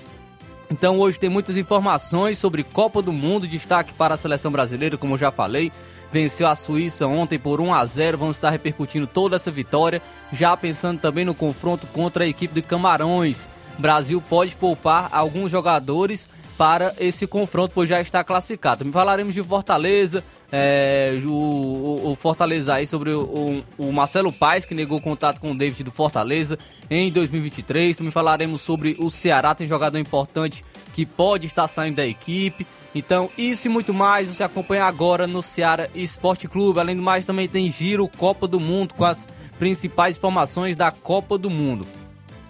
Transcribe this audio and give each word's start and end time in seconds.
Então 0.70 0.98
hoje 0.98 1.18
tem 1.20 1.28
muitas 1.28 1.56
informações 1.56 2.38
sobre 2.38 2.62
Copa 2.64 3.02
do 3.02 3.12
Mundo, 3.12 3.46
destaque 3.46 3.92
para 3.92 4.14
a 4.14 4.16
seleção 4.16 4.50
brasileira, 4.50 4.96
como 4.96 5.12
eu 5.14 5.18
já 5.18 5.30
falei 5.30 5.70
venceu 6.12 6.46
a 6.46 6.54
Suíça 6.54 7.06
ontem 7.06 7.38
por 7.38 7.60
1 7.60 7.72
a 7.72 7.84
0. 7.84 8.18
Vamos 8.18 8.36
estar 8.36 8.50
repercutindo 8.50 9.06
toda 9.06 9.36
essa 9.36 9.50
vitória, 9.50 10.02
já 10.30 10.56
pensando 10.56 11.00
também 11.00 11.24
no 11.24 11.34
confronto 11.34 11.86
contra 11.86 12.24
a 12.24 12.28
equipe 12.28 12.54
de 12.54 12.62
Camarões. 12.62 13.48
Brasil 13.78 14.22
pode 14.28 14.54
poupar 14.54 15.08
alguns 15.10 15.50
jogadores 15.50 16.28
para 16.58 16.94
esse 17.00 17.26
confronto, 17.26 17.72
pois 17.74 17.88
já 17.88 18.00
está 18.00 18.22
classificado. 18.22 18.84
Falaremos 18.92 19.34
de 19.34 19.42
Fortaleza, 19.42 20.22
é, 20.52 21.18
o, 21.24 22.10
o, 22.10 22.14
Fortaleza 22.14 22.74
aí 22.74 22.86
sobre 22.86 23.10
o, 23.10 23.62
o, 23.78 23.90
Marcelo 23.90 24.30
Paes, 24.30 24.66
que 24.66 24.74
negou 24.74 25.00
contato 25.00 25.40
com 25.40 25.52
o 25.52 25.56
David 25.56 25.82
do 25.82 25.90
Fortaleza 25.90 26.58
em 26.90 27.10
2023. 27.10 27.96
Também 27.96 28.12
falaremos 28.12 28.60
sobre 28.60 28.94
o 28.98 29.10
Ceará, 29.10 29.54
tem 29.54 29.66
jogador 29.66 29.98
importante 29.98 30.62
que 30.94 31.06
pode 31.06 31.46
estar 31.46 31.66
saindo 31.66 31.96
da 31.96 32.06
equipe. 32.06 32.66
Então, 32.94 33.30
isso 33.38 33.66
e 33.66 33.70
muito 33.70 33.94
mais 33.94 34.28
você 34.28 34.42
acompanha 34.42 34.84
agora 34.84 35.26
no 35.26 35.42
Ceará 35.42 35.88
Esporte 35.94 36.46
Clube. 36.46 36.78
Além 36.78 36.96
do 36.96 37.02
mais, 37.02 37.24
também 37.24 37.48
tem 37.48 37.70
Giro 37.70 38.06
Copa 38.06 38.46
do 38.46 38.60
Mundo 38.60 38.94
com 38.94 39.04
as 39.04 39.26
principais 39.58 40.16
informações 40.16 40.76
da 40.76 40.90
Copa 40.90 41.38
do 41.38 41.48
Mundo. 41.48 41.86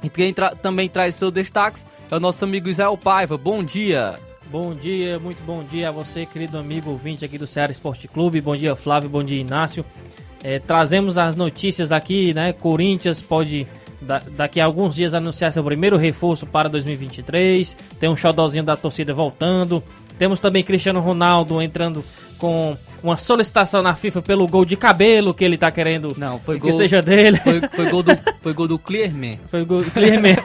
E 0.03 0.11
quem 0.11 0.33
tra 0.33 0.55
também 0.55 0.89
traz 0.89 1.15
seus 1.15 1.33
destaques 1.33 1.87
é 2.11 2.17
o 2.17 2.21
nosso 2.21 2.45
amigo 2.45 2.69
Israel 2.69 2.97
Paiva. 2.97 3.39
Bom 3.39 3.63
dia! 3.63 4.19
Bom 4.47 4.75
dia, 4.75 5.19
muito 5.19 5.43
bom 5.45 5.65
dia 5.65 5.89
a 5.89 5.91
você, 5.91 6.27
querido 6.27 6.59
amigo 6.59 6.91
ouvinte 6.91 7.25
aqui 7.25 7.39
do 7.39 7.47
Ceará 7.47 7.73
Esporte 7.73 8.07
Clube. 8.07 8.39
Bom 8.39 8.55
dia, 8.55 8.77
Flávio. 8.77 9.09
Bom 9.09 9.23
dia, 9.23 9.41
Inácio. 9.41 9.83
É, 10.45 10.59
trazemos 10.59 11.17
as 11.17 11.37
notícias 11.37 11.91
aqui, 11.91 12.35
né? 12.35 12.53
Corinthians 12.53 13.23
pode 13.23 13.67
daqui 14.37 14.61
a 14.61 14.65
alguns 14.65 14.95
dias 14.95 15.15
anunciar 15.15 15.53
seu 15.53 15.65
primeiro 15.65 15.97
reforço 15.97 16.47
para 16.47 16.69
2023. 16.69 17.77
Tem 17.99 18.09
um 18.09 18.17
xodozinho 18.17 18.65
da 18.65 18.77
torcida 18.77 19.15
voltando. 19.15 19.83
Temos 20.19 20.41
também 20.41 20.63
Cristiano 20.63 21.01
Ronaldo 21.01 21.61
entrando 21.61 22.05
com 22.39 22.77
uma 23.03 23.17
solicitação 23.17 23.83
na 23.83 23.95
FIFA 23.95 24.21
pelo 24.23 24.47
gol 24.49 24.65
de 24.65 24.77
cabelo 24.77 25.33
que 25.33 25.45
ele 25.45 25.57
tá 25.57 25.71
querendo 25.71 26.13
Não, 26.19 26.41
foi 26.41 26.57
que 26.57 26.69
gol, 26.69 26.73
seja 26.73 27.01
dele. 27.01 27.39
Foi, 27.39 27.61
foi, 27.61 27.91
gol 27.91 28.03
do, 28.03 28.19
foi 28.43 28.53
gol 28.53 28.69
do 28.69 28.79
Clearman. 28.79 29.39
Foi 29.49 29.65
gol 29.65 29.83
do 29.83 29.91
Clearman. 29.91 30.37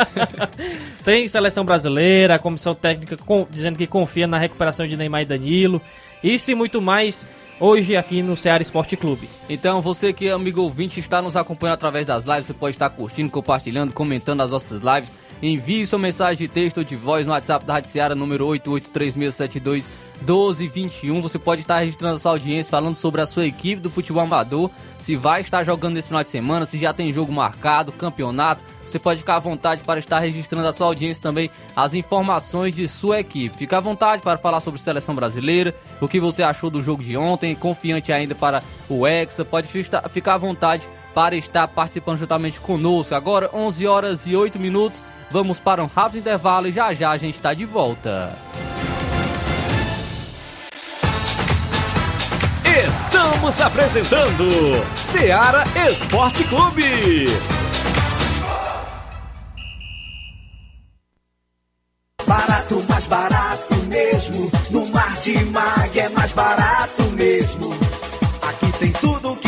Tem 1.02 1.26
seleção 1.26 1.64
brasileira, 1.64 2.34
a 2.34 2.38
comissão 2.38 2.74
técnica 2.74 3.16
com, 3.16 3.46
dizendo 3.50 3.78
que 3.78 3.86
confia 3.86 4.26
na 4.26 4.38
recuperação 4.38 4.86
de 4.86 4.96
Neymar 4.96 5.22
e 5.22 5.24
Danilo. 5.24 5.80
Isso 6.22 6.50
e 6.50 6.54
muito 6.54 6.80
mais 6.82 7.26
hoje 7.60 7.96
aqui 7.96 8.22
no 8.22 8.36
Ceará 8.36 8.62
Esporte 8.62 8.96
Clube. 8.96 9.28
Então, 9.48 9.80
você 9.80 10.12
que, 10.12 10.28
amigo 10.28 10.62
ouvinte, 10.62 11.00
está 11.00 11.20
nos 11.20 11.36
acompanhando 11.36 11.74
através 11.74 12.06
das 12.06 12.24
lives, 12.24 12.46
você 12.46 12.54
pode 12.54 12.76
estar 12.76 12.90
curtindo, 12.90 13.30
compartilhando, 13.30 13.92
comentando 13.92 14.40
as 14.40 14.50
nossas 14.50 14.80
lives. 14.80 15.14
Envie 15.42 15.86
sua 15.86 15.98
mensagem 15.98 16.36
de 16.36 16.48
texto 16.48 16.78
ou 16.78 16.84
de 16.84 16.96
voz 16.96 17.26
no 17.26 17.32
WhatsApp 17.32 17.64
da 17.64 17.74
Rádio 17.74 17.90
Ceará, 17.90 18.14
número 18.14 18.46
883672 18.46 19.88
1221. 20.20 21.22
Você 21.22 21.38
pode 21.38 21.62
estar 21.62 21.78
registrando 21.78 22.16
a 22.16 22.18
sua 22.18 22.32
audiência, 22.32 22.70
falando 22.70 22.94
sobre 22.94 23.20
a 23.20 23.26
sua 23.26 23.46
equipe 23.46 23.80
do 23.80 23.90
futebol 23.90 24.22
amador, 24.22 24.70
se 24.98 25.16
vai 25.16 25.40
estar 25.40 25.64
jogando 25.64 25.94
nesse 25.94 26.08
final 26.08 26.22
de 26.22 26.28
semana, 26.28 26.66
se 26.66 26.78
já 26.78 26.92
tem 26.92 27.12
jogo 27.12 27.32
marcado, 27.32 27.92
campeonato. 27.92 28.62
Você 28.86 28.98
pode 28.98 29.20
ficar 29.20 29.36
à 29.36 29.38
vontade 29.38 29.82
para 29.84 30.00
estar 30.00 30.18
registrando 30.18 30.66
a 30.66 30.72
sua 30.72 30.86
audiência 30.86 31.22
também 31.22 31.50
as 31.76 31.92
informações 31.92 32.74
de 32.74 32.88
sua 32.88 33.20
equipe. 33.20 33.56
Fica 33.56 33.76
à 33.76 33.80
vontade 33.80 34.22
para 34.22 34.38
falar 34.38 34.60
sobre 34.60 34.80
seleção 34.80 35.14
brasileira, 35.14 35.74
o 36.00 36.08
que 36.08 36.18
você 36.18 36.42
achou 36.42 36.70
do 36.70 36.80
jogo 36.80 37.02
de 37.02 37.14
ontem, 37.14 37.54
confiante 37.54 38.12
ainda 38.12 38.34
para 38.34 38.62
o 38.88 39.06
Hexa. 39.06 39.44
Pode 39.44 39.68
ficar 39.68 40.34
à 40.34 40.38
vontade 40.38 40.88
para 41.14 41.36
estar 41.36 41.68
participando 41.68 42.16
juntamente 42.16 42.60
conosco. 42.60 43.14
Agora, 43.14 43.50
11 43.52 43.86
horas 43.86 44.26
e 44.26 44.34
8 44.34 44.58
minutos. 44.58 45.02
Vamos 45.30 45.60
para 45.60 45.84
um 45.84 45.86
rápido 45.86 46.20
intervalo 46.20 46.68
e 46.68 46.72
já 46.72 46.94
já 46.94 47.10
a 47.10 47.16
gente 47.18 47.34
está 47.34 47.52
de 47.52 47.66
volta. 47.66 48.34
Estamos 52.86 53.60
apresentando 53.60 54.48
Seara 54.94 55.64
Esporte 55.90 56.44
Clube. 56.44 57.26
Barato, 62.24 62.84
mais 62.88 63.06
barato 63.06 63.74
mesmo. 63.88 64.50
No 64.70 64.86
Mar 64.90 65.12
de 65.14 65.44
Mag 65.46 65.98
é 65.98 66.08
mais 66.10 66.30
barato 66.30 67.02
mesmo. 67.16 67.74
Aqui 68.48 68.70
tem 68.78 68.92
tudo 68.92 69.34
que 69.34 69.47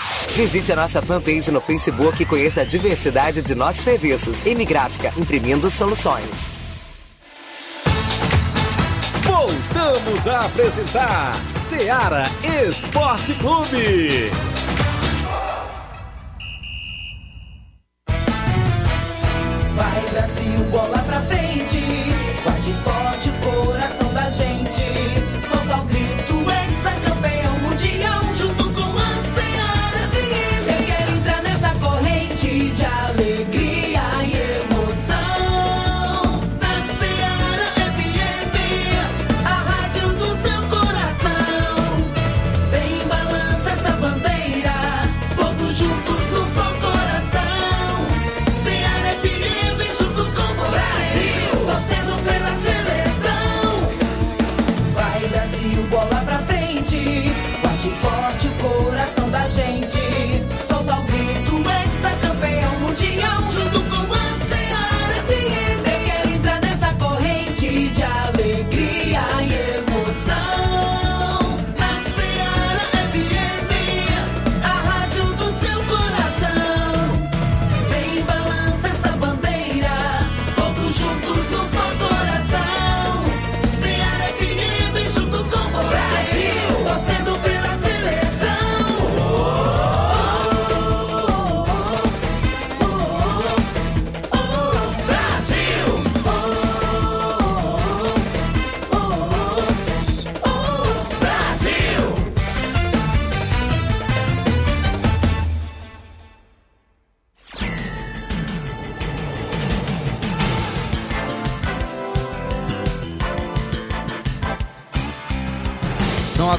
Visite 0.35 0.71
a 0.71 0.75
nossa 0.77 1.01
fanpage 1.01 1.51
no 1.51 1.59
Facebook 1.59 2.23
e 2.23 2.25
conheça 2.25 2.61
a 2.61 2.63
diversidade 2.63 3.41
de 3.41 3.53
nossos 3.53 3.83
serviços. 3.83 4.45
M 4.45 4.63
Gráfica, 4.63 5.13
imprimindo 5.17 5.69
soluções. 5.69 6.25
Voltamos 9.23 10.27
a 10.27 10.45
apresentar 10.45 11.33
Seara 11.55 12.23
Esporte 12.65 13.33
Clube. 13.35 14.50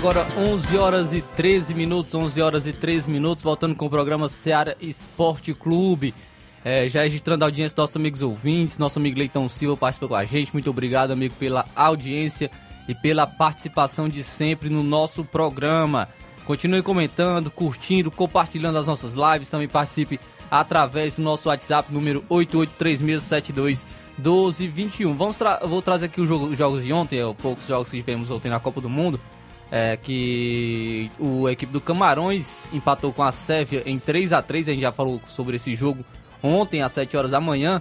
Agora 0.03 0.27
11 0.37 0.77
horas 0.79 1.13
e 1.13 1.23
13 1.23 1.75
minutos, 1.75 2.13
11 2.13 2.43
horas 2.43 2.67
e 2.67 2.73
13 2.73 3.09
minutos, 3.09 3.41
voltando 3.41 3.77
com 3.77 3.87
o 3.87 3.91
programa 3.91 4.29
Seara 4.29 4.77
Esporte 4.81 5.55
Clube. 5.55 6.13
É, 6.65 6.89
já 6.89 7.03
registrando 7.03 7.45
a 7.45 7.47
audiência 7.47 7.77
dos 7.77 7.83
nossos 7.83 7.95
amigos 7.95 8.21
ouvintes, 8.21 8.79
nosso 8.79 8.99
amigo 8.99 9.17
Leitão 9.17 9.49
Silva 9.49 9.77
participa 9.77 10.09
com 10.09 10.17
a 10.17 10.25
gente. 10.25 10.53
Muito 10.53 10.69
obrigado, 10.69 11.13
amigo, 11.13 11.37
pela 11.39 11.65
audiência 11.77 12.51
e 12.89 12.97
pela 12.97 13.29
participação 13.29 14.09
de 14.09 14.25
sempre 14.25 14.69
no 14.69 14.83
nosso 14.83 15.25
programa. 15.25 16.09
Continue 16.47 16.83
comentando, 16.83 17.49
curtindo, 17.49 18.11
compartilhando 18.11 18.79
as 18.79 18.89
nossas 18.89 19.15
lives. 19.15 19.51
Também 19.51 19.69
participe 19.69 20.19
através 20.51 21.15
do 21.15 21.23
nosso 21.23 21.49
WhatsApp, 21.49 21.95
número 21.95 22.25
8836721221. 22.29 25.15
Vamos 25.15 25.37
tra 25.37 25.61
vou 25.65 25.81
trazer 25.81 26.07
aqui 26.07 26.21
os 26.21 26.29
jogos 26.29 26.83
de 26.83 26.93
ontem, 26.93 27.21
é, 27.21 27.35
poucos 27.35 27.69
jogos 27.69 27.89
que 27.89 27.99
tivemos 27.99 28.33
ontem 28.33 28.49
na 28.49 28.59
Copa 28.59 28.81
do 28.81 28.91
Mundo. 28.91 29.21
É, 29.75 29.97
que 29.97 31.11
o 31.19 31.47
a 31.47 31.53
equipe 31.53 31.73
do 31.73 31.81
Camarões 31.81 32.69
empatou 32.75 33.11
com 33.11 33.23
a 33.23 33.33
Sérvia 33.33 33.83
em 33.87 33.99
3 33.99 34.35
a 34.35 34.43
3 34.43 34.69
a 34.69 34.73
gente 34.73 34.83
já 34.83 34.93
falou 34.93 35.19
sobre 35.27 35.57
esse 35.57 35.75
jogo 35.75 36.05
ontem 36.43 36.83
às 36.83 36.93
7 36.93 37.17
horas 37.17 37.31
da 37.31 37.41
manhã, 37.41 37.81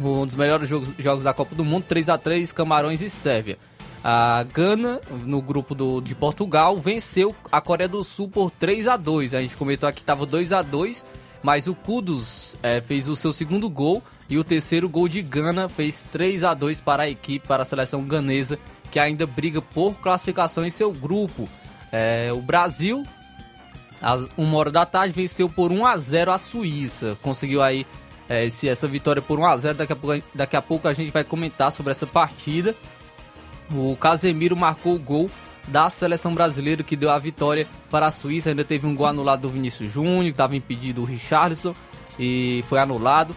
um 0.00 0.24
dos 0.24 0.36
melhores 0.36 0.68
jogos, 0.68 0.94
jogos 0.96 1.24
da 1.24 1.34
Copa 1.34 1.52
do 1.56 1.64
Mundo, 1.64 1.84
3 1.88 2.10
a 2.10 2.16
3 2.16 2.52
Camarões 2.52 3.02
e 3.02 3.10
Sérvia. 3.10 3.58
A 4.04 4.44
Gana, 4.52 5.00
no 5.24 5.42
grupo 5.42 5.74
do, 5.74 6.00
de 6.00 6.14
Portugal, 6.14 6.76
venceu 6.76 7.34
a 7.50 7.60
Coreia 7.60 7.88
do 7.88 8.04
Sul 8.04 8.28
por 8.28 8.50
3 8.50 8.86
a 8.86 8.96
2 8.96 9.34
A 9.34 9.40
gente 9.40 9.56
comentou 9.56 9.88
aqui 9.88 9.96
que 9.96 10.02
estava 10.02 10.24
2 10.24 10.52
a 10.52 10.62
2 10.62 11.04
mas 11.44 11.66
o 11.66 11.74
Kudus 11.74 12.56
é, 12.62 12.80
fez 12.80 13.06
o 13.06 13.14
seu 13.14 13.30
segundo 13.30 13.68
gol 13.68 14.02
e 14.30 14.38
o 14.38 14.42
terceiro 14.42 14.88
gol 14.88 15.06
de 15.06 15.20
Gana 15.20 15.68
fez 15.68 16.02
3 16.10 16.42
a 16.42 16.54
2 16.54 16.80
para 16.80 17.02
a 17.02 17.08
equipe, 17.10 17.46
para 17.46 17.62
a 17.62 17.66
seleção 17.66 18.02
ganesa, 18.02 18.58
que 18.94 19.00
ainda 19.00 19.26
briga 19.26 19.60
por 19.60 19.98
classificação 19.98 20.64
em 20.64 20.70
seu 20.70 20.92
grupo. 20.92 21.48
É, 21.90 22.30
o 22.32 22.40
Brasil, 22.40 23.02
às 24.00 24.28
1 24.38 24.54
hora 24.54 24.70
da 24.70 24.86
tarde, 24.86 25.12
venceu 25.12 25.48
por 25.48 25.72
1 25.72 25.84
a 25.84 25.98
0 25.98 26.30
a 26.30 26.38
Suíça. 26.38 27.18
Conseguiu 27.20 27.60
aí 27.60 27.84
é, 28.28 28.44
esse, 28.44 28.68
essa 28.68 28.86
vitória 28.86 29.20
por 29.20 29.40
1 29.40 29.46
a 29.46 29.56
0 29.56 29.78
daqui 29.78 29.92
a, 29.92 29.96
pouco, 29.96 30.24
daqui 30.32 30.56
a 30.56 30.62
pouco 30.62 30.86
a 30.86 30.92
gente 30.92 31.10
vai 31.10 31.24
comentar 31.24 31.72
sobre 31.72 31.90
essa 31.90 32.06
partida. 32.06 32.72
O 33.68 33.96
Casemiro 33.96 34.54
marcou 34.54 34.94
o 34.94 34.98
gol 35.00 35.28
da 35.66 35.90
seleção 35.90 36.32
brasileira 36.32 36.84
que 36.84 36.94
deu 36.94 37.10
a 37.10 37.18
vitória 37.18 37.66
para 37.90 38.06
a 38.06 38.12
Suíça. 38.12 38.50
Ainda 38.50 38.64
teve 38.64 38.86
um 38.86 38.94
gol 38.94 39.06
anulado 39.06 39.40
do 39.40 39.48
Vinícius 39.48 39.90
Júnior, 39.90 40.22
que 40.22 40.30
estava 40.30 40.54
impedido 40.54 41.02
o 41.02 41.04
Richarlison 41.04 41.74
e 42.16 42.64
foi 42.68 42.78
anulado. 42.78 43.34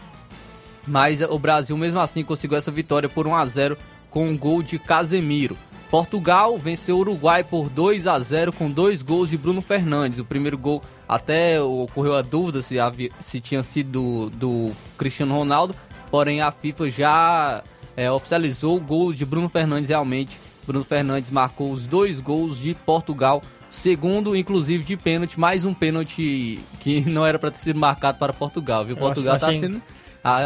Mas 0.86 1.20
o 1.20 1.40
Brasil 1.40 1.76
mesmo 1.76 2.00
assim 2.00 2.24
conseguiu 2.24 2.60
essa 2.60 2.70
vitória 2.70 3.10
por 3.10 3.26
1 3.26 3.36
a 3.36 3.46
0 3.48 3.78
com 4.18 4.30
um 4.30 4.36
gol 4.36 4.64
de 4.64 4.80
Casemiro. 4.80 5.56
Portugal 5.92 6.58
venceu 6.58 6.98
o 6.98 7.02
Uruguai 7.02 7.44
por 7.44 7.70
2 7.70 8.08
a 8.08 8.18
0 8.18 8.52
com 8.52 8.68
dois 8.68 9.04
gols 9.04 9.30
de 9.30 9.38
Bruno 9.38 9.62
Fernandes. 9.62 10.18
O 10.18 10.26
primeiro 10.26 10.58
gol 10.58 10.82
até 11.08 11.62
ocorreu 11.62 12.16
a 12.16 12.24
dúvida 12.24 12.64
se, 12.64 12.80
havia, 12.80 13.12
se 13.20 13.40
tinha 13.40 13.62
sido 13.62 13.92
do, 13.92 14.30
do 14.32 14.72
Cristiano 14.98 15.36
Ronaldo, 15.36 15.76
porém 16.10 16.42
a 16.42 16.50
FIFA 16.50 16.90
já 16.90 17.64
é, 17.96 18.10
oficializou 18.10 18.78
o 18.78 18.82
gol 18.82 19.14
de 19.14 19.24
Bruno 19.24 19.48
Fernandes 19.48 19.90
realmente 19.90 20.40
Bruno 20.66 20.84
Fernandes 20.84 21.30
marcou 21.30 21.72
os 21.72 21.86
dois 21.86 22.20
gols 22.20 22.60
de 22.60 22.74
Portugal, 22.74 23.42
segundo 23.70 24.36
inclusive 24.36 24.84
de 24.84 24.98
pênalti, 24.98 25.40
mais 25.40 25.64
um 25.64 25.76
pênalti 25.76 26.60
que 26.80 27.02
não 27.08 27.24
era 27.24 27.38
para 27.38 27.52
ter 27.52 27.60
sido 27.60 27.80
marcado 27.80 28.18
para 28.18 28.34
Portugal, 28.34 28.84
viu? 28.84 28.96
Eu 28.96 29.00
Portugal 29.00 29.36
está 29.36 29.54
sendo 29.54 29.80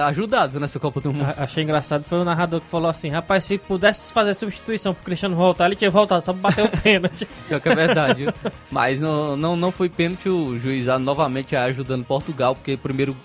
ajudado 0.07 0.59
nessa 0.59 0.79
Copa 0.79 1.01
do 1.01 1.13
Mundo. 1.13 1.25
A- 1.37 1.43
Achei 1.43 1.63
engraçado, 1.63 2.03
foi 2.03 2.19
o 2.19 2.23
narrador 2.23 2.61
que 2.61 2.69
falou 2.69 2.89
assim, 2.89 3.09
rapaz, 3.09 3.45
se 3.45 3.57
pudesse 3.57 4.11
fazer 4.13 4.33
substituição 4.33 4.93
pro 4.93 5.03
Cristiano 5.03 5.35
voltar, 5.35 5.65
ele 5.65 5.75
tinha 5.75 5.91
voltado 5.91 6.23
só 6.23 6.33
pra 6.33 6.43
bater 6.49 6.65
o 6.65 6.69
pênalti. 6.81 7.27
Pior 7.47 7.59
que 7.59 7.69
é 7.69 7.75
verdade. 7.75 8.27
Mas 8.71 8.99
não, 8.99 9.35
não, 9.35 9.55
não 9.55 9.71
foi 9.71 9.89
pênalti, 9.89 10.29
o 10.29 10.57
juizado 10.59 11.03
novamente 11.03 11.55
ajudando 11.55 12.03
Portugal, 12.05 12.55
porque 12.55 12.77
primeiro, 12.77 13.15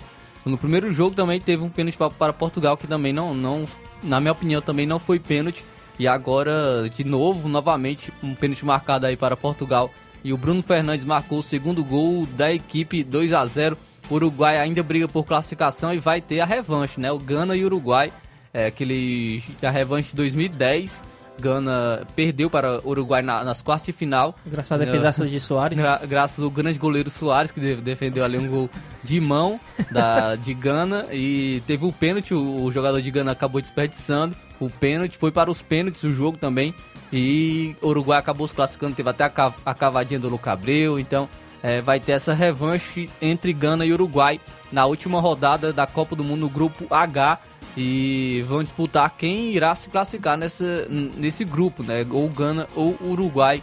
no 0.44 0.56
primeiro 0.56 0.92
jogo 0.92 1.14
também 1.14 1.40
teve 1.40 1.62
um 1.62 1.68
pênalti 1.68 1.96
pa- 1.98 2.10
para 2.10 2.32
Portugal, 2.32 2.76
que 2.76 2.86
também 2.86 3.12
não, 3.12 3.34
não, 3.34 3.64
na 4.02 4.20
minha 4.20 4.32
opinião, 4.32 4.60
também 4.62 4.86
não 4.86 4.98
foi 4.98 5.18
pênalti. 5.18 5.64
E 5.98 6.06
agora, 6.06 6.88
de 6.94 7.04
novo, 7.04 7.48
novamente, 7.48 8.12
um 8.22 8.34
pênalti 8.34 8.64
marcado 8.66 9.06
aí 9.06 9.16
para 9.16 9.34
Portugal. 9.36 9.90
E 10.22 10.32
o 10.32 10.36
Bruno 10.36 10.62
Fernandes 10.62 11.04
marcou 11.06 11.38
o 11.38 11.42
segundo 11.42 11.82
gol 11.84 12.26
da 12.36 12.52
equipe 12.52 13.02
2 13.02 13.32
a 13.32 13.46
0 13.46 13.78
O 14.10 14.14
Uruguai 14.14 14.56
ainda 14.58 14.82
briga 14.82 15.08
por 15.08 15.24
classificação 15.24 15.92
e 15.92 15.98
vai 15.98 16.20
ter 16.20 16.40
a 16.40 16.44
revanche, 16.44 17.00
né? 17.00 17.10
O 17.10 17.18
Gana 17.18 17.56
e 17.56 17.62
o 17.62 17.66
Uruguai, 17.66 18.12
é, 18.54 18.66
aquele, 18.66 19.42
a 19.62 19.70
revanche 19.70 20.10
de 20.10 20.16
2010. 20.16 21.02
Gana 21.38 22.00
perdeu 22.16 22.48
para 22.48 22.80
o 22.82 22.88
Uruguai 22.88 23.20
na- 23.20 23.44
nas 23.44 23.60
quartas 23.60 23.84
de 23.84 23.92
final. 23.92 24.34
Engraçado 24.46 24.80
a 24.80 24.84
defesaça 24.86 25.26
de 25.26 25.38
Soares. 25.38 25.78
Gra- 25.78 26.00
graças 26.08 26.42
ao 26.42 26.50
grande 26.50 26.78
goleiro 26.78 27.10
Soares, 27.10 27.52
que 27.52 27.60
de- 27.60 27.76
defendeu 27.76 28.24
ali 28.24 28.38
um 28.38 28.48
gol 28.48 28.70
de 29.04 29.20
mão 29.20 29.60
da, 29.90 30.34
de 30.34 30.54
Gana. 30.54 31.04
E 31.12 31.62
teve 31.66 31.84
o 31.84 31.92
pênalti, 31.92 32.32
o, 32.32 32.62
o 32.64 32.72
jogador 32.72 33.02
de 33.02 33.10
Gana 33.10 33.32
acabou 33.32 33.60
desperdiçando. 33.60 34.34
O 34.58 34.70
pênalti 34.70 35.18
foi 35.18 35.30
para 35.30 35.50
os 35.50 35.60
pênaltis 35.60 36.02
o 36.04 36.12
jogo 36.14 36.38
também. 36.38 36.74
E 37.12 37.76
o 37.82 37.88
Uruguai 37.88 38.18
acabou 38.18 38.48
se 38.48 38.54
classificando, 38.54 38.94
teve 38.94 39.10
até 39.10 39.24
a, 39.24 39.28
ca- 39.28 39.52
a 39.64 39.74
cavadinha 39.74 40.18
do 40.18 40.30
Luca 40.30 40.52
Abreu. 40.52 40.98
Então 40.98 41.28
é, 41.62 41.80
vai 41.80 41.98
ter 41.98 42.12
essa 42.12 42.34
revanche 42.34 43.10
entre 43.20 43.52
Gana 43.52 43.84
e 43.84 43.92
Uruguai 43.92 44.40
na 44.70 44.86
última 44.86 45.20
rodada 45.20 45.72
da 45.72 45.86
Copa 45.86 46.14
do 46.14 46.24
Mundo 46.24 46.40
no 46.40 46.50
grupo 46.50 46.86
H. 46.90 47.38
E 47.78 48.42
vão 48.48 48.62
disputar 48.62 49.10
quem 49.18 49.52
irá 49.52 49.74
se 49.74 49.90
classificar 49.90 50.38
nessa, 50.38 50.86
nesse 50.88 51.44
grupo, 51.44 51.82
né? 51.82 52.06
Ou 52.10 52.26
Gana 52.30 52.66
ou 52.74 52.96
Uruguai. 53.02 53.62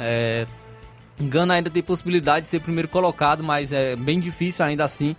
É, 0.00 0.46
Gana 1.20 1.54
ainda 1.54 1.70
tem 1.70 1.82
possibilidade 1.82 2.44
de 2.44 2.48
ser 2.48 2.60
primeiro 2.60 2.88
colocado, 2.88 3.44
mas 3.44 3.72
é 3.72 3.94
bem 3.94 4.18
difícil 4.18 4.64
ainda 4.64 4.82
assim. 4.84 5.14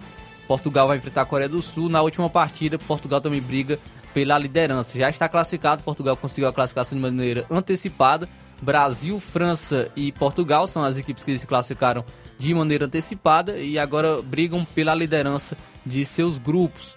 Portugal 0.45 0.89
vai 0.89 0.97
enfrentar 0.97 1.21
a 1.21 1.25
Coreia 1.25 1.47
do 1.47 1.61
Sul. 1.61 1.87
Na 1.87 2.01
última 2.01 2.29
partida, 2.29 2.77
Portugal 2.77 3.21
também 3.21 3.41
briga 3.41 3.79
pela 4.13 4.37
liderança. 4.37 4.97
Já 4.97 5.09
está 5.09 5.29
classificado, 5.29 5.83
Portugal 5.83 6.15
conseguiu 6.17 6.49
a 6.49 6.53
classificação 6.53 6.97
de 6.97 7.01
maneira 7.01 7.45
antecipada. 7.49 8.27
Brasil, 8.61 9.19
França 9.19 9.89
e 9.95 10.11
Portugal 10.11 10.65
são 10.67 10.83
as 10.83 10.97
equipes 10.97 11.23
que 11.23 11.37
se 11.37 11.45
classificaram 11.47 12.03
de 12.37 12.53
maneira 12.53 12.85
antecipada 12.85 13.57
e 13.57 13.77
agora 13.77 14.21
brigam 14.21 14.65
pela 14.65 14.93
liderança 14.93 15.57
de 15.85 16.03
seus 16.05 16.37
grupos. 16.37 16.95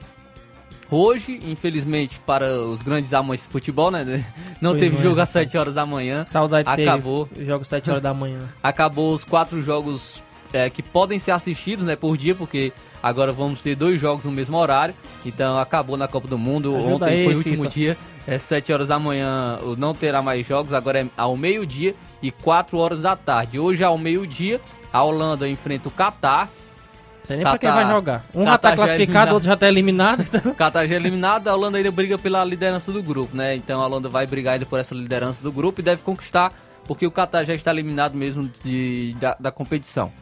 Hoje, 0.91 1.41
infelizmente, 1.45 2.21
para 2.21 2.61
os 2.61 2.81
grandes 2.81 3.13
amantes 3.13 3.45
de 3.45 3.51
futebol, 3.51 3.91
né? 3.91 4.05
Não 4.61 4.71
Pois 4.71 4.81
teve 4.81 4.97
jogo 5.03 5.21
às 5.21 5.29
rapaz. 5.29 5.47
7 5.47 5.59
horas 5.59 5.75
da 5.75 5.85
manhã. 5.85 6.25
Saudade 6.27 6.69
Acabou. 6.69 7.29
Jogo 7.37 7.65
7 7.65 7.91
horas 7.91 8.03
da 8.03 8.15
manhã. 8.15 8.39
acabou 8.63 9.13
os 9.13 9.25
quatro 9.25 9.61
jogos 9.63 10.23
é, 10.57 10.71
que 10.71 10.83
podem 10.83 11.19
ser 11.19 11.33
assistidos 11.33 11.85
né, 11.85 11.95
por 11.95 12.17
dia, 12.17 12.35
porque 12.35 12.73
agora 13.03 13.33
vamos 13.33 13.61
ter 13.61 13.75
dois 13.75 14.01
jogos 14.01 14.25
no 14.25 14.33
mesmo 14.33 14.57
horário. 14.57 14.95
Então 15.25 15.59
acabou 15.59 15.97
na 15.97 16.09
Copa 16.09 16.27
do 16.27 16.39
Mundo. 16.39 16.75
Ajuda 16.75 16.95
Ontem 16.95 17.11
aí, 17.11 17.25
foi 17.25 17.35
o 17.35 17.39
último 17.39 17.65
FIFA. 17.65 17.75
dia, 17.75 17.99
é 18.27 18.39
7 18.39 18.73
horas 18.73 18.89
da 18.89 18.99
manhã 18.99 19.59
não 19.77 19.95
terá 19.95 20.23
mais 20.23 20.47
jogos, 20.47 20.73
agora 20.73 21.01
é 21.01 21.07
ao 21.17 21.37
meio-dia 21.37 21.95
e 22.23 22.31
4 22.31 22.79
horas 22.79 23.03
da 23.03 23.15
tarde. 23.15 23.59
Hoje 23.59 23.85
ao 23.85 23.99
meio-dia, 23.99 24.61
a 24.93 25.03
Holanda 25.03 25.47
enfrenta 25.49 25.89
o 25.89 25.91
Catar. 25.93 26.47
Não 26.47 27.25
sei 27.25 27.37
nem 27.37 27.45
pra 27.45 27.59
quem 27.59 27.69
Catar- 27.69 27.85
vai 27.85 27.95
jogar. 27.95 28.25
Um 28.35 28.45
já 28.45 28.51
Catar 28.53 28.59
tá 28.59 28.69
já 28.69 28.73
é 28.73 28.77
classificado, 28.77 29.31
o 29.31 29.35
outro 29.35 29.47
já 29.49 29.57
tá 29.57 29.69
eliminado. 29.69 30.23
Então... 30.23 30.55
Catar 30.55 30.87
já 30.87 30.95
é 30.95 30.99
eliminado, 30.99 31.49
a 31.49 31.55
Holanda 31.55 31.77
ainda 31.77 31.91
briga 31.91 32.17
pela 32.17 32.45
liderança 32.45 32.91
do 32.91 33.03
grupo, 33.03 33.37
né? 33.37 33.55
Então 33.55 33.83
a 33.83 33.87
Holanda 33.87 34.09
vai 34.09 34.27
brigar 34.27 34.55
ainda 34.55 34.65
por 34.65 34.79
essa 34.79 34.95
liderança 34.95 35.43
do 35.43 35.53
grupo 35.53 35.81
e 35.81 35.85
deve 35.85 36.03
conquistar, 36.03 36.53
porque 36.85 37.07
o 37.07 37.11
Catar 37.11 37.45
já 37.45 37.55
está 37.55 37.71
eliminado 37.73 38.15
mesmo 38.15 38.49
de, 38.63 39.15
da, 39.21 39.37
da 39.39 39.51
competição. 39.51 40.13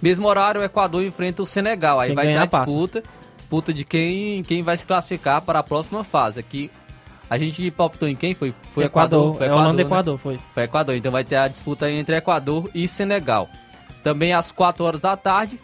Mesmo 0.00 0.26
horário, 0.26 0.60
o 0.60 0.64
Equador 0.64 1.04
enfrenta 1.04 1.42
o 1.42 1.46
Senegal. 1.46 2.00
Aí 2.00 2.08
Quem 2.08 2.16
vai 2.16 2.26
ter 2.26 2.38
a 2.38 2.46
passa. 2.46 2.64
disputa, 2.64 3.02
disputa 3.36 3.72
de 3.72 3.84
quem, 3.84 4.42
quem 4.42 4.62
vai 4.62 4.76
se 4.76 4.86
classificar 4.86 5.42
para 5.42 5.58
a 5.58 5.62
próxima 5.62 6.02
fase. 6.04 6.40
Aqui 6.40 6.70
a 7.28 7.38
gente 7.38 7.70
palpitou 7.70 8.08
em 8.08 8.16
quem? 8.16 8.34
Foi, 8.34 8.54
foi 8.72 8.84
Equador. 8.84 9.36
Foi 9.36 9.46
É 9.46 9.52
Holanda 9.52 9.74
e 9.74 9.76
né? 9.76 9.82
Equador, 9.82 10.18
foi. 10.18 10.38
Foi 10.54 10.62
Equador. 10.64 10.96
Então 10.96 11.12
vai 11.12 11.22
ter 11.24 11.36
a 11.36 11.48
disputa 11.48 11.90
entre 11.90 12.16
Equador 12.16 12.70
e 12.74 12.88
Senegal. 12.88 13.48
Também 14.02 14.32
às 14.32 14.50
4 14.50 14.84
horas 14.84 15.00
da 15.02 15.16
tarde, 15.16 15.60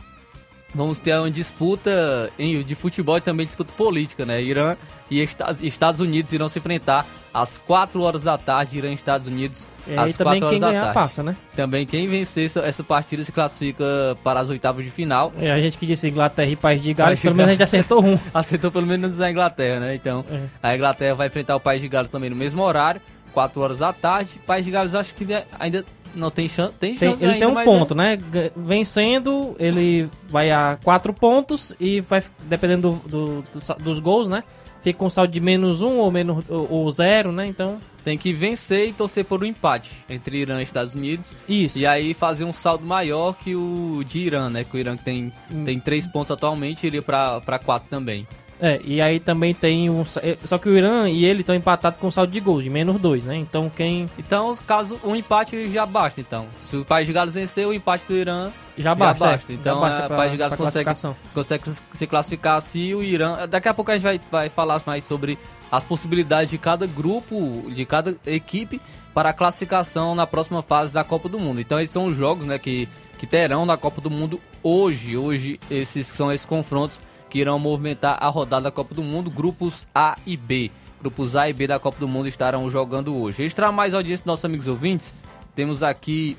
vamos 0.76 0.98
ter 0.98 1.18
uma 1.18 1.30
disputa 1.30 2.30
em, 2.38 2.62
de 2.62 2.74
futebol 2.74 3.16
e 3.16 3.20
também 3.20 3.46
disputa 3.46 3.72
política, 3.76 4.24
né? 4.26 4.40
Irã 4.42 4.76
e 5.10 5.22
Esta- 5.22 5.56
Estados 5.62 6.00
Unidos 6.00 6.32
irão 6.32 6.48
se 6.48 6.58
enfrentar 6.58 7.06
às 7.32 7.58
4 7.58 8.00
horas 8.02 8.22
da 8.22 8.36
tarde, 8.38 8.78
Irã 8.78 8.90
e 8.90 8.94
Estados 8.94 9.26
Unidos 9.26 9.66
E 9.86 9.92
às 9.94 10.16
4 10.16 10.24
também 10.24 10.42
horas 10.42 10.50
quem 10.50 10.60
da 10.60 10.68
ganhar 10.68 10.80
tarde. 10.80 10.94
passa, 10.94 11.22
né? 11.22 11.36
Também 11.54 11.86
quem 11.86 12.06
vencer 12.06 12.44
essa, 12.46 12.60
essa 12.60 12.82
partida 12.84 13.22
se 13.24 13.32
classifica 13.32 13.84
para 14.24 14.40
as 14.40 14.50
oitavas 14.50 14.84
de 14.84 14.90
final. 14.90 15.32
É, 15.38 15.50
a 15.50 15.60
gente 15.60 15.76
que 15.78 15.86
disse 15.86 16.08
Inglaterra 16.08 16.50
e 16.50 16.56
País 16.56 16.82
de 16.82 16.92
Gales, 16.94 17.20
pelo 17.20 17.34
menos 17.34 17.50
a 17.50 17.52
gente 17.54 17.62
acertou 17.62 18.04
um. 18.04 18.18
Acertou 18.34 18.70
pelo 18.70 18.86
menos 18.86 19.20
a 19.20 19.30
Inglaterra, 19.30 19.80
né? 19.80 19.94
Então, 19.94 20.24
É. 20.30 20.40
a 20.62 20.74
Inglaterra 20.74 21.14
vai 21.14 21.26
enfrentar 21.28 21.56
o 21.56 21.60
País 21.60 21.80
de 21.82 21.88
Gales 21.88 22.10
também 22.10 22.30
no 22.30 22.36
mesmo 22.36 22.62
horário, 22.62 23.00
4 23.32 23.60
horas 23.60 23.78
da 23.78 23.92
tarde. 23.92 24.30
País 24.46 24.64
de 24.64 24.70
Gales 24.70 24.94
acho 24.94 25.14
que 25.14 25.26
ainda 25.58 25.84
não 26.16 26.30
tem 26.30 26.48
chance. 26.48 26.72
Tem 26.80 26.96
Tem- 26.96 27.10
chance 27.10 27.22
ele 27.24 27.32
ainda, 27.34 27.44
tem 27.46 27.52
um 27.52 27.54
mas 27.54 27.64
ponto, 27.64 27.94
né? 27.94 28.16
Ga- 28.16 28.50
Vencendo, 28.56 29.54
ele 29.58 30.08
vai 30.28 30.50
a 30.50 30.78
quatro 30.82 31.12
pontos 31.12 31.74
e 31.78 32.00
vai, 32.00 32.22
dependendo 32.44 33.00
do- 33.06 33.42
do- 33.42 33.74
dos 33.82 34.00
gols, 34.00 34.28
né? 34.28 34.42
Fica 34.82 34.98
com 35.00 35.10
saldo 35.10 35.32
de 35.32 35.40
menos 35.40 35.82
um 35.82 35.96
ou 35.98 36.10
menos 36.12 36.44
ou, 36.48 36.70
ou 36.70 36.90
zero, 36.90 37.32
né? 37.32 37.46
Então, 37.46 37.78
Tem 38.04 38.16
que 38.16 38.32
vencer 38.32 38.88
e 38.90 38.92
torcer 38.92 39.24
por 39.24 39.42
um 39.42 39.44
empate 39.44 39.90
entre 40.08 40.38
Irã 40.38 40.60
e 40.60 40.62
Estados 40.62 40.94
Unidos. 40.94 41.34
isso. 41.48 41.76
E 41.76 41.84
aí 41.84 42.14
fazer 42.14 42.44
um 42.44 42.52
saldo 42.52 42.86
maior 42.86 43.34
que 43.34 43.56
o 43.56 44.04
de 44.06 44.20
Irã, 44.20 44.48
né? 44.48 44.62
Que 44.62 44.76
o 44.76 44.78
Irã 44.78 44.96
que 44.96 45.02
tem, 45.02 45.32
Hum. 45.52 45.64
tem 45.64 45.80
3 45.80 46.06
pontos 46.06 46.30
atualmente, 46.30 46.86
iria 46.86 47.02
pra 47.02 47.40
4 47.64 47.88
também. 47.90 48.24
É, 48.60 48.80
e 48.84 49.02
aí 49.02 49.20
também 49.20 49.52
tem 49.52 49.90
um. 49.90 50.02
é, 50.22 50.36
Só 50.44 50.56
que 50.56 50.66
o 50.68 50.76
Irã 50.76 51.08
e 51.08 51.24
ele 51.26 51.40
estão 51.40 51.54
empatados 51.54 52.00
com 52.00 52.10
saldo 52.10 52.32
de 52.32 52.40
gols, 52.40 52.64
de 52.64 52.70
menos 52.70 52.98
dois, 52.98 53.22
né? 53.22 53.36
Então 53.36 53.70
quem. 53.74 54.08
Então, 54.18 54.54
caso 54.66 54.98
um 55.04 55.14
empate 55.14 55.68
já 55.68 55.84
basta, 55.84 56.20
então. 56.22 56.46
Se 56.62 56.76
o 56.76 56.84
País 56.84 57.06
de 57.06 57.12
Gales 57.12 57.34
vencer, 57.34 57.66
o 57.66 57.72
empate 57.74 58.04
do 58.08 58.14
Irã 58.16 58.50
Já 58.78 58.94
basta. 58.94 59.26
é, 59.32 59.38
Então, 59.54 59.74
já 59.74 59.80
basta 59.80 60.04
a 60.04 60.06
pra- 60.08 60.16
País 60.16 60.32
de 60.32 60.38
Gales 60.38 60.54
consegue, 60.54 60.90
consegue 61.34 61.64
se 61.92 62.06
classificar 62.06 62.56
assim 62.56 62.94
o 62.94 63.02
Irã. 63.02 63.46
Daqui 63.46 63.68
a 63.68 63.74
pouco 63.74 63.90
a 63.90 63.94
gente 63.94 64.04
vai, 64.04 64.20
vai 64.30 64.48
falar 64.48 64.80
mais 64.86 65.04
sobre 65.04 65.38
as 65.70 65.84
possibilidades 65.84 66.50
de 66.50 66.56
cada 66.56 66.86
grupo, 66.86 67.64
de 67.70 67.84
cada 67.84 68.16
equipe 68.24 68.80
para 69.12 69.30
a 69.30 69.32
classificação 69.34 70.14
na 70.14 70.26
próxima 70.26 70.62
fase 70.62 70.94
da 70.94 71.04
Copa 71.04 71.28
do 71.28 71.38
Mundo. 71.38 71.60
Então, 71.60 71.78
esses 71.78 71.92
são 71.92 72.06
os 72.06 72.16
jogos 72.16 72.46
né, 72.46 72.58
que, 72.58 72.88
que 73.18 73.26
terão 73.26 73.66
na 73.66 73.76
Copa 73.76 74.00
do 74.00 74.10
Mundo 74.10 74.40
hoje. 74.62 75.14
Hoje, 75.16 75.60
esses 75.70 76.06
são 76.06 76.32
esses 76.32 76.46
confrontos 76.46 77.00
que 77.28 77.38
irão 77.38 77.58
movimentar 77.58 78.18
a 78.20 78.28
rodada 78.28 78.64
da 78.64 78.70
Copa 78.70 78.94
do 78.94 79.02
Mundo, 79.02 79.30
grupos 79.30 79.86
A 79.94 80.16
e 80.26 80.36
B. 80.36 80.70
Grupos 81.00 81.36
A 81.36 81.48
e 81.48 81.52
B 81.52 81.66
da 81.66 81.78
Copa 81.78 81.98
do 81.98 82.08
Mundo 82.08 82.28
estarão 82.28 82.70
jogando 82.70 83.16
hoje. 83.20 83.38
Registrar 83.38 83.70
mais 83.72 83.94
audiência 83.94 84.22
dos 84.24 84.28
nossos 84.28 84.44
amigos 84.44 84.66
ouvintes. 84.68 85.12
Temos 85.54 85.82
aqui 85.82 86.36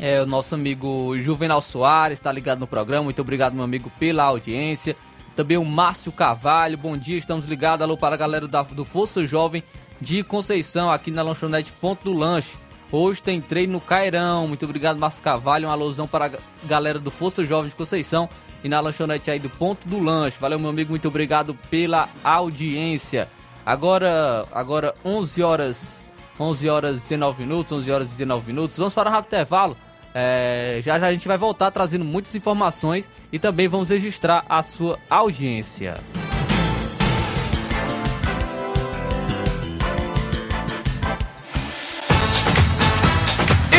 é, 0.00 0.20
o 0.22 0.26
nosso 0.26 0.54
amigo 0.54 1.16
Juvenal 1.18 1.60
Soares, 1.60 2.18
está 2.18 2.30
ligado 2.32 2.58
no 2.58 2.66
programa. 2.66 3.04
Muito 3.04 3.20
obrigado, 3.20 3.54
meu 3.54 3.64
amigo, 3.64 3.90
pela 3.98 4.24
audiência. 4.24 4.96
Também 5.34 5.56
o 5.56 5.64
Márcio 5.64 6.12
Carvalho, 6.12 6.78
bom 6.78 6.96
dia, 6.96 7.18
estamos 7.18 7.46
ligados. 7.46 7.82
Alô 7.82 7.96
para 7.96 8.14
a 8.14 8.18
galera 8.18 8.46
da, 8.46 8.62
do 8.62 8.84
Força 8.84 9.26
Jovem 9.26 9.64
de 10.00 10.22
Conceição, 10.22 10.90
aqui 10.90 11.10
na 11.10 11.22
lanchonete 11.22 11.72
Ponto 11.72 12.04
do 12.04 12.12
Lanche. 12.12 12.56
Hoje 12.92 13.20
tem 13.20 13.40
treino 13.40 13.72
no 13.72 13.80
Cairão. 13.80 14.46
Muito 14.46 14.64
obrigado, 14.64 14.98
Márcio 14.98 15.22
Carvalho. 15.22 15.66
Um 15.66 15.70
alusão 15.72 16.06
para 16.06 16.26
a 16.26 16.66
galera 16.66 17.00
do 17.00 17.10
Força 17.10 17.44
Jovem 17.44 17.68
de 17.68 17.74
Conceição 17.74 18.28
e 18.64 18.68
na 18.68 18.80
lanchonete 18.80 19.30
aí 19.30 19.38
do 19.38 19.50
Ponto 19.50 19.86
do 19.86 20.02
Lanche. 20.02 20.38
Valeu, 20.40 20.58
meu 20.58 20.70
amigo, 20.70 20.90
muito 20.90 21.06
obrigado 21.06 21.54
pela 21.70 22.08
audiência. 22.24 23.28
Agora, 23.64 24.46
agora 24.50 24.94
11 25.04 25.42
horas, 25.42 26.08
11 26.40 26.68
horas 26.68 27.02
19 27.02 27.42
minutos, 27.42 27.72
11 27.72 27.92
horas 27.92 28.08
19 28.08 28.46
minutos. 28.46 28.78
Vamos 28.78 28.94
para 28.94 29.10
um 29.10 29.12
rápido 29.12 29.34
intervalo. 29.34 29.76
É, 30.14 30.80
já 30.82 30.98
já 30.98 31.08
a 31.08 31.12
gente 31.12 31.28
vai 31.28 31.36
voltar 31.36 31.70
trazendo 31.70 32.04
muitas 32.04 32.34
informações 32.34 33.10
e 33.30 33.38
também 33.38 33.68
vamos 33.68 33.90
registrar 33.90 34.44
a 34.48 34.62
sua 34.62 34.98
audiência. 35.10 35.96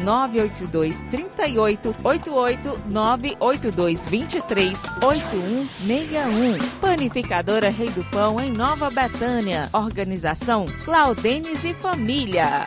982 0.00 1.04
38 1.04 1.94
88 2.02 2.80
982 2.88 4.08
23 4.08 4.96
8161. 5.02 6.68
Panificadora 6.80 7.70
Rei 7.70 7.90
do 7.90 8.04
Pão, 8.04 8.40
em 8.40 8.50
Nova 8.50 8.90
Betânia. 8.90 9.68
Organização 9.72 10.66
Claudenes 10.84 11.64
e 11.64 11.74
Família. 11.74 12.66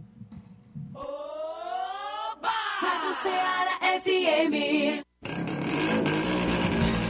Rádio 2.81 3.15
Ceará 3.23 3.79
FM. 4.01 5.05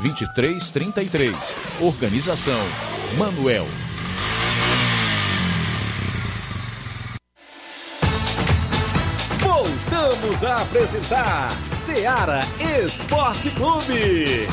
2333. 0.00 1.34
Organização 1.80 2.60
Manuel. 3.16 3.66
Voltamos 9.40 10.44
a 10.44 10.62
apresentar 10.62 11.50
Seara 11.70 12.40
Esporte 12.84 13.50
Clube. 13.50 14.46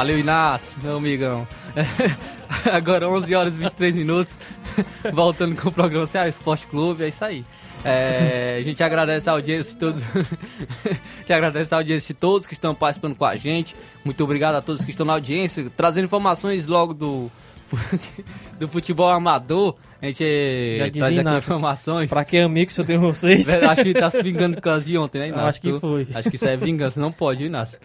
Valeu, 0.00 0.18
Inácio, 0.18 0.78
meu 0.82 0.96
amigão. 0.96 1.46
Agora 2.72 3.06
11 3.06 3.34
horas 3.34 3.54
e 3.54 3.58
23 3.58 3.96
minutos, 3.96 4.38
voltando 5.12 5.54
com 5.54 5.68
o 5.68 5.72
programa 5.72 6.06
Ceará 6.06 6.26
Esporte 6.26 6.66
Clube, 6.66 7.04
é 7.04 7.08
isso 7.08 7.22
aí. 7.22 7.44
É, 7.84 8.56
a 8.58 8.62
gente 8.62 8.82
agradece 8.82 9.28
a 9.28 9.34
audiência 9.34 9.74
de 9.74 9.78
todos. 9.78 10.02
gente 11.18 11.32
agradece 11.34 11.74
a 11.74 11.76
audiência 11.76 12.14
de 12.14 12.18
todos 12.18 12.46
que 12.46 12.54
estão 12.54 12.74
participando 12.74 13.14
com 13.14 13.26
a 13.26 13.36
gente. 13.36 13.76
Muito 14.02 14.24
obrigado 14.24 14.54
a 14.54 14.62
todos 14.62 14.82
que 14.86 14.90
estão 14.90 15.04
na 15.04 15.12
audiência, 15.12 15.66
trazendo 15.76 16.06
informações 16.06 16.66
logo 16.66 16.94
do, 16.94 17.30
do 18.58 18.68
futebol 18.68 19.10
amador. 19.10 19.76
A 20.00 20.06
gente 20.06 20.78
Já 20.78 20.90
traz 20.92 21.18
aqui 21.18 21.36
informações. 21.36 22.08
Pra 22.08 22.24
que 22.24 22.38
amigo 22.38 22.72
se 22.72 22.80
eu 22.80 22.86
tenho 22.86 23.02
vocês? 23.02 23.50
Acho 23.50 23.82
que 23.82 23.92
tá 23.92 24.08
se 24.08 24.22
vingando 24.22 24.54
por 24.54 24.62
causa 24.62 24.82
de 24.82 24.96
ontem, 24.96 25.18
né, 25.18 25.28
Inácio? 25.28 25.46
Acho 25.46 25.60
que 25.60 25.78
foi. 25.78 26.08
Acho 26.14 26.30
que 26.30 26.36
isso 26.36 26.48
é 26.48 26.56
vingança, 26.56 26.98
não 26.98 27.12
pode, 27.12 27.44
Inácio. 27.44 27.78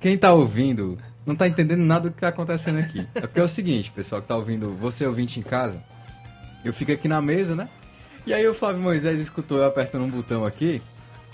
Quem 0.00 0.16
tá 0.16 0.32
ouvindo 0.32 0.96
não 1.26 1.36
tá 1.36 1.46
entendendo 1.46 1.80
nada 1.80 2.08
do 2.08 2.14
que 2.14 2.20
tá 2.20 2.28
acontecendo 2.28 2.78
aqui. 2.78 3.06
É 3.14 3.20
porque 3.20 3.38
é 3.38 3.42
o 3.42 3.48
seguinte, 3.48 3.90
pessoal 3.90 4.22
que 4.22 4.28
tá 4.28 4.36
ouvindo, 4.36 4.70
você 4.70 5.06
ouvinte 5.06 5.38
em 5.38 5.42
casa, 5.42 5.82
eu 6.64 6.72
fico 6.72 6.90
aqui 6.90 7.06
na 7.06 7.20
mesa, 7.20 7.54
né? 7.54 7.68
E 8.26 8.32
aí 8.32 8.46
o 8.48 8.54
Flávio 8.54 8.80
Moisés 8.80 9.20
escutou 9.20 9.58
eu 9.58 9.66
apertando 9.66 10.04
um 10.04 10.10
botão 10.10 10.44
aqui, 10.44 10.80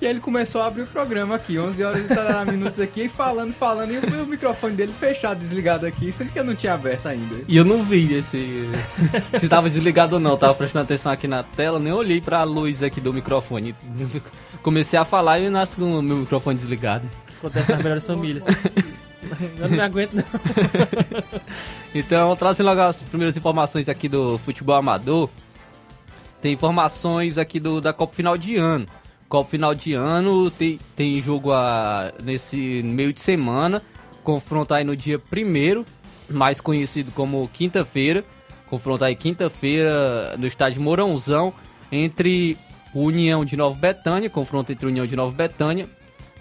e 0.01 0.05
aí 0.05 0.13
ele 0.13 0.21
começou 0.21 0.61
a 0.61 0.67
abrir 0.67 0.83
o 0.83 0.87
programa 0.87 1.37
aqui, 1.37 1.59
11 1.59 1.83
horas 1.83 2.05
e 2.05 2.09
30 2.09 2.45
minutos 2.53 2.81
aqui, 2.81 3.09
falando, 3.09 3.55
falando, 3.55 3.93
e 3.93 3.99
o, 3.99 4.25
o 4.25 4.27
microfone 4.27 4.75
dele 4.75 4.93
fechado, 4.93 5.39
desligado 5.39 5.87
aqui, 5.87 6.13
sendo 6.13 6.33
que 6.33 6.39
eu 6.39 6.45
não 6.45 6.55
tinha 6.55 6.75
aberto 6.75 7.07
ainda. 7.07 7.37
E 7.49 7.57
eu 7.57 7.65
não 7.65 7.83
vi 7.83 8.13
esse. 8.13 8.69
se 9.39 9.49
tava 9.49 9.71
desligado 9.71 10.17
ou 10.17 10.21
não, 10.21 10.37
tava 10.37 10.55
prestando 10.55 10.85
atenção 10.85 11.11
aqui 11.11 11.27
na 11.27 11.43
tela, 11.43 11.79
nem 11.79 11.95
olhei 11.95 12.21
pra 12.21 12.43
luz 12.43 12.83
aqui 12.83 13.01
do 13.01 13.13
microfone. 13.13 13.75
Comecei 14.63 14.99
a 14.99 15.05
falar 15.05 15.39
e 15.39 15.49
nasce 15.49 15.77
com 15.77 15.99
o 15.99 16.03
meu 16.03 16.17
microfone 16.17 16.59
desligado. 16.59 17.09
Acontece 17.39 17.71
nas 17.71 17.83
melhores 17.83 18.07
famílias. 18.07 18.45
Eu 19.59 19.69
não 19.69 19.77
me 19.77 19.81
aguento, 19.81 20.13
não. 20.15 20.25
Então, 21.95 22.37
trazendo 22.37 22.67
logo 22.67 22.81
as 22.81 23.01
primeiras 23.01 23.37
informações 23.37 23.89
aqui 23.89 24.09
do 24.09 24.39
futebol 24.39 24.77
amador. 24.77 25.31
Tem 26.43 26.53
informações 26.53 27.39
aqui 27.39 27.59
do, 27.59 27.81
da 27.81 27.93
Copa 27.93 28.15
Final 28.15 28.37
de 28.37 28.57
Ano. 28.57 28.87
Copa 29.29 29.51
final 29.51 29.75
de 29.75 29.93
ano, 29.93 30.51
tem, 30.53 30.79
tem 30.95 31.21
jogo 31.21 31.53
a, 31.53 32.13
nesse 32.23 32.83
meio 32.85 33.13
de 33.13 33.21
semana, 33.21 33.83
confronto 34.23 34.73
aí 34.73 34.85
no 34.85 34.97
dia 34.97 35.19
primeiro, 35.19 35.85
mais 36.31 36.61
conhecido 36.61 37.11
como 37.11 37.49
quinta-feira, 37.53 38.25
confronto 38.69 39.05
aí 39.05 39.17
quinta-feira 39.17 40.37
no 40.39 40.47
estádio 40.47 40.81
Mourãozão, 40.81 41.53
entre 41.91 42.57
União 42.95 43.45
de 43.45 43.57
Nova 43.57 43.77
Betânia, 43.77 44.31
confronto 44.31 44.71
entre 44.71 44.87
União 44.87 45.07
de 45.07 45.17
Nova 45.17 45.35
Betânia 45.35 45.89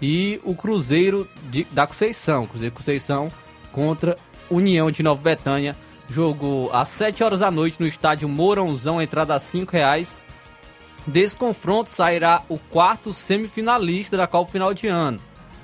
e 0.00 0.40
o 0.44 0.54
Cruzeiro 0.54 1.28
de, 1.50 1.64
da 1.70 1.86
Conceição, 1.86 2.46
Cruzeiro 2.46 2.74
Conceição 2.74 3.30
contra 3.72 4.16
União 4.50 4.90
de 4.90 5.02
Nova 5.02 5.20
Betânia, 5.20 5.76
jogo 6.08 6.70
às 6.72 6.88
7 6.88 7.24
horas 7.24 7.40
da 7.40 7.50
noite 7.50 7.80
no 7.80 7.86
estádio 7.86 8.28
Mourãozão, 8.28 9.00
entrada 9.00 9.34
a 9.34 9.38
5 9.38 9.72
reais. 9.72 10.16
Desse 11.06 11.36
confronto 11.36 11.90
sairá 11.90 12.42
o 12.48 12.58
quarto 12.58 13.12
semifinalista 13.12 14.16
da 14.16 14.26
Copa 14.26 14.50
Final 14.50 14.74
de 14.74 14.88
Ano. 14.88 15.20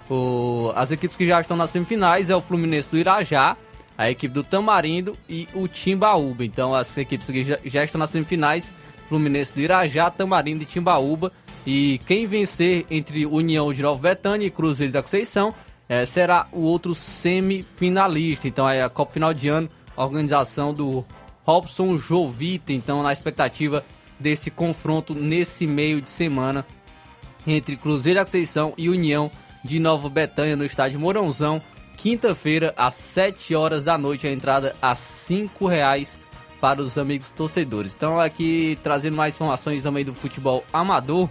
O, 0.08 0.72
as 0.76 0.90
equipes 0.90 1.16
que 1.16 1.26
já 1.26 1.40
estão 1.40 1.56
nas 1.56 1.70
semifinais 1.70 2.30
é 2.30 2.36
o 2.36 2.40
Fluminense 2.40 2.88
do 2.88 2.98
Irajá, 2.98 3.56
a 3.96 4.10
equipe 4.10 4.32
do 4.32 4.42
Tamarindo 4.42 5.16
e 5.28 5.48
o 5.54 5.66
Timbaúba. 5.66 6.44
Então 6.44 6.74
as 6.74 6.96
equipes 6.96 7.28
que 7.28 7.44
já, 7.44 7.58
já 7.64 7.84
estão 7.84 7.98
nas 7.98 8.10
semifinais, 8.10 8.72
Fluminense 9.06 9.54
do 9.54 9.60
Irajá, 9.60 10.10
Tamarindo 10.10 10.62
e 10.62 10.66
Timbaúba. 10.66 11.32
E 11.66 12.00
quem 12.06 12.26
vencer 12.26 12.84
entre 12.90 13.24
União 13.24 13.72
de 13.72 13.82
Nova 13.82 14.00
Betânia 14.00 14.46
e 14.46 14.50
Cruzeiro 14.50 14.92
da 14.92 15.02
Conceição 15.02 15.54
é, 15.88 16.04
será 16.04 16.48
o 16.52 16.62
outro 16.62 16.94
semifinalista. 16.94 18.48
Então 18.48 18.68
é 18.68 18.82
a 18.82 18.88
Copa 18.88 19.12
Final 19.12 19.32
de 19.32 19.48
Ano, 19.48 19.68
organização 19.96 20.74
do 20.74 21.04
Robson 21.44 21.96
Jovita. 21.96 22.72
Então 22.72 23.02
na 23.02 23.12
expectativa 23.12 23.84
desse 24.18 24.50
confronto 24.50 25.14
nesse 25.14 25.66
meio 25.66 26.00
de 26.00 26.10
semana 26.10 26.66
entre 27.46 27.76
Cruzeiro 27.76 28.20
da 28.20 28.24
Conceição 28.24 28.72
e 28.76 28.88
União 28.88 29.30
de 29.64 29.78
Nova 29.78 30.08
Betânia 30.08 30.56
no 30.56 30.64
estádio 30.64 30.98
Mourãozão. 30.98 31.60
Quinta-feira, 31.96 32.74
às 32.76 32.94
7 32.94 33.54
horas 33.54 33.84
da 33.84 33.96
noite, 33.96 34.26
a 34.26 34.32
entrada 34.32 34.74
a 34.82 34.94
5 34.94 35.66
reais 35.66 36.18
para 36.60 36.80
os 36.80 36.96
amigos 36.96 37.30
torcedores. 37.30 37.94
Então, 37.94 38.18
aqui 38.18 38.78
trazendo 38.82 39.16
mais 39.16 39.34
informações 39.34 39.82
também 39.82 40.04
do 40.04 40.14
futebol 40.14 40.64
amador, 40.72 41.28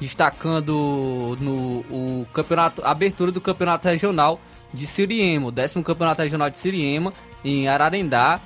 destacando 0.00 1.36
no 1.40 1.84
o 1.90 2.26
campeonato, 2.32 2.82
abertura 2.84 3.32
do 3.32 3.40
campeonato 3.40 3.88
regional 3.88 4.40
de 4.72 4.86
Siriema, 4.86 5.48
o 5.48 5.52
décimo 5.52 5.82
campeonato 5.82 6.22
regional 6.22 6.50
de 6.50 6.58
Siriema, 6.58 7.12
em 7.44 7.68
Ararendá. 7.68 8.40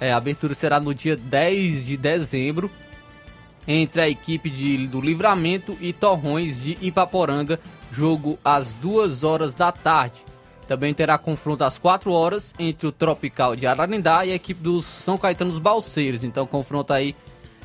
É, 0.00 0.12
a 0.12 0.16
abertura 0.16 0.54
será 0.54 0.80
no 0.80 0.94
dia 0.94 1.16
10 1.16 1.86
de 1.86 1.96
dezembro, 1.96 2.70
entre 3.66 4.00
a 4.00 4.08
equipe 4.08 4.50
de, 4.50 4.86
do 4.86 5.00
Livramento 5.00 5.76
e 5.80 5.92
Torrões 5.92 6.60
de 6.60 6.76
Ipaporanga, 6.80 7.58
jogo 7.90 8.38
às 8.44 8.74
2 8.74 9.24
horas 9.24 9.54
da 9.54 9.72
tarde. 9.72 10.24
Também 10.66 10.94
terá 10.94 11.18
confronto 11.18 11.62
às 11.64 11.78
4 11.78 12.10
horas 12.10 12.54
entre 12.58 12.86
o 12.86 12.92
Tropical 12.92 13.54
de 13.54 13.66
Ararendá 13.66 14.24
e 14.24 14.32
a 14.32 14.34
equipe 14.34 14.62
dos 14.62 14.84
São 14.84 15.18
Caetano 15.18 15.50
dos 15.50 15.58
Balseiros. 15.58 16.24
Então, 16.24 16.46
confronto 16.46 16.92
aí 16.92 17.14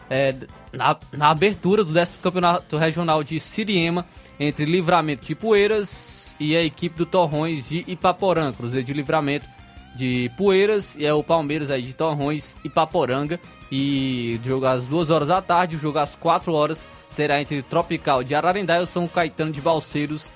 é, 0.10 0.34
na, 0.74 0.98
na, 1.12 1.30
abertura 1.30 1.84
do 1.84 1.94
10 1.94 2.20
Campeonato 2.22 2.78
Regional 2.78 3.24
de 3.24 3.40
Siriema 3.40 4.06
entre 4.40 4.66
Livramento 4.66 5.26
de 5.26 5.36
Poeiras 5.36 6.36
e 6.40 6.56
a 6.56 6.64
equipe 6.64 6.98
do 6.98 7.06
Torrões 7.06 7.70
de 7.70 7.84
Ipaporanga. 7.88 8.54
Cruzeiro 8.54 8.86
de 8.86 8.94
Livramento 8.94 9.48
de 9.96 10.32
Poeiras 10.38 10.96
e 10.96 11.06
é 11.06 11.14
o 11.14 11.24
Palmeiras 11.24 11.70
aí 11.70 11.82
de 11.82 11.94
Torrões 11.94 12.56
e 12.64 12.70
Paporanga. 12.70 13.40
E 13.72 14.40
jogo 14.44 14.66
às 14.66 14.88
2 14.88 15.10
horas 15.10 15.28
da 15.28 15.42
tarde, 15.42 15.76
o 15.76 15.80
jogo 15.80 16.00
às 16.00 16.16
4 16.16 16.52
horas 16.54 16.88
será 17.08 17.42
entre 17.42 17.62
Tropical 17.62 18.24
de 18.24 18.34
Ararendá 18.34 18.80
e 18.80 18.84
o 18.84 18.86
São 18.86 19.08
Caetano 19.08 19.52
de 19.52 19.62
Balseiros 19.62 20.32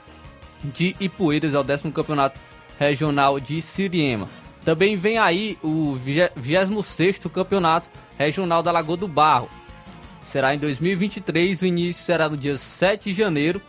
de 0.63 0.95
Ipueiras, 0.99 1.53
é 1.53 1.59
o 1.59 1.63
décimo 1.63 1.91
campeonato 1.91 2.39
regional 2.79 3.39
de 3.39 3.61
Siriema. 3.61 4.29
Também 4.63 4.95
vem 4.95 5.17
aí 5.17 5.57
o 5.61 5.93
26 5.93 7.19
campeonato 7.33 7.89
regional 8.17 8.63
da 8.63 8.71
Lagoa 8.71 8.95
do 8.95 9.07
Barro. 9.07 9.49
Será 10.25 10.55
em 10.55 10.57
2023, 10.57 11.61
o 11.61 11.65
início 11.65 12.03
será 12.03 12.29
no 12.29 12.37
dia 12.37 12.57
7 12.57 13.11
de 13.11 13.17
janeiro, 13.17 13.61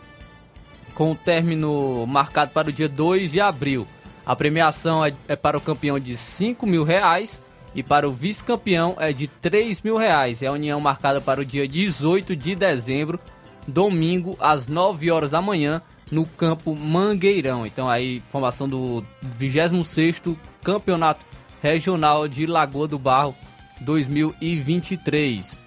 com 0.93 1.11
o 1.11 1.15
término 1.15 2.05
marcado 2.07 2.51
para 2.51 2.69
o 2.69 2.71
dia 2.71 2.87
2 2.87 3.31
de 3.31 3.41
abril. 3.41 3.87
A 4.25 4.35
premiação 4.35 5.05
é, 5.05 5.13
é 5.27 5.35
para 5.35 5.57
o 5.57 5.61
campeão 5.61 5.99
de 5.99 6.17
5 6.17 6.65
mil 6.65 6.83
reais 6.83 7.41
e 7.75 7.83
para 7.83 8.07
o 8.07 8.11
vice-campeão 8.11 8.95
é 8.97 9.11
de 9.11 9.27
3 9.27 9.81
mil 9.81 9.97
reais. 9.97 10.41
É 10.41 10.47
a 10.47 10.51
união 10.51 10.79
marcada 10.79 11.19
para 11.19 11.41
o 11.41 11.45
dia 11.45 11.67
18 11.67 12.35
de 12.35 12.55
dezembro, 12.55 13.19
domingo, 13.67 14.37
às 14.39 14.67
9 14.67 15.11
horas 15.11 15.31
da 15.31 15.41
manhã, 15.41 15.81
no 16.09 16.25
campo 16.25 16.73
Mangueirão. 16.75 17.65
Então 17.65 17.89
aí, 17.89 18.21
formação 18.31 18.67
do 18.67 19.03
26º 19.39 20.37
Campeonato 20.63 21.25
Regional 21.61 22.27
de 22.27 22.45
Lagoa 22.45 22.87
do 22.87 22.97
Barro 22.97 23.35
2023. 23.81 25.64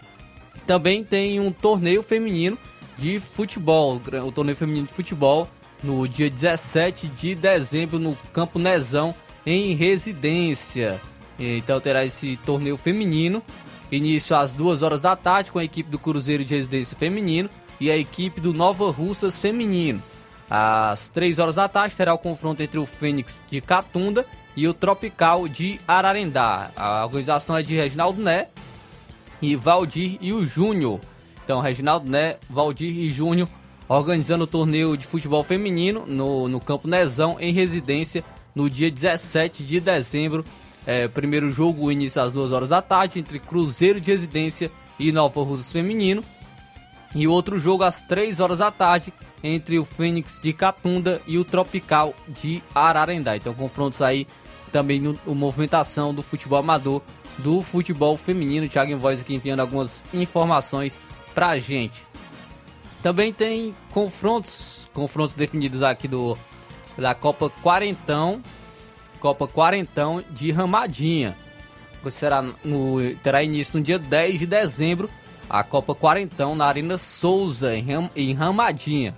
Também 0.68 1.02
tem 1.02 1.40
um 1.40 1.50
torneio 1.50 2.02
feminino 2.02 2.58
de 2.98 3.18
futebol, 3.18 3.98
o 4.22 4.30
torneio 4.30 4.54
feminino 4.54 4.86
de 4.86 4.92
futebol 4.92 5.48
no 5.82 6.06
dia 6.06 6.28
17 6.28 7.08
de 7.08 7.34
dezembro 7.34 7.98
no 7.98 8.14
Campo 8.34 8.58
Nezão, 8.58 9.14
em 9.46 9.74
residência. 9.74 11.00
Então 11.38 11.80
terá 11.80 12.04
esse 12.04 12.36
torneio 12.44 12.76
feminino, 12.76 13.42
início 13.90 14.36
às 14.36 14.52
2 14.52 14.82
horas 14.82 15.00
da 15.00 15.16
tarde 15.16 15.50
com 15.50 15.58
a 15.58 15.64
equipe 15.64 15.88
do 15.88 15.98
Cruzeiro 15.98 16.44
de 16.44 16.54
Residência 16.54 16.98
Feminino 16.98 17.48
e 17.80 17.90
a 17.90 17.96
equipe 17.96 18.38
do 18.38 18.52
Nova 18.52 18.90
Russas 18.90 19.38
Feminino. 19.38 20.02
Às 20.50 21.08
3 21.08 21.38
horas 21.38 21.54
da 21.54 21.66
tarde 21.66 21.96
terá 21.96 22.12
o 22.12 22.18
confronto 22.18 22.62
entre 22.62 22.78
o 22.78 22.84
Fênix 22.84 23.42
de 23.50 23.62
Catunda 23.62 24.26
e 24.54 24.68
o 24.68 24.74
Tropical 24.74 25.48
de 25.48 25.80
Ararendá. 25.88 26.70
A 26.76 27.06
organização 27.06 27.56
é 27.56 27.62
de 27.62 27.74
Reginaldo 27.74 28.20
Né 28.20 28.48
e 29.40 29.54
Valdir 29.56 30.18
e 30.20 30.32
o 30.32 30.44
Júnior. 30.46 31.00
Então, 31.44 31.60
Reginaldo 31.60 32.10
Né, 32.10 32.36
Valdir 32.48 32.96
e 32.96 33.08
Júnior 33.08 33.48
organizando 33.88 34.44
o 34.44 34.46
torneio 34.46 34.96
de 34.96 35.06
futebol 35.06 35.42
feminino 35.42 36.04
no, 36.06 36.46
no 36.46 36.60
Campo 36.60 36.86
Nezão, 36.86 37.36
em 37.40 37.52
residência, 37.52 38.22
no 38.54 38.68
dia 38.68 38.90
17 38.90 39.64
de 39.64 39.80
dezembro. 39.80 40.44
É, 40.86 41.08
primeiro 41.08 41.50
jogo 41.50 41.90
inicia 41.90 42.22
às 42.22 42.32
2 42.32 42.52
horas 42.52 42.68
da 42.68 42.82
tarde 42.82 43.18
entre 43.18 43.38
Cruzeiro 43.38 44.00
de 44.00 44.10
Residência 44.10 44.70
e 44.98 45.10
Nova 45.10 45.42
Russas 45.42 45.72
Feminino. 45.72 46.22
E 47.14 47.26
outro 47.26 47.56
jogo 47.56 47.84
às 47.84 48.02
3 48.02 48.40
horas 48.40 48.58
da 48.58 48.70
tarde 48.70 49.12
entre 49.42 49.78
o 49.78 49.84
Fênix 49.84 50.40
de 50.42 50.52
Catunda 50.52 51.22
e 51.26 51.38
o 51.38 51.44
Tropical 51.44 52.14
de 52.28 52.62
Ararendá. 52.74 53.36
Então, 53.36 53.54
confrontos 53.54 54.02
aí 54.02 54.26
também 54.70 55.00
no, 55.00 55.18
no 55.26 55.34
movimentação 55.34 56.12
do 56.12 56.22
futebol 56.22 56.58
amador, 56.58 57.02
do 57.38 57.62
futebol 57.62 58.16
feminino. 58.16 58.68
Thiago 58.68 58.92
em 58.92 58.96
voz 58.96 59.20
aqui 59.20 59.34
enviando 59.34 59.60
algumas 59.60 60.04
informações 60.12 61.00
pra 61.34 61.58
gente. 61.58 62.06
Também 63.02 63.32
tem 63.32 63.74
confrontos, 63.92 64.90
confrontos 64.92 65.34
definidos 65.34 65.82
aqui 65.82 66.08
do 66.08 66.36
da 66.96 67.14
Copa 67.14 67.48
Quarentão, 67.48 68.42
Copa 69.20 69.46
Quarentão 69.46 70.22
de 70.30 70.50
Ramadinha. 70.50 71.36
Será 72.10 72.42
no, 72.42 73.14
terá 73.22 73.42
início 73.42 73.78
no 73.78 73.84
dia 73.84 73.98
10 73.98 74.40
de 74.40 74.46
dezembro 74.46 75.10
a 75.48 75.62
Copa 75.62 75.94
Quarentão 75.94 76.54
na 76.54 76.66
Arena 76.66 76.98
Souza, 76.98 77.74
em, 77.74 77.82
Ram, 77.82 78.10
em 78.14 78.34
Ramadinha. 78.34 79.16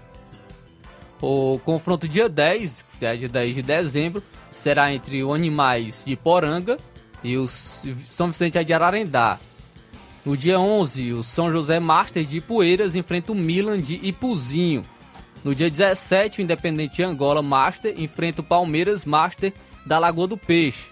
O 1.20 1.58
confronto 1.64 2.08
dia 2.08 2.28
10, 2.28 2.82
que 2.82 3.04
é 3.04 3.16
dia 3.16 3.28
10 3.28 3.56
de 3.56 3.62
dezembro, 3.62 4.22
será 4.52 4.92
entre 4.92 5.22
o 5.22 5.34
Animais 5.34 6.02
de 6.06 6.16
Poranga 6.16 6.78
e 7.22 7.36
o 7.36 7.46
São 7.46 8.28
Vicente 8.28 8.62
de 8.64 8.72
Ararendá. 8.72 9.38
No 10.24 10.36
dia 10.36 10.60
11, 10.60 11.12
o 11.14 11.22
São 11.22 11.50
José 11.50 11.80
Master 11.80 12.24
de 12.24 12.40
Poeiras 12.40 12.94
enfrenta 12.94 13.32
o 13.32 13.34
Milan 13.34 13.80
de 13.80 13.94
Ipuzinho. 14.02 14.82
No 15.42 15.54
dia 15.54 15.70
17, 15.70 16.40
o 16.40 16.42
Independente 16.42 16.96
de 16.96 17.02
Angola 17.02 17.42
Master 17.42 17.94
enfrenta 17.96 18.42
o 18.42 18.44
Palmeiras 18.44 19.04
Master 19.04 19.52
da 19.86 19.98
Lagoa 19.98 20.26
do 20.26 20.36
Peixe. 20.36 20.90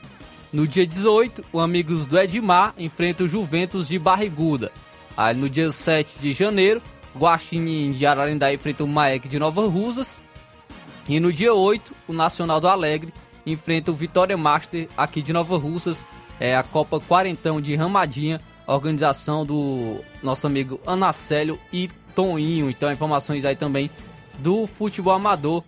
No 0.51 0.67
dia 0.67 0.87
18, 0.87 1.45
o 1.53 1.61
Amigos 1.61 2.07
do 2.07 2.19
Edmar 2.19 2.73
enfrenta 2.79 3.25
o 3.25 3.29
Juventus 3.29 3.87
de 3.87 3.99
Barriguda. 3.99 4.73
Aí 5.15 5.35
no 5.35 5.49
dia 5.51 5.71
7 5.71 6.19
de 6.21 6.33
janeiro, 6.33 6.81
Guaxinim 7.15 7.93
de 7.93 8.07
Ararendá 8.07 8.53
enfrenta 8.53 8.85
o 8.85 8.89
Maek 8.89 9.29
de 9.29 9.39
Nova 9.39 9.67
Rusas. 9.67 10.19
E 11.07 11.21
no 11.21 11.31
dia 11.31 11.53
8, 11.53 11.95
o 12.07 12.13
Nacional 12.15 12.61
do 12.61 12.69
Alegre 12.69 13.13
enfrenta 13.45 13.91
o 13.91 13.95
Vitória 13.95 14.37
Master 14.37 14.89
aqui 14.97 15.21
de 15.21 15.33
Nova 15.33 15.59
Russas. 15.59 16.03
É 16.41 16.57
a 16.57 16.63
Copa 16.63 17.01
Quarentão 17.01 17.61
de 17.61 17.75
Ramadinha 17.75 18.41
organização 18.75 19.47
do 19.47 20.01
nosso 20.23 20.47
amigo 20.47 20.81
Anacélio 20.87 21.59
e 21.73 21.89
Toninho. 22.15 22.71
Então, 22.71 22.93
informações 22.93 23.45
aí 23.45 23.57
também 23.57 23.91
do 24.39 24.67
futebol 24.67 25.15
amador, 25.15 25.65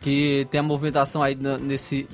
que 0.00 0.46
tem 0.50 0.60
a 0.60 0.62
movimentação 0.62 1.22
aí 1.22 1.34
nesse, 1.34 2.08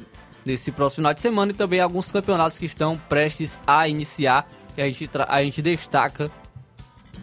nesse 0.45 0.73
próximo 0.73 1.03
final 1.03 1.15
de 1.15 1.21
semana 1.21 1.53
e 1.53 1.55
também 1.55 1.81
alguns 1.81 2.11
campeonatos 2.11 2.59
que 2.59 2.67
estão 2.67 2.97
prestes 3.09 3.61
a 3.67 3.87
iniciar. 3.87 4.49
E 4.77 4.83
a 4.83 4.87
gente, 4.87 5.11
a 5.29 5.43
gente 5.43 5.61
destaca 5.61 6.31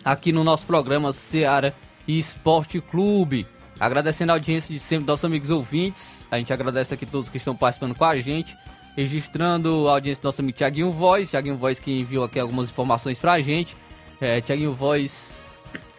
aqui 0.05 0.31
no 0.31 0.43
nosso 0.43 0.67
programa 0.67 1.11
Seara 1.11 1.73
Esporte 2.07 2.79
Clube. 2.79 3.47
Agradecendo 3.79 4.31
a 4.31 4.35
audiência 4.35 4.73
de 4.73 4.79
sempre 4.79 5.05
nossos 5.07 5.25
amigos 5.25 5.49
ouvintes. 5.49 6.27
A 6.31 6.37
gente 6.37 6.51
agradece 6.51 6.93
aqui 6.93 7.05
todos 7.05 7.29
que 7.29 7.37
estão 7.37 7.55
participando 7.55 7.95
com 7.95 8.05
a 8.05 8.19
gente. 8.19 8.57
Registrando 8.97 9.87
a 9.87 9.91
audiência 9.91 10.23
do 10.23 10.25
nosso 10.25 10.41
amigo 10.41 10.57
Tiaguinho 10.57 10.89
Voz. 10.91 11.29
Tiaguinho 11.29 11.55
Voz 11.55 11.77
que 11.77 11.99
enviou 11.99 12.23
aqui 12.23 12.39
algumas 12.39 12.71
informações 12.71 13.19
pra 13.19 13.39
gente. 13.39 13.77
É, 14.19 14.41
Tiaguinho 14.41 14.73
Voz 14.73 15.39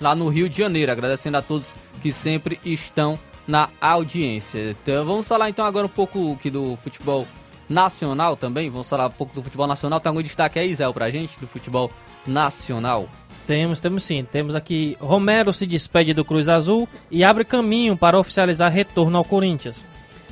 lá 0.00 0.16
no 0.16 0.28
Rio 0.28 0.48
de 0.48 0.58
Janeiro. 0.58 0.90
Agradecendo 0.90 1.37
a 1.37 1.42
todos 1.42 1.72
que 2.02 2.11
sempre 2.11 2.58
estão 2.64 3.16
na 3.46 3.68
audiência. 3.80 4.70
Então, 4.70 5.04
vamos 5.04 5.28
falar 5.28 5.48
então 5.48 5.64
agora 5.64 5.87
um 5.87 5.90
pouco 5.90 6.32
aqui 6.32 6.50
do 6.50 6.76
futebol 6.82 7.24
nacional 7.68 8.37
também. 8.37 8.68
Vamos 8.68 8.88
falar 8.88 9.06
um 9.06 9.12
pouco 9.12 9.32
do 9.32 9.44
futebol 9.44 9.68
nacional. 9.68 10.00
Tem 10.00 10.11
algum 10.11 10.22
destaque 10.22 10.58
aí, 10.58 10.74
Zé, 10.74 10.90
pra 10.92 11.08
gente, 11.08 11.38
do 11.38 11.46
futebol 11.46 11.90
nacional? 12.26 13.08
Temos, 13.46 13.80
temos 13.80 14.04
sim. 14.04 14.24
Temos 14.24 14.54
aqui 14.54 14.96
Romero 15.00 15.52
se 15.52 15.66
despede 15.66 16.12
do 16.12 16.24
Cruz 16.24 16.48
Azul 16.48 16.88
e 17.11 17.22
abre 17.22 17.44
caminho 17.44 17.96
para 17.96 18.18
oficializar 18.18 18.72
retorno 18.72 19.16
ao 19.16 19.24
Corinthians. 19.24 19.84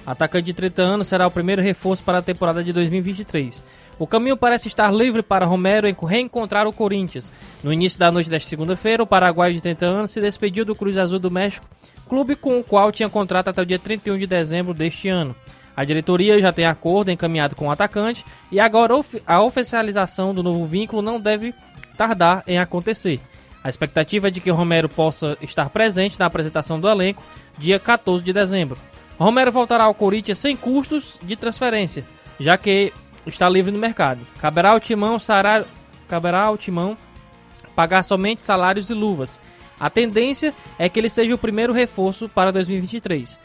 Atacante 0.07 0.47
de 0.47 0.53
30 0.53 0.83
anos 0.83 1.09
será 1.09 1.27
o 1.27 1.31
primeiro 1.31 1.61
reforço 1.61 2.05
para 2.05 2.19
a 2.19 2.23
temporada 2.23 2.63
de 2.63 2.73
2023. 2.73 3.65
O 3.99 4.07
caminho 4.07 4.37
parece 4.37 4.69
estar 4.69 4.93
livre 4.95 5.21
para 5.21 5.45
Romero 5.45 5.89
em 5.89 5.97
reencontrar 6.01 6.67
o 6.67 6.73
Corinthians. 6.73 7.33
No 7.65 7.73
início 7.73 7.99
da 7.99 8.13
noite 8.13 8.31
desta 8.31 8.49
segunda-feira, 8.49 9.03
o 9.03 9.07
paraguaio 9.07 9.53
de 9.53 9.61
30 9.61 9.85
anos 9.85 10.11
se 10.13 10.21
despediu 10.21 10.65
do 10.65 10.77
Cruz 10.77 10.97
Azul 10.97 11.19
do 11.19 11.31
México, 11.31 11.67
clube 12.09 12.37
com 12.37 12.61
o 12.61 12.63
qual 12.63 12.93
tinha 12.93 13.09
contrato 13.09 13.49
até 13.49 13.61
o 13.61 13.67
dia 13.67 13.81
31 13.81 14.17
de 14.19 14.27
dezembro 14.29 14.73
deste 14.73 15.09
ano. 15.09 15.35
A 15.77 15.85
diretoria 15.85 16.41
já 16.41 16.53
tem 16.53 16.67
acordo 16.67 17.11
encaminhado 17.11 17.57
com 17.57 17.67
o 17.67 17.71
atacante 17.71 18.25
e 18.51 18.61
agora 18.61 18.95
a 19.27 19.43
oficialização 19.43 20.33
do 20.33 20.43
novo 20.43 20.65
vínculo 20.67 21.03
não 21.03 21.21
deve 21.21 21.53
tardar 21.99 22.45
em 22.47 22.59
acontecer. 22.59 23.21
A 23.63 23.69
expectativa 23.69 24.29
é 24.29 24.31
de 24.31 24.41
que 24.41 24.51
Romero 24.51 24.89
possa 24.89 25.37
estar 25.43 25.69
presente 25.71 26.19
na 26.19 26.27
apresentação 26.27 26.79
do 26.79 26.89
elenco 26.89 27.23
dia 27.59 27.81
14 27.81 28.23
de 28.23 28.33
dezembro. 28.33 28.79
Romero 29.19 29.51
voltará 29.51 29.85
ao 29.85 29.95
Corinthians 29.95 30.39
sem 30.39 30.57
custos 30.57 31.19
de 31.23 31.37
transferência, 31.37 32.05
já 32.39 32.57
que 32.57 32.93
está 33.27 33.49
livre 33.49 33.73
no 33.73 33.79
mercado. 33.79 34.21
Caberá 34.39 34.71
ao 34.71 34.81
Timão, 34.81 35.19
sarar... 35.19 35.65
Caberá 36.09 36.43
ao 36.43 36.57
Timão 36.57 36.97
pagar 37.75 38.03
somente 38.03 38.43
salários 38.43 38.89
e 38.89 38.95
luvas. 38.95 39.41
A 39.79 39.91
tendência 39.91 40.55
é 40.79 40.89
que 40.89 40.99
ele 40.99 41.09
seja 41.09 41.35
o 41.35 41.39
primeiro 41.39 41.73
reforço 41.73 42.29
para 42.29 42.53
2023. 42.53 43.39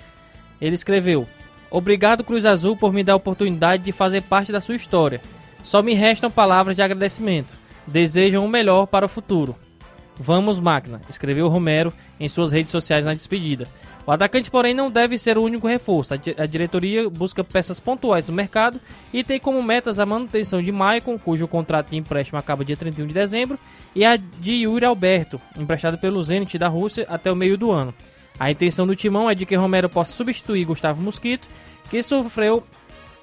Ele 0.61 0.75
escreveu: 0.75 1.27
Obrigado, 1.69 2.23
Cruz 2.23 2.45
Azul, 2.45 2.77
por 2.77 2.93
me 2.93 3.03
dar 3.03 3.13
a 3.13 3.17
oportunidade 3.17 3.83
de 3.83 3.91
fazer 3.91 4.21
parte 4.21 4.51
da 4.51 4.61
sua 4.61 4.75
história. 4.75 5.19
Só 5.63 5.81
me 5.81 5.93
restam 5.93 6.31
palavras 6.31 6.75
de 6.75 6.81
agradecimento 6.81 7.61
desejam 7.85 8.45
o 8.45 8.49
melhor 8.49 8.87
para 8.87 9.05
o 9.05 9.09
futuro. 9.09 9.55
Vamos, 10.17 10.59
máquina, 10.59 11.01
escreveu 11.09 11.47
Romero 11.47 11.91
em 12.19 12.29
suas 12.29 12.51
redes 12.51 12.71
sociais 12.71 13.05
na 13.05 13.13
despedida. 13.13 13.67
O 14.05 14.11
atacante, 14.11 14.49
porém, 14.49 14.73
não 14.73 14.89
deve 14.89 15.17
ser 15.17 15.37
o 15.37 15.43
único 15.43 15.67
reforço. 15.67 16.13
A, 16.13 16.45
diretoria 16.45 17.09
busca 17.09 17.43
peças 17.43 17.79
pontuais 17.79 18.27
no 18.27 18.33
mercado 18.33 18.79
e 19.13 19.23
tem 19.23 19.39
como 19.39 19.61
metas 19.61 19.99
a 19.99 20.05
manutenção 20.05 20.61
de 20.61 20.71
Maicon, 20.71 21.19
cujo 21.19 21.47
contrato 21.47 21.91
de 21.91 21.97
empréstimo 21.97 22.39
acaba 22.39 22.65
dia 22.65 22.75
31 22.75 23.07
de 23.07 23.13
dezembro, 23.13 23.59
e 23.95 24.03
a 24.03 24.17
de 24.17 24.51
Yuri 24.51 24.85
Alberto, 24.85 25.39
emprestado 25.57 25.97
pelo 25.97 26.21
Zenit 26.23 26.57
da 26.57 26.67
Rússia 26.67 27.05
até 27.09 27.31
o 27.31 27.35
meio 27.35 27.57
do 27.57 27.71
ano. 27.71 27.93
A 28.39 28.49
intenção 28.49 28.87
do 28.87 28.95
timão 28.95 29.29
é 29.29 29.35
de 29.35 29.45
que 29.45 29.55
Romero 29.55 29.87
possa 29.87 30.13
substituir 30.13 30.65
Gustavo 30.65 31.01
Mosquito, 31.01 31.47
que 31.89 32.01
sofreu 32.01 32.63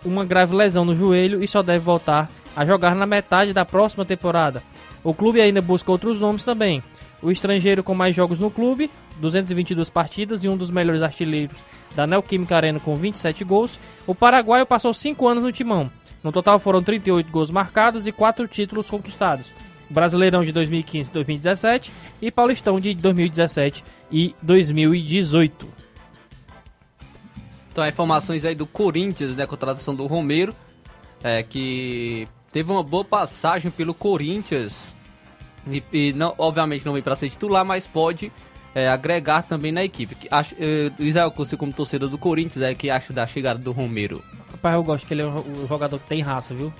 uma 0.04 0.24
grave 0.24 0.54
lesão 0.54 0.84
no 0.84 0.94
joelho 0.94 1.42
e 1.42 1.48
só 1.48 1.60
deve 1.60 1.80
voltar 1.80 2.30
a 2.54 2.64
jogar 2.64 2.94
na 2.94 3.06
metade 3.06 3.52
da 3.52 3.64
próxima 3.64 4.04
temporada. 4.04 4.62
O 5.02 5.12
clube 5.12 5.40
ainda 5.40 5.60
busca 5.60 5.90
outros 5.90 6.20
nomes 6.20 6.44
também. 6.44 6.82
O 7.20 7.32
estrangeiro 7.32 7.82
com 7.82 7.94
mais 7.94 8.14
jogos 8.14 8.38
no 8.38 8.50
clube, 8.50 8.90
222 9.18 9.90
partidas 9.90 10.44
e 10.44 10.48
um 10.48 10.57
dos 10.57 10.70
melhores 10.70 11.02
artilheiros 11.02 11.59
da 11.94 12.07
Neoquímica 12.07 12.57
Arena 12.57 12.81
com 12.81 12.94
27 12.94 13.44
gols, 13.44 13.78
o 14.07 14.14
paraguaio 14.14 14.66
passou 14.66 14.94
5 14.94 15.26
anos 15.26 15.42
no 15.42 15.52
timão. 15.52 15.90
No 16.22 16.33
total 16.33 16.59
foram 16.59 16.83
38 16.83 17.31
gols 17.31 17.50
marcados 17.50 18.07
e 18.07 18.12
4 18.12 18.46
títulos 18.48 18.90
conquistados. 18.90 19.52
Brasileirão 19.90 20.44
de 20.44 20.52
2015 20.52 21.11
e 21.11 21.12
2017 21.14 21.92
e 22.20 22.31
Paulistão 22.31 22.78
de 22.78 22.94
2017 22.94 23.85
e 24.11 24.35
2018. 24.42 25.66
Então, 27.70 27.87
informações 27.87 28.44
aí 28.44 28.54
do 28.54 28.66
Corinthians, 28.66 29.37
né, 29.37 29.46
contratação 29.46 29.94
do 29.94 30.07
Romero, 30.07 30.54
é, 31.22 31.42
que 31.42 32.26
teve 32.52 32.70
uma 32.72 32.83
boa 32.83 33.04
passagem 33.04 33.70
pelo 33.70 33.94
Corinthians. 33.94 34.96
E, 35.70 35.83
e 35.92 36.12
não, 36.12 36.35
obviamente 36.38 36.85
não 36.85 36.92
vem 36.92 37.02
para 37.02 37.14
ser 37.14 37.31
titular, 37.31 37.64
mas 37.64 37.87
pode 37.87 38.33
é, 38.78 38.88
agregar 38.88 39.42
também 39.42 39.72
na 39.72 39.82
equipe. 39.82 40.16
Acho, 40.30 40.54
é, 40.58 40.90
Israel, 40.98 41.32
você 41.36 41.56
como 41.56 41.72
torcedor 41.72 42.08
do 42.08 42.18
Corinthians, 42.18 42.62
é 42.62 42.74
que 42.74 42.88
acha 42.88 43.12
da 43.12 43.26
chegada 43.26 43.58
do 43.58 43.72
Romero? 43.72 44.22
Rapaz, 44.52 44.74
eu 44.74 44.82
gosto 44.82 45.06
que 45.06 45.14
ele 45.14 45.22
é 45.22 45.26
um 45.26 45.66
jogador 45.66 45.98
que 45.98 46.06
tem 46.06 46.22
raça, 46.22 46.54
viu? 46.54 46.72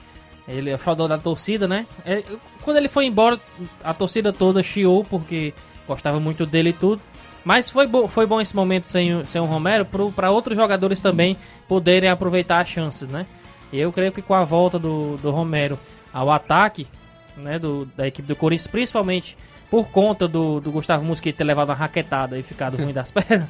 Ele 0.47 0.71
é 0.71 0.75
o 0.75 0.79
xodó 0.79 1.07
da 1.07 1.19
torcida, 1.19 1.67
né? 1.69 1.87
É, 2.07 2.23
quando 2.63 2.77
ele 2.77 2.89
foi 2.89 3.07
embora, 3.07 3.39
a 3.83 3.93
torcida 3.93 4.33
toda 4.33 4.63
chiou 4.63 5.05
porque 5.05 5.53
gostava 5.87 6.19
muito 6.19 6.47
dele 6.47 6.71
e 6.71 6.73
tudo. 6.73 7.03
Mas 7.45 7.71
foi, 7.71 7.87
bo 7.87 8.09
foi 8.09 8.27
bom 8.27 8.41
esse 8.41 8.55
momento 8.55 8.87
sem, 8.87 9.25
sem 9.25 9.41
o 9.41 9.45
Romero 9.45 9.87
para 10.15 10.31
outros 10.31 10.57
jogadores 10.57 11.01
também 11.01 11.37
poderem 11.67 12.11
aproveitar 12.11 12.61
as 12.61 12.69
chances, 12.69 13.09
né? 13.09 13.27
Eu 13.73 13.93
creio 13.93 14.13
que 14.13 14.23
com 14.23 14.35
a 14.35 14.45
volta 14.45 14.79
do, 14.79 15.17
do 15.19 15.31
Romero 15.31 15.79
ao 16.13 16.31
ataque 16.31 16.87
né, 17.37 17.59
do, 17.59 17.87
da 17.97 18.07
equipe 18.07 18.27
do 18.27 18.37
Corinthians, 18.37 18.67
principalmente 18.67 19.37
por 19.71 19.89
conta 19.89 20.27
do, 20.27 20.61
do 20.61 20.71
Gustavo 20.71 21.05
Mosquito 21.05 21.37
ter 21.37 21.45
levado 21.45 21.69
uma 21.69 21.75
raquetada 21.75 22.39
e 22.39 22.43
ficado 22.43 22.77
ruim 22.77 22.93
das 22.93 23.11
pernas, 23.13 23.49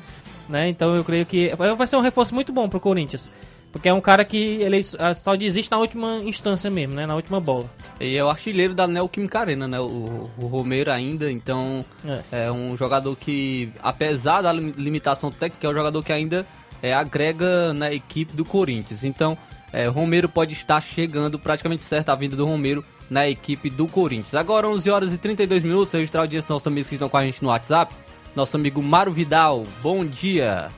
né? 0.48 0.68
Então 0.68 0.96
eu 0.96 1.04
creio 1.04 1.24
que 1.24 1.52
vai 1.56 1.86
ser 1.86 1.96
um 1.96 2.00
reforço 2.00 2.34
muito 2.34 2.52
bom 2.52 2.68
pro 2.68 2.80
Corinthians. 2.80 3.30
Porque 3.70 3.88
é 3.88 3.92
um 3.92 4.00
cara 4.00 4.24
que 4.24 4.36
ele 4.36 4.80
só 4.82 5.36
desiste 5.36 5.70
na 5.70 5.78
última 5.78 6.20
instância 6.24 6.70
mesmo, 6.70 6.94
né? 6.94 7.06
Na 7.06 7.14
última 7.14 7.38
bola. 7.38 7.66
E 8.00 8.16
é 8.16 8.24
o 8.24 8.30
artilheiro 8.30 8.74
da 8.74 8.86
Neoquímica 8.86 9.40
Arena, 9.40 9.68
né? 9.68 9.78
O, 9.78 10.30
o 10.38 10.46
Romero 10.46 10.90
ainda, 10.90 11.30
então 11.30 11.84
é. 12.04 12.46
é. 12.46 12.52
um 12.52 12.76
jogador 12.76 13.14
que, 13.14 13.70
apesar 13.82 14.40
da 14.40 14.52
limitação 14.52 15.30
técnica, 15.30 15.66
é 15.66 15.70
um 15.70 15.74
jogador 15.74 16.02
que 16.02 16.12
ainda 16.12 16.46
é, 16.82 16.94
agrega 16.94 17.74
na 17.74 17.92
equipe 17.92 18.32
do 18.32 18.44
Corinthians. 18.44 19.04
Então, 19.04 19.36
é, 19.70 19.86
Romero 19.86 20.30
pode 20.30 20.54
estar 20.54 20.80
chegando 20.80 21.38
praticamente 21.38 21.82
certo 21.82 22.08
a 22.08 22.14
vinda 22.14 22.36
do 22.36 22.46
Romero 22.46 22.82
na 23.10 23.28
equipe 23.28 23.70
do 23.70 23.86
Corinthians. 23.86 24.34
Agora 24.34 24.68
11 24.68 24.90
horas 24.90 25.12
e 25.12 25.18
32 25.18 25.62
minutos, 25.62 25.92
registrar 25.92 26.22
o 26.22 26.28
dia 26.28 26.40
dos 26.40 26.48
nossos 26.48 26.66
amigos 26.66 26.88
que 26.88 26.94
estão 26.94 27.08
com 27.08 27.16
a 27.16 27.24
gente 27.24 27.42
no 27.42 27.48
WhatsApp. 27.48 27.94
Nosso 28.34 28.56
amigo 28.56 28.82
Mário 28.82 29.12
Vidal, 29.12 29.64
bom 29.82 30.04
dia. 30.04 30.68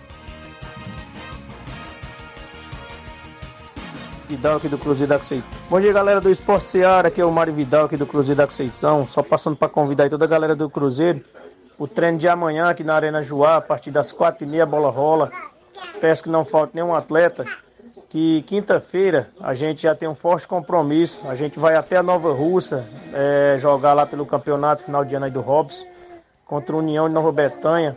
Vidal 4.29 4.57
aqui 4.59 4.69
do 4.69 4.79
Cruzeiro 4.79 5.09
da 5.09 5.19
Conceição. 5.19 5.51
Bom 5.69 5.81
dia, 5.81 5.93
galera 5.93 6.21
do 6.21 6.31
Esporte 6.31 6.65
Seara, 6.65 7.09
aqui 7.09 7.21
é 7.21 7.25
o 7.25 7.33
Mário 7.33 7.53
Vidal 7.53 7.87
aqui 7.87 7.97
do 7.97 8.07
Cruzeiro 8.07 8.39
da 8.39 8.47
Conceição. 8.47 9.05
Só 9.07 9.23
passando 9.23 9.57
para 9.57 9.69
convidar 9.69 10.09
toda 10.09 10.25
a 10.25 10.29
galera 10.29 10.55
do 10.55 10.71
Cruzeiro. 10.71 11.21
O 11.77 11.89
treino 11.89 12.19
de 12.19 12.29
amanhã 12.29 12.69
aqui 12.71 12.85
na 12.85 12.95
Arena 12.95 13.23
Joá, 13.23 13.57
a 13.57 13.61
partir 13.61 13.91
das 13.91 14.13
4h30 14.13 14.63
a 14.63 14.67
bola 14.67 14.91
rola. 14.91 15.33
Peço 16.01 16.23
que 16.23 16.29
não 16.29 16.45
falte 16.45 16.77
nenhum 16.77 16.95
atleta 16.95 17.45
que 18.11 18.43
quinta-feira 18.43 19.31
a 19.41 19.55
gente 19.55 19.83
já 19.83 19.95
tem 19.95 20.09
um 20.09 20.17
forte 20.17 20.47
compromisso. 20.47 21.23
A 21.29 21.37
gente 21.37 21.61
vai 21.61 21.77
até 21.77 21.97
a 21.97 22.03
Nova 22.03 22.33
Russa 22.33 22.85
é, 23.15 23.57
jogar 23.57 23.95
lá 23.95 24.05
pelo 24.05 24.27
campeonato 24.27 24.83
final 24.83 25.05
de 25.05 25.15
ano 25.15 25.27
aí 25.27 25.31
do 25.31 25.41
Hobbs 25.41 25.87
contra 26.45 26.75
a 26.75 26.79
União 26.79 27.09
de 27.09 27.15
Nova 27.15 27.31
Betânia. 27.31 27.97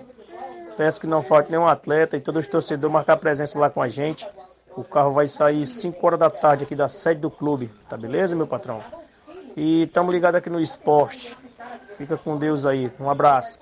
Peço 0.77 1.01
que 1.01 1.07
não 1.07 1.23
falte 1.23 1.51
nenhum 1.51 1.67
atleta 1.67 2.15
e 2.15 2.21
todos 2.21 2.45
os 2.45 2.47
torcedores 2.47 2.93
marcar 2.93 3.17
presença 3.17 3.57
lá 3.57 3.71
com 3.71 3.81
a 3.81 3.89
gente. 3.89 4.27
O 4.77 4.83
carro 4.83 5.11
vai 5.11 5.25
sair 5.25 5.65
5 5.65 6.05
horas 6.05 6.19
da 6.19 6.29
tarde 6.29 6.63
aqui 6.63 6.75
da 6.75 6.87
sede 6.87 7.19
do 7.19 7.31
clube, 7.31 7.71
tá 7.89 7.97
beleza, 7.97 8.35
meu 8.35 8.47
patrão? 8.47 8.79
E 9.57 9.83
estamos 9.83 10.13
ligados 10.13 10.35
aqui 10.37 10.49
no 10.49 10.59
esporte. 10.59 11.35
Fica 11.97 12.17
com 12.17 12.37
Deus 12.37 12.65
aí. 12.67 12.91
Um 12.99 13.09
abraço. 13.09 13.59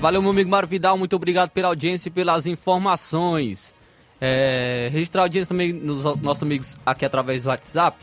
Valeu, 0.00 0.20
meu 0.20 0.30
amigo 0.30 0.50
Mário 0.50 0.68
Vidal. 0.68 0.96
Muito 0.96 1.14
obrigado 1.14 1.50
pela 1.50 1.68
audiência 1.68 2.08
e 2.08 2.12
pelas 2.12 2.46
informações. 2.46 3.77
É, 4.20 4.88
registrar 4.92 5.22
audiência 5.22 5.48
também 5.48 5.72
nos 5.72 6.02
nossos 6.02 6.42
amigos 6.42 6.76
aqui 6.84 7.04
através 7.04 7.44
do 7.44 7.48
WhatsApp. 7.48 7.96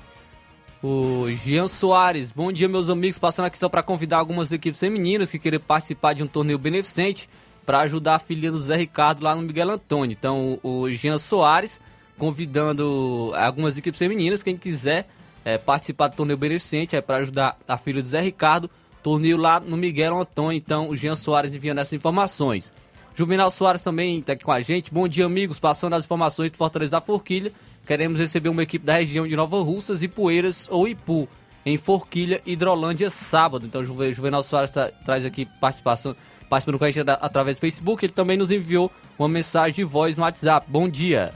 O 0.81 1.25
Jean 1.31 1.67
Soares, 1.67 2.31
bom 2.31 2.51
dia 2.51 2.69
meus 2.69 2.89
amigos, 2.89 3.17
passando 3.17 3.45
aqui 3.45 3.57
só 3.57 3.67
para 3.67 3.81
convidar 3.81 4.17
algumas 4.17 4.51
equipes 4.51 4.79
femininas 4.79 5.31
que 5.31 5.39
querem 5.39 5.59
participar 5.59 6.13
de 6.13 6.23
um 6.23 6.27
torneio 6.27 6.59
beneficente 6.59 7.27
para 7.65 7.79
ajudar 7.79 8.15
a 8.15 8.19
filha 8.19 8.51
do 8.51 8.57
Zé 8.57 8.75
Ricardo 8.75 9.23
lá 9.23 9.35
no 9.35 9.41
Miguel 9.41 9.71
Antônio. 9.71 10.15
Então 10.17 10.59
o 10.61 10.89
Jean 10.91 11.17
Soares 11.17 11.79
convidando 12.17 13.31
algumas 13.35 13.77
equipes 13.77 13.97
femininas, 13.99 14.43
quem 14.43 14.55
quiser 14.55 15.07
é, 15.43 15.57
participar 15.57 16.07
do 16.07 16.15
torneio 16.15 16.37
beneficente 16.37 16.95
é 16.95 17.01
para 17.01 17.17
ajudar 17.17 17.57
a 17.67 17.77
filha 17.77 18.01
do 18.01 18.07
Zé 18.07 18.21
Ricardo, 18.21 18.69
torneio 19.03 19.37
lá 19.37 19.59
no 19.59 19.77
Miguel 19.77 20.17
Antônio. 20.17 20.57
Então 20.57 20.89
o 20.89 20.95
Jean 20.95 21.15
Soares 21.15 21.55
enviando 21.55 21.79
essas 21.79 21.93
informações. 21.93 22.73
Juvenal 23.15 23.49
Soares 23.49 23.81
também 23.81 24.19
está 24.19 24.33
aqui 24.33 24.43
com 24.43 24.51
a 24.51 24.59
gente. 24.61 24.93
Bom 24.93 25.07
dia, 25.07 25.25
amigos. 25.25 25.57
Passando 25.59 25.93
as 25.93 26.03
informações 26.05 26.51
de 26.51 26.57
Fortaleza 26.57 26.91
da 26.91 27.01
Forquilha. 27.01 27.51
Queremos 27.85 28.19
receber 28.19 28.49
uma 28.49 28.63
equipe 28.63 28.85
da 28.85 28.97
região 28.97 29.27
de 29.27 29.35
Nova 29.35 29.61
Russas, 29.61 30.03
Ipueiras 30.03 30.67
ou 30.69 30.87
Ipu. 30.87 31.27
em 31.67 31.77
Forquilha, 31.77 32.41
Hidrolândia, 32.45 33.09
sábado. 33.09 33.65
Então, 33.65 33.83
Juvenal 33.83 34.43
Soares 34.43 34.69
tá- 34.69 34.91
traz 35.03 35.25
aqui 35.25 35.47
participação, 35.59 36.15
participando 36.47 36.77
com 36.77 36.85
a 36.85 36.91
gente 36.91 37.09
através 37.09 37.57
do 37.57 37.61
Facebook. 37.61 38.05
Ele 38.05 38.13
também 38.13 38.37
nos 38.37 38.51
enviou 38.51 38.91
uma 39.17 39.27
mensagem 39.27 39.73
de 39.73 39.83
voz 39.83 40.15
no 40.15 40.21
WhatsApp. 40.21 40.67
Bom 40.69 40.87
dia. 40.87 41.33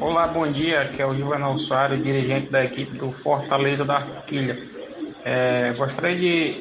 Olá, 0.00 0.26
bom 0.28 0.50
dia. 0.50 0.80
Aqui 0.80 1.02
é 1.02 1.06
o 1.06 1.12
Juvenal 1.14 1.58
Soares, 1.58 2.02
dirigente 2.02 2.50
da 2.50 2.64
equipe 2.64 2.96
do 2.96 3.10
Fortaleza 3.10 3.84
da 3.84 4.00
Forquilha. 4.00 4.77
É, 5.30 5.74
gostaria 5.76 6.16
de 6.16 6.58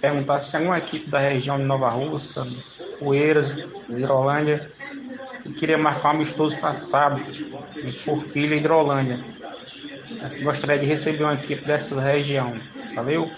perguntar 0.00 0.40
se 0.40 0.50
tem 0.50 0.58
alguma 0.58 0.78
equipe 0.78 1.08
da 1.08 1.20
região 1.20 1.56
de 1.56 1.62
Nova 1.62 1.88
Russa, 1.90 2.44
Poeiras, 2.98 3.56
Hidrolândia, 3.88 4.72
que 5.44 5.52
queria 5.52 5.78
marcar 5.78 6.08
um 6.08 6.16
amistoso 6.16 6.58
para 6.58 6.74
sábado, 6.74 7.22
em 7.76 7.92
Forquilha, 7.92 8.56
Hidrolândia. 8.56 9.24
Gostaria 10.42 10.76
de 10.76 10.86
receber 10.86 11.22
uma 11.22 11.34
equipe 11.34 11.64
dessa 11.64 12.00
região. 12.00 12.52
Valeu? 12.96 13.30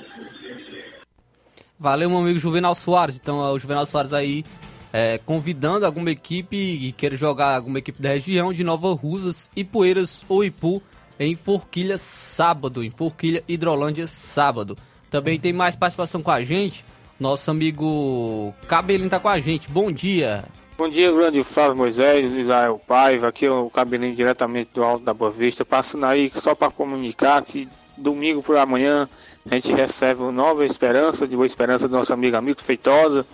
Valeu, 1.78 2.08
meu 2.08 2.20
amigo 2.20 2.38
Juvenal 2.38 2.74
Soares. 2.74 3.20
Então, 3.22 3.40
o 3.40 3.58
Juvenal 3.58 3.84
Soares 3.84 4.14
aí 4.14 4.42
é, 4.90 5.18
convidando 5.18 5.84
alguma 5.84 6.10
equipe 6.10 6.56
e 6.56 6.92
queira 6.92 7.14
jogar 7.14 7.56
alguma 7.56 7.78
equipe 7.78 8.00
da 8.00 8.08
região 8.08 8.54
de 8.54 8.64
Nova 8.64 8.90
Rusas, 8.94 9.50
Ipueiras 9.54 10.24
ou 10.30 10.42
Ipu 10.42 10.82
em 11.24 11.34
Forquilha 11.34 11.96
sábado, 11.98 12.82
em 12.82 12.90
Forquilha, 12.90 13.42
Hidrolândia 13.46 14.06
sábado. 14.06 14.76
Também 15.10 15.38
tem 15.38 15.52
mais 15.52 15.76
participação 15.76 16.22
com 16.22 16.30
a 16.30 16.42
gente. 16.42 16.84
Nosso 17.20 17.50
amigo 17.50 18.54
Cabelinho 18.66 19.10
tá 19.10 19.20
com 19.20 19.28
a 19.28 19.38
gente. 19.38 19.70
Bom 19.70 19.92
dia. 19.92 20.44
Bom 20.76 20.88
dia, 20.88 21.12
grande 21.12 21.44
Flávio 21.44 21.76
Moisés, 21.76 22.32
Israel 22.32 22.80
Paiva, 22.88 23.28
aqui 23.28 23.46
é 23.46 23.50
o 23.50 23.70
Cabelinho 23.70 24.16
diretamente 24.16 24.70
do 24.74 24.82
Alto 24.82 25.04
da 25.04 25.14
Boa 25.14 25.30
Vista, 25.30 25.64
passando 25.64 26.06
aí 26.06 26.32
só 26.34 26.54
para 26.54 26.70
comunicar 26.70 27.42
que 27.42 27.68
domingo 27.96 28.42
por 28.42 28.56
amanhã 28.56 29.08
a 29.48 29.54
gente 29.54 29.72
recebe 29.72 30.22
o 30.22 30.32
Nova 30.32 30.64
Esperança, 30.64 31.28
de 31.28 31.36
Boa 31.36 31.46
Esperança 31.46 31.86
do 31.86 31.96
nosso 31.96 32.12
amigo 32.12 32.36
Amigo 32.36 32.60
Feitosa, 32.60 33.24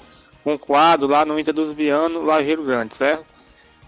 um 0.44 0.58
quadro 0.58 1.06
lá 1.06 1.24
no 1.24 1.38
Inter 1.38 1.54
dos 1.54 1.72
Bianos, 1.72 2.24
Lajeiro 2.24 2.64
Grande, 2.64 2.94
certo? 2.94 3.24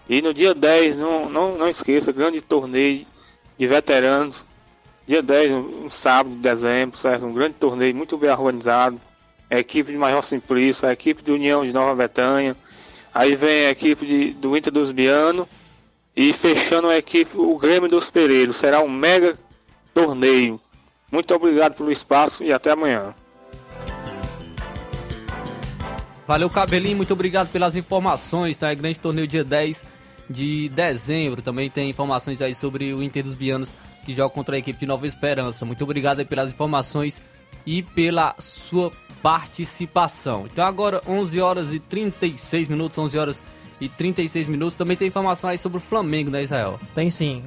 E 0.09 0.21
no 0.21 0.33
dia 0.33 0.55
10, 0.55 0.97
não, 0.97 1.29
não, 1.29 1.57
não 1.57 1.69
esqueça, 1.69 2.11
grande 2.11 2.41
torneio 2.41 3.05
de 3.61 3.67
veteranos, 3.67 4.43
dia 5.05 5.21
10, 5.21 5.51
um, 5.53 5.87
sábado 5.87 6.33
de 6.33 6.41
dezembro, 6.41 6.97
certo? 6.97 7.27
Um 7.27 7.31
grande 7.33 7.53
torneio 7.59 7.95
muito 7.95 8.17
bem 8.17 8.31
organizado, 8.31 8.99
a 9.51 9.59
equipe 9.59 9.91
de 9.91 9.99
Major 9.99 10.23
Simplício, 10.23 10.87
a 10.87 10.91
equipe 10.93 11.21
de 11.21 11.31
União 11.31 11.63
de 11.63 11.71
Nova 11.71 11.93
Betânia, 11.95 12.55
Aí 13.13 13.35
vem 13.35 13.65
a 13.65 13.71
equipe 13.71 14.05
de- 14.05 14.31
do 14.35 14.55
Inter 14.55 14.71
dos 14.71 14.91
Biano 14.93 15.45
e 16.15 16.31
fechando 16.31 16.87
a 16.87 16.97
equipe 16.97 17.37
o 17.37 17.57
Grêmio 17.57 17.89
dos 17.89 18.09
Pereiros. 18.09 18.55
Será 18.55 18.81
um 18.81 18.89
mega 18.89 19.37
torneio. 19.93 20.59
Muito 21.11 21.35
obrigado 21.35 21.73
pelo 21.75 21.91
espaço 21.91 22.41
e 22.41 22.53
até 22.53 22.71
amanhã. 22.71 23.13
Valeu, 26.25 26.49
Cabelinho. 26.49 26.95
Muito 26.95 27.11
obrigado 27.11 27.51
pelas 27.51 27.75
informações. 27.75 28.55
Tá? 28.57 28.71
É 28.71 28.75
grande 28.75 28.97
torneio 28.97 29.27
dia 29.27 29.43
10 29.43 29.85
de 30.31 30.69
dezembro. 30.69 31.41
Também 31.41 31.69
tem 31.69 31.89
informações 31.89 32.41
aí 32.41 32.55
sobre 32.55 32.93
o 32.93 33.03
Inter 33.03 33.23
dos 33.23 33.35
Bianos 33.35 33.73
que 34.05 34.15
joga 34.15 34.33
contra 34.33 34.55
a 34.55 34.59
equipe 34.59 34.79
de 34.79 34.85
Nova 34.85 35.05
Esperança. 35.05 35.65
Muito 35.65 35.83
obrigado 35.83 36.25
pelas 36.25 36.51
informações 36.51 37.21
e 37.65 37.83
pela 37.83 38.35
sua 38.39 38.91
participação. 39.21 40.47
Então 40.51 40.65
agora 40.65 41.01
11 41.07 41.39
horas 41.39 41.73
e 41.73 41.79
36 41.79 42.67
minutos, 42.67 42.97
11 42.97 43.17
horas 43.17 43.43
e 43.79 43.87
36 43.87 44.47
minutos. 44.47 44.77
Também 44.77 44.97
tem 44.97 45.07
informação 45.07 45.49
aí 45.49 45.57
sobre 45.57 45.77
o 45.77 45.81
Flamengo, 45.81 46.31
né, 46.31 46.41
Israel? 46.43 46.79
Tem 46.95 47.09
sim. 47.09 47.43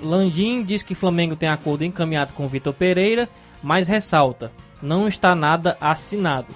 Landim 0.00 0.62
diz 0.62 0.82
que 0.82 0.94
Flamengo 0.94 1.36
tem 1.36 1.48
acordo 1.48 1.84
encaminhado 1.84 2.32
com 2.32 2.48
Vitor 2.48 2.72
Pereira, 2.72 3.28
mas 3.62 3.88
ressalta: 3.88 4.52
não 4.80 5.08
está 5.08 5.34
nada 5.34 5.76
assinado. 5.80 6.46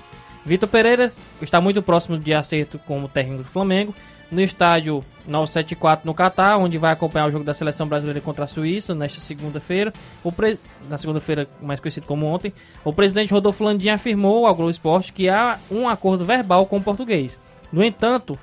Vitor 0.44 0.68
Pereira 0.68 1.06
está 1.40 1.60
muito 1.60 1.82
próximo 1.82 2.18
de 2.18 2.34
acerto 2.34 2.78
como 2.80 3.08
técnico 3.08 3.42
do 3.42 3.48
Flamengo, 3.48 3.94
no 4.32 4.40
estádio 4.40 5.04
974 5.28 6.06
no 6.06 6.14
Catar, 6.14 6.56
onde 6.56 6.78
vai 6.78 6.92
acompanhar 6.92 7.28
o 7.28 7.30
jogo 7.30 7.44
da 7.44 7.54
seleção 7.54 7.86
brasileira 7.86 8.20
contra 8.20 8.44
a 8.44 8.48
Suíça 8.48 8.94
nesta 8.94 9.20
segunda-feira. 9.20 9.92
Pre- 10.36 10.58
Na 10.88 10.98
segunda-feira, 10.98 11.46
mais 11.60 11.78
conhecido 11.78 12.06
como 12.06 12.26
ontem, 12.26 12.52
o 12.84 12.92
presidente 12.92 13.32
Rodolfo 13.32 13.62
Landim 13.62 13.90
afirmou 13.90 14.46
ao 14.46 14.54
Globo 14.54 14.70
Esporte 14.70 15.12
que 15.12 15.28
há 15.28 15.58
um 15.70 15.88
acordo 15.88 16.24
verbal 16.24 16.66
com 16.66 16.78
o 16.78 16.82
português. 16.82 17.38
No 17.72 17.84
entanto, 17.84 18.38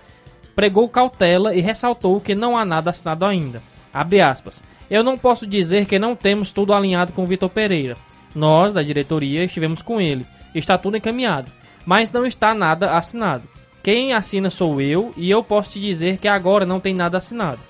pregou 0.56 0.88
cautela 0.88 1.54
e 1.56 1.60
ressaltou 1.62 2.21
que 2.21 2.36
não 2.36 2.58
há 2.58 2.63
nada 2.63 2.89
assinado 2.91 3.25
ainda. 3.25 3.62
Abre 3.93 4.21
aspas. 4.21 4.63
Eu 4.89 5.04
não 5.04 5.17
posso 5.17 5.45
dizer 5.45 5.86
que 5.86 5.97
não 5.99 6.15
temos 6.15 6.52
tudo 6.52 6.73
alinhado 6.73 7.13
com 7.13 7.23
o 7.23 7.28
Vitor 7.28 7.49
Pereira. 7.49 7.95
Nós, 8.36 8.73
da 8.73 8.84
diretoria, 8.84 9.43
estivemos 9.43 9.82
com 9.82 9.99
ele. 9.99 10.25
Está 10.54 10.78
tudo 10.78 10.97
encaminhado. 10.97 11.52
Mas 11.86 12.12
não 12.12 12.25
está 12.25 12.54
nada 12.54 12.95
assinado. 12.97 13.43
Quem 13.82 14.13
assina 14.13 14.50
sou 14.50 14.82
eu 14.82 15.13
e 15.15 15.30
eu 15.30 15.44
posso 15.44 15.72
te 15.72 15.80
dizer 15.80 16.18
que 16.18 16.28
agora 16.28 16.65
não 16.65 16.80
tem 16.80 16.94
nada 16.94 17.18
assinado. 17.18 17.62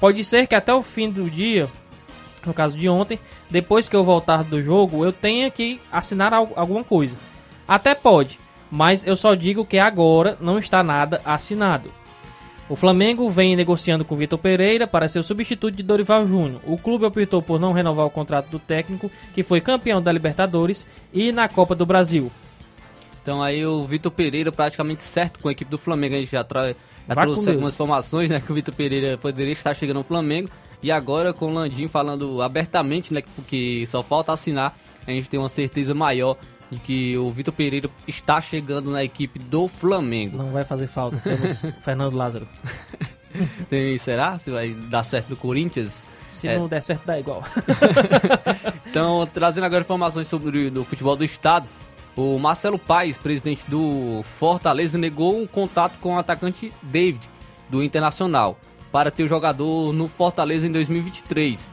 Pode 0.00 0.22
ser 0.24 0.46
que 0.46 0.54
até 0.54 0.72
o 0.72 0.82
fim 0.82 1.10
do 1.10 1.28
dia, 1.28 1.68
no 2.46 2.54
caso 2.54 2.76
de 2.76 2.88
ontem, 2.88 3.18
depois 3.50 3.88
que 3.88 3.96
eu 3.96 4.04
voltar 4.04 4.42
do 4.44 4.62
jogo, 4.62 5.04
eu 5.04 5.12
tenha 5.12 5.50
que 5.50 5.80
assinar 5.92 6.32
al- 6.32 6.52
alguma 6.56 6.82
coisa. 6.84 7.18
Até 7.66 7.94
pode, 7.94 8.38
mas 8.70 9.06
eu 9.06 9.14
só 9.16 9.34
digo 9.34 9.64
que 9.64 9.78
agora 9.78 10.38
não 10.40 10.58
está 10.58 10.82
nada 10.82 11.20
assinado. 11.24 11.92
O 12.68 12.76
Flamengo 12.76 13.28
vem 13.30 13.56
negociando 13.56 14.04
com 14.04 14.14
Vitor 14.14 14.38
Pereira 14.38 14.86
para 14.86 15.08
ser 15.08 15.18
o 15.18 15.22
substituto 15.22 15.74
de 15.74 15.82
Dorival 15.82 16.26
Júnior. 16.26 16.60
O 16.66 16.76
clube 16.76 17.06
optou 17.06 17.40
por 17.42 17.58
não 17.58 17.72
renovar 17.72 18.04
o 18.06 18.10
contrato 18.10 18.48
do 18.50 18.58
técnico, 18.58 19.10
que 19.34 19.42
foi 19.42 19.60
campeão 19.60 20.02
da 20.02 20.12
Libertadores 20.12 20.86
e 21.12 21.32
na 21.32 21.48
Copa 21.48 21.74
do 21.74 21.86
Brasil. 21.86 22.30
Então 23.28 23.42
aí 23.42 23.66
o 23.66 23.84
Vitor 23.84 24.10
Pereira 24.10 24.50
praticamente 24.50 25.02
certo 25.02 25.40
com 25.40 25.50
a 25.50 25.52
equipe 25.52 25.70
do 25.70 25.76
Flamengo. 25.76 26.14
A 26.14 26.18
gente 26.18 26.32
já, 26.32 26.42
tra... 26.42 26.74
já 27.06 27.14
trouxe 27.14 27.42
Deus. 27.44 27.48
algumas 27.48 27.74
informações, 27.74 28.30
né? 28.30 28.40
Que 28.40 28.50
o 28.50 28.54
Vitor 28.54 28.74
Pereira 28.74 29.18
poderia 29.18 29.52
estar 29.52 29.74
chegando 29.74 29.98
no 29.98 30.02
Flamengo. 30.02 30.48
E 30.82 30.90
agora 30.90 31.34
com 31.34 31.44
o 31.44 31.52
Landim 31.52 31.88
falando 31.88 32.40
abertamente, 32.40 33.12
né? 33.12 33.22
Porque 33.36 33.84
só 33.86 34.02
falta 34.02 34.32
assinar. 34.32 34.74
A 35.06 35.10
gente 35.10 35.28
tem 35.28 35.38
uma 35.38 35.50
certeza 35.50 35.94
maior 35.94 36.38
de 36.70 36.80
que 36.80 37.18
o 37.18 37.28
Vitor 37.28 37.52
Pereira 37.52 37.90
está 38.06 38.40
chegando 38.40 38.90
na 38.90 39.04
equipe 39.04 39.38
do 39.38 39.68
Flamengo. 39.68 40.38
Não 40.38 40.50
vai 40.50 40.64
fazer 40.64 40.86
falta, 40.86 41.18
temos 41.18 41.66
Fernando 41.84 42.14
Lázaro. 42.14 42.48
Tem, 43.68 43.98
será? 43.98 44.38
Se 44.38 44.50
vai 44.50 44.70
dar 44.70 45.02
certo 45.02 45.28
no 45.28 45.36
Corinthians? 45.36 46.08
Se 46.26 46.48
É. 46.48 46.58
não 46.58 46.66
der 46.66 46.82
certo, 46.82 47.04
dá 47.04 47.20
igual. 47.20 47.42
Então, 48.90 49.28
trazendo 49.34 49.64
agora 49.64 49.82
informações 49.82 50.28
sobre 50.28 50.68
o 50.68 50.82
futebol 50.82 51.14
do 51.14 51.22
estado. 51.22 51.68
O 52.18 52.36
Marcelo 52.36 52.80
Paes, 52.80 53.16
presidente 53.16 53.62
do 53.68 54.24
Fortaleza, 54.24 54.98
negou 54.98 55.40
um 55.40 55.46
contato 55.46 56.00
com 56.00 56.16
o 56.16 56.18
atacante 56.18 56.72
David, 56.82 57.30
do 57.70 57.80
Internacional, 57.80 58.58
para 58.90 59.08
ter 59.08 59.22
o 59.22 59.28
jogador 59.28 59.92
no 59.92 60.08
Fortaleza 60.08 60.66
em 60.66 60.72
2023. 60.72 61.70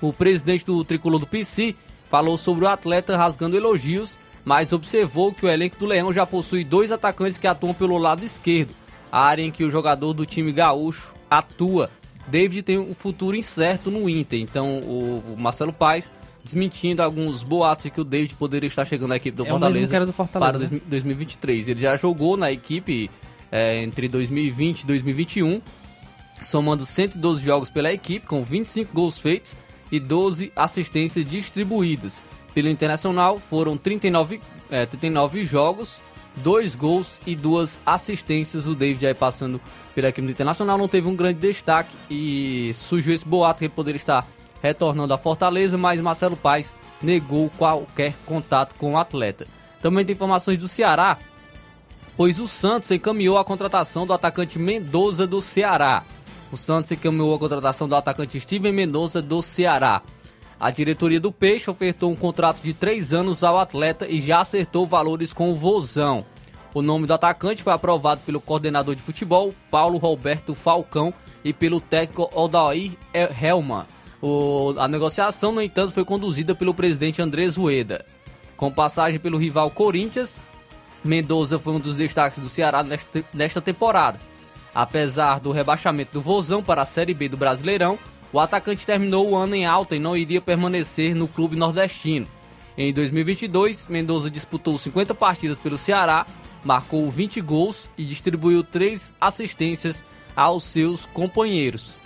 O 0.00 0.12
presidente 0.12 0.64
do 0.64 0.84
tricolor 0.84 1.18
do 1.18 1.26
PC 1.26 1.74
falou 2.08 2.36
sobre 2.36 2.64
o 2.64 2.68
atleta 2.68 3.16
rasgando 3.16 3.56
elogios, 3.56 4.16
mas 4.44 4.72
observou 4.72 5.34
que 5.34 5.44
o 5.44 5.48
elenco 5.48 5.76
do 5.76 5.86
Leão 5.86 6.12
já 6.12 6.24
possui 6.24 6.62
dois 6.62 6.92
atacantes 6.92 7.36
que 7.36 7.48
atuam 7.48 7.74
pelo 7.74 7.98
lado 7.98 8.24
esquerdo, 8.24 8.72
a 9.10 9.20
área 9.20 9.42
em 9.42 9.50
que 9.50 9.64
o 9.64 9.70
jogador 9.70 10.12
do 10.12 10.24
time 10.24 10.52
gaúcho 10.52 11.12
atua. 11.28 11.90
David 12.28 12.62
tem 12.62 12.78
um 12.78 12.94
futuro 12.94 13.36
incerto 13.36 13.90
no 13.90 14.08
Inter, 14.08 14.38
então 14.38 14.78
o 14.78 15.34
Marcelo 15.36 15.72
Paes 15.72 16.12
desmentindo 16.46 17.02
alguns 17.02 17.42
boatos 17.42 17.84
de 17.84 17.90
que 17.90 18.00
o 18.00 18.04
David 18.04 18.36
poderia 18.36 18.68
estar 18.68 18.84
chegando 18.84 19.08
na 19.08 19.16
equipe 19.16 19.36
do 19.36 19.44
É 19.44 19.48
Fortaleza, 19.48 20.06
do 20.06 20.12
Fortaleza, 20.12 20.52
para 20.52 20.58
né? 20.58 20.80
2000 20.86 20.88
2023. 20.88 21.68
Ele 21.68 21.80
já 21.80 21.96
jogou 21.96 22.36
na 22.36 22.52
equipe 22.52 23.10
é, 23.50 23.82
entre 23.82 24.08
2020 24.08 24.82
e 24.82 24.86
2021, 24.86 25.60
somando 26.40 26.86
112 26.86 27.44
jogos 27.44 27.68
pela 27.68 27.92
equipe, 27.92 28.26
com 28.26 28.42
25 28.42 28.94
gols 28.94 29.18
feitos 29.18 29.56
e 29.90 29.98
12 29.98 30.52
assistências 30.54 31.28
distribuídas. 31.28 32.22
Pelo 32.54 32.68
Internacional 32.68 33.38
foram 33.38 33.76
39, 33.76 34.40
é, 34.70 34.86
39 34.86 35.44
jogos, 35.44 36.00
2 36.36 36.74
gols 36.74 37.20
e 37.26 37.34
2 37.34 37.80
assistências. 37.84 38.66
O 38.66 38.74
David 38.74 39.06
aí 39.06 39.14
passando 39.14 39.60
pela 39.94 40.08
equipe 40.08 40.26
do 40.26 40.30
Internacional 40.30 40.78
não 40.78 40.88
teve 40.88 41.08
um 41.08 41.16
grande 41.16 41.40
destaque 41.40 41.94
e 42.10 42.70
surgiu 42.72 43.12
esse 43.12 43.26
boato 43.26 43.58
que 43.58 43.64
ele 43.64 43.74
poderia 43.74 43.96
estar 43.96 44.26
retornando 44.66 45.14
à 45.14 45.18
Fortaleza, 45.18 45.78
mas 45.78 46.00
Marcelo 46.00 46.36
Paes 46.36 46.74
negou 47.02 47.50
qualquer 47.56 48.14
contato 48.24 48.74
com 48.76 48.94
o 48.94 48.98
atleta. 48.98 49.46
Também 49.80 50.04
tem 50.04 50.14
informações 50.14 50.58
do 50.58 50.68
Ceará, 50.68 51.18
pois 52.16 52.38
o 52.40 52.48
Santos 52.48 52.90
encaminhou 52.90 53.38
a 53.38 53.44
contratação 53.44 54.06
do 54.06 54.12
atacante 54.12 54.58
Mendoza 54.58 55.26
do 55.26 55.40
Ceará. 55.40 56.02
O 56.50 56.56
Santos 56.56 56.90
encaminhou 56.90 57.34
a 57.34 57.38
contratação 57.38 57.88
do 57.88 57.96
atacante 57.96 58.40
Steven 58.40 58.72
Mendoza 58.72 59.20
do 59.20 59.42
Ceará. 59.42 60.02
A 60.58 60.70
diretoria 60.70 61.20
do 61.20 61.30
Peixe 61.30 61.70
ofertou 61.70 62.10
um 62.10 62.16
contrato 62.16 62.62
de 62.62 62.72
três 62.72 63.12
anos 63.12 63.44
ao 63.44 63.58
atleta 63.58 64.06
e 64.08 64.18
já 64.18 64.40
acertou 64.40 64.86
valores 64.86 65.32
com 65.32 65.50
o 65.50 65.54
Vozão. 65.54 66.24
O 66.72 66.80
nome 66.82 67.06
do 67.06 67.14
atacante 67.14 67.62
foi 67.62 67.72
aprovado 67.72 68.20
pelo 68.24 68.40
coordenador 68.40 68.94
de 68.94 69.02
futebol, 69.02 69.52
Paulo 69.70 69.98
Roberto 69.98 70.54
Falcão, 70.54 71.12
e 71.44 71.52
pelo 71.52 71.80
técnico 71.80 72.30
Odair 72.34 72.92
Helman. 73.14 73.86
O, 74.26 74.74
a 74.76 74.88
negociação, 74.88 75.52
no 75.52 75.62
entanto, 75.62 75.92
foi 75.92 76.04
conduzida 76.04 76.52
pelo 76.52 76.74
presidente 76.74 77.22
Andrés 77.22 77.54
Rueda. 77.54 78.04
Com 78.56 78.72
passagem 78.72 79.20
pelo 79.20 79.38
rival 79.38 79.70
Corinthians, 79.70 80.40
Mendoza 81.04 81.60
foi 81.60 81.74
um 81.74 81.78
dos 81.78 81.94
destaques 81.94 82.40
do 82.40 82.48
Ceará 82.48 82.82
nesta, 82.82 83.24
nesta 83.32 83.60
temporada. 83.60 84.18
Apesar 84.74 85.38
do 85.38 85.52
rebaixamento 85.52 86.12
do 86.12 86.20
Vozão 86.20 86.60
para 86.60 86.82
a 86.82 86.84
Série 86.84 87.14
B 87.14 87.28
do 87.28 87.36
Brasileirão, 87.36 87.96
o 88.32 88.40
atacante 88.40 88.84
terminou 88.84 89.30
o 89.30 89.36
ano 89.36 89.54
em 89.54 89.64
alta 89.64 89.94
e 89.94 90.00
não 90.00 90.16
iria 90.16 90.40
permanecer 90.40 91.14
no 91.14 91.28
clube 91.28 91.54
nordestino. 91.54 92.26
Em 92.76 92.92
2022, 92.92 93.86
Mendoza 93.86 94.28
disputou 94.28 94.76
50 94.76 95.14
partidas 95.14 95.60
pelo 95.60 95.78
Ceará, 95.78 96.26
marcou 96.64 97.08
20 97.08 97.40
gols 97.42 97.88
e 97.96 98.04
distribuiu 98.04 98.64
3 98.64 99.14
assistências 99.20 100.04
aos 100.34 100.64
seus 100.64 101.06
companheiros. 101.06 101.96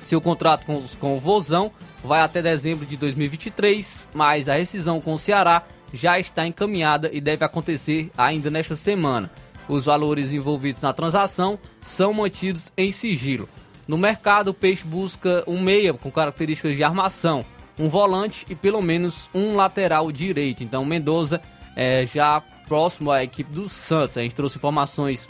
Seu 0.00 0.20
contrato 0.20 0.66
com, 0.66 0.82
com 0.98 1.16
o 1.16 1.20
Vozão 1.20 1.70
vai 2.02 2.22
até 2.22 2.40
dezembro 2.40 2.86
de 2.86 2.96
2023, 2.96 4.08
mas 4.14 4.48
a 4.48 4.54
rescisão 4.54 5.00
com 5.00 5.12
o 5.12 5.18
Ceará 5.18 5.62
já 5.92 6.18
está 6.18 6.46
encaminhada 6.46 7.10
e 7.12 7.20
deve 7.20 7.44
acontecer 7.44 8.10
ainda 8.16 8.50
nesta 8.50 8.74
semana. 8.74 9.30
Os 9.68 9.84
valores 9.84 10.32
envolvidos 10.32 10.80
na 10.80 10.92
transação 10.92 11.58
são 11.80 12.12
mantidos 12.12 12.72
em 12.76 12.90
sigilo. 12.90 13.48
No 13.86 13.98
mercado, 13.98 14.48
o 14.48 14.54
Peixe 14.54 14.84
busca 14.84 15.44
um 15.46 15.60
meia 15.60 15.92
com 15.92 16.10
características 16.10 16.76
de 16.76 16.82
armação, 16.82 17.44
um 17.78 17.88
volante 17.88 18.46
e 18.48 18.54
pelo 18.54 18.80
menos 18.80 19.28
um 19.34 19.54
lateral 19.54 20.10
direito. 20.10 20.64
Então, 20.64 20.84
Mendoza 20.84 21.40
é 21.76 22.06
já 22.06 22.40
próximo 22.66 23.10
à 23.10 23.22
equipe 23.22 23.52
do 23.52 23.68
Santos. 23.68 24.16
A 24.16 24.22
gente 24.22 24.34
trouxe 24.34 24.58
informações 24.58 25.28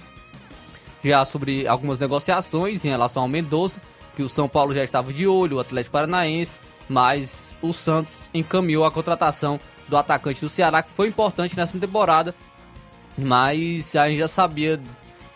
já 1.03 1.25
sobre 1.25 1.67
algumas 1.67 1.99
negociações 1.99 2.85
em 2.85 2.89
relação 2.89 3.23
ao 3.23 3.29
Mendoza, 3.29 3.81
que 4.17 4.23
o 4.23 4.29
São 4.29 4.49
Paulo 4.49 4.75
já 4.75 4.83
estava 4.83 5.13
de 5.13 5.27
olho, 5.27 5.57
o 5.57 5.61
Atlético 5.61 5.93
Paranaense, 5.93 6.61
mas 6.89 7.57
o 7.63 7.73
Santos 7.73 8.29
encaminhou 8.35 8.85
a 8.85 8.91
contratação 8.91 9.61
do 9.89 9.97
atacante 9.97 10.41
do 10.41 10.49
Ceará, 10.49 10.83
que 10.83 10.91
foi 10.91 11.09
importante 11.09 11.57
nessa 11.57 11.79
temporada, 11.79 12.35
mas 13.17 13.95
a 13.97 14.09
gente 14.09 14.19
já 14.19 14.29
sabia 14.29 14.81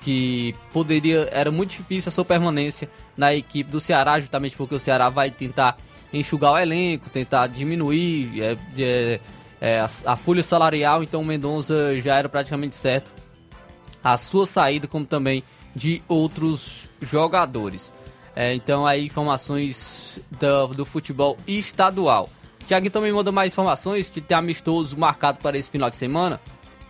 que 0.00 0.54
poderia, 0.72 1.28
era 1.32 1.50
muito 1.50 1.70
difícil 1.70 2.10
a 2.10 2.12
sua 2.12 2.24
permanência 2.24 2.90
na 3.16 3.34
equipe 3.34 3.70
do 3.70 3.80
Ceará, 3.80 4.20
justamente 4.20 4.56
porque 4.56 4.74
o 4.74 4.78
Ceará 4.78 5.08
vai 5.08 5.30
tentar 5.30 5.76
enxugar 6.12 6.52
o 6.52 6.58
elenco, 6.58 7.10
tentar 7.10 7.46
diminuir 7.46 8.42
é, 8.42 8.56
é, 8.78 9.20
é, 9.60 9.80
a, 9.80 9.84
a, 10.12 10.16
folha 10.16 10.42
salarial, 10.42 11.02
então 11.02 11.22
o 11.22 11.24
Mendonça 11.24 11.98
já 12.00 12.16
era 12.16 12.28
praticamente 12.28 12.76
certo 12.76 13.12
a 14.02 14.16
sua 14.18 14.46
saída, 14.46 14.86
como 14.86 15.06
também 15.06 15.42
de 15.74 16.02
outros 16.06 16.88
jogadores. 17.00 17.92
É, 18.36 18.54
então 18.54 18.86
aí 18.86 19.04
informações 19.04 20.20
do, 20.40 20.74
do 20.74 20.84
futebol 20.84 21.36
estadual. 21.46 22.28
Tiaguinho 22.66 22.90
também 22.90 23.12
manda 23.12 23.30
mais 23.30 23.52
informações 23.52 24.08
que 24.08 24.20
tem 24.20 24.36
amistoso 24.36 24.98
marcado 24.98 25.38
para 25.40 25.56
esse 25.56 25.70
final 25.70 25.90
de 25.90 25.96
semana. 25.96 26.40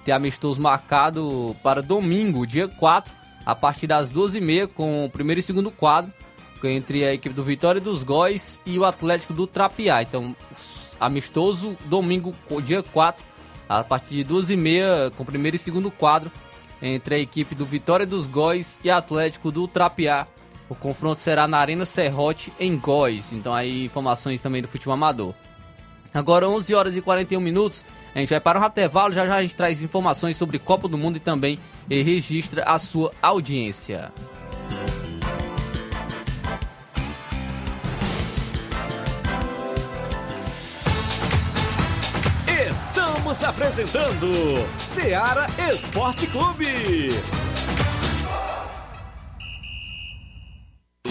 Tem 0.05 0.15
amistoso 0.15 0.61
marcado 0.61 1.57
para 1.63 1.83
domingo, 1.83 2.47
dia 2.47 2.69
4, 2.69 3.13
a 3.45 3.55
partir 3.55 3.87
das 3.87 4.13
12h30, 4.13 4.69
com 4.69 5.05
o 5.05 5.11
primeiro 5.11 5.41
e 5.41 5.43
segundo 5.43 5.71
quadro, 5.71 6.13
entre 6.63 7.05
a 7.05 7.13
equipe 7.13 7.35
do 7.35 7.43
Vitória 7.43 7.81
dos 7.81 8.03
Góis 8.03 8.61
e 8.65 8.79
o 8.79 8.85
Atlético 8.85 9.33
do 9.35 9.47
Trapiá. 9.47 10.03
Então, 10.03 10.35
amistoso 11.01 11.77
domingo, 11.87 12.35
dia 12.63 12.83
4, 12.83 13.25
a 13.69 13.83
partir 13.83 14.23
de 14.23 14.33
12h30, 14.33 15.11
com 15.11 15.23
o 15.23 15.27
primeiro 15.27 15.57
e 15.57 15.59
segundo 15.59 15.91
quadro, 15.91 16.31
entre 16.81 17.17
a 17.17 17.19
equipe 17.19 17.55
do 17.55 17.67
Vitória 17.67 18.07
dos 18.07 18.27
Góis 18.27 18.79
e 18.85 18.91
Atlético 18.91 19.51
do 19.51 19.67
Trapiá. 19.67 20.27
O 20.69 20.75
confronto 20.75 21.21
será 21.21 21.47
na 21.47 21.59
Arena 21.59 21.85
Serrote, 21.85 22.53
em 22.59 22.77
Góis. 22.79 23.33
Então, 23.33 23.53
aí, 23.53 23.85
informações 23.85 24.41
também 24.41 24.63
do 24.63 24.69
futebol 24.69 24.95
amador. 24.95 25.35
Agora 26.13 26.49
11 26.49 26.75
horas 26.75 26.97
e 26.97 27.03
41 27.03 27.41
minutos. 27.41 27.85
A 28.15 28.21
gente 28.21 28.31
vai 28.31 28.41
para 28.41 28.61
um 28.61 28.67
intervalo, 28.67 29.13
já 29.13 29.27
já 29.27 29.37
a 29.37 29.43
gente 29.43 29.57
traz 29.57 29.83
informações 29.83 30.37
sobre 30.37 30.59
Copa 30.59 30.87
do 30.87 30.97
Mundo 30.97 31.17
e 31.17 31.21
também 31.21 31.59
e 31.91 32.03
registra 32.03 32.63
a 32.63 32.79
sua 32.79 33.11
audiência. 33.21 34.13
Estamos 42.69 43.43
apresentando 43.43 44.29
Seara 44.79 45.47
Esporte 45.73 46.27
Clube. 46.29 47.09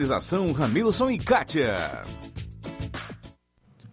Organização 0.00 0.50
Ramilson 0.52 1.10
e 1.10 1.18
Kátia. 1.18 1.76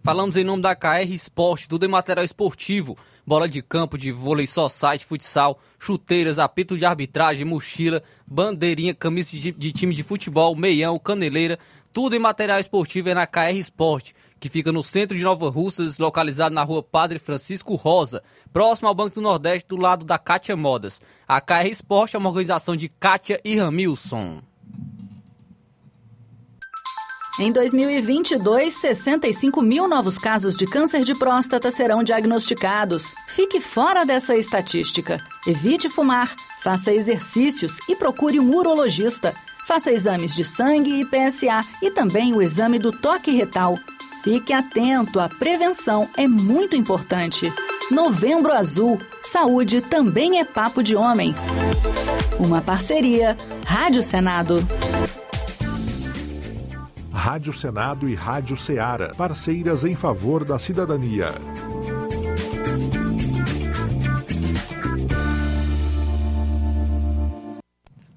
Falamos 0.02 0.38
em 0.38 0.42
nome 0.42 0.62
da 0.62 0.74
KR 0.74 1.06
Esporte, 1.10 1.68
tudo 1.68 1.84
em 1.84 1.88
material 1.88 2.24
esportivo. 2.24 2.96
Bola 3.26 3.46
de 3.46 3.60
campo, 3.60 3.98
de 3.98 4.10
vôlei, 4.10 4.46
só 4.46 4.70
site, 4.70 5.04
futsal, 5.04 5.60
chuteiras, 5.78 6.38
apito 6.38 6.78
de 6.78 6.86
arbitragem, 6.86 7.44
mochila, 7.44 8.02
bandeirinha, 8.26 8.94
camisa 8.94 9.32
de, 9.32 9.52
de 9.52 9.70
time 9.70 9.94
de 9.94 10.02
futebol, 10.02 10.56
meião, 10.56 10.98
caneleira, 10.98 11.58
tudo 11.92 12.16
em 12.16 12.18
material 12.18 12.58
esportivo 12.58 13.10
é 13.10 13.14
na 13.14 13.26
KR 13.26 13.58
Esporte, 13.58 14.14
que 14.40 14.48
fica 14.48 14.72
no 14.72 14.82
centro 14.82 15.14
de 15.14 15.22
Nova 15.22 15.50
Russas, 15.50 15.98
localizado 15.98 16.54
na 16.54 16.62
rua 16.62 16.82
Padre 16.82 17.18
Francisco 17.18 17.74
Rosa, 17.74 18.22
próximo 18.50 18.88
ao 18.88 18.94
Banco 18.94 19.16
do 19.16 19.20
Nordeste, 19.20 19.68
do 19.68 19.76
lado 19.76 20.06
da 20.06 20.18
Kátia 20.18 20.56
Modas. 20.56 21.02
A 21.28 21.38
KR 21.38 21.66
Esporte 21.70 22.16
é 22.16 22.18
uma 22.18 22.30
organização 22.30 22.74
de 22.74 22.88
Kátia 22.88 23.38
e 23.44 23.58
Ramilson. 23.58 24.47
Em 27.40 27.52
2022, 27.52 28.74
65 28.74 29.62
mil 29.62 29.86
novos 29.86 30.18
casos 30.18 30.56
de 30.56 30.66
câncer 30.66 31.04
de 31.04 31.14
próstata 31.14 31.70
serão 31.70 32.02
diagnosticados. 32.02 33.14
Fique 33.28 33.60
fora 33.60 34.04
dessa 34.04 34.34
estatística. 34.34 35.22
Evite 35.46 35.88
fumar, 35.88 36.34
faça 36.60 36.92
exercícios 36.92 37.78
e 37.88 37.94
procure 37.94 38.40
um 38.40 38.52
urologista. 38.52 39.36
Faça 39.64 39.92
exames 39.92 40.34
de 40.34 40.44
sangue 40.44 41.00
e 41.00 41.04
PSA 41.04 41.64
e 41.80 41.92
também 41.92 42.34
o 42.34 42.42
exame 42.42 42.76
do 42.76 42.90
toque 42.90 43.30
retal. 43.30 43.78
Fique 44.24 44.52
atento, 44.52 45.20
a 45.20 45.28
prevenção 45.28 46.08
é 46.16 46.26
muito 46.26 46.74
importante. 46.74 47.52
Novembro 47.88 48.52
Azul, 48.52 48.98
saúde 49.22 49.80
também 49.80 50.40
é 50.40 50.44
papo 50.44 50.82
de 50.82 50.96
homem. 50.96 51.36
Uma 52.36 52.60
parceria, 52.60 53.36
Rádio 53.64 54.02
Senado. 54.02 54.66
Rádio 57.18 57.52
Senado 57.52 58.08
e 58.08 58.14
Rádio 58.14 58.56
Ceará, 58.56 59.12
parceiras 59.12 59.84
em 59.84 59.92
favor 59.96 60.44
da 60.44 60.56
cidadania. 60.56 61.34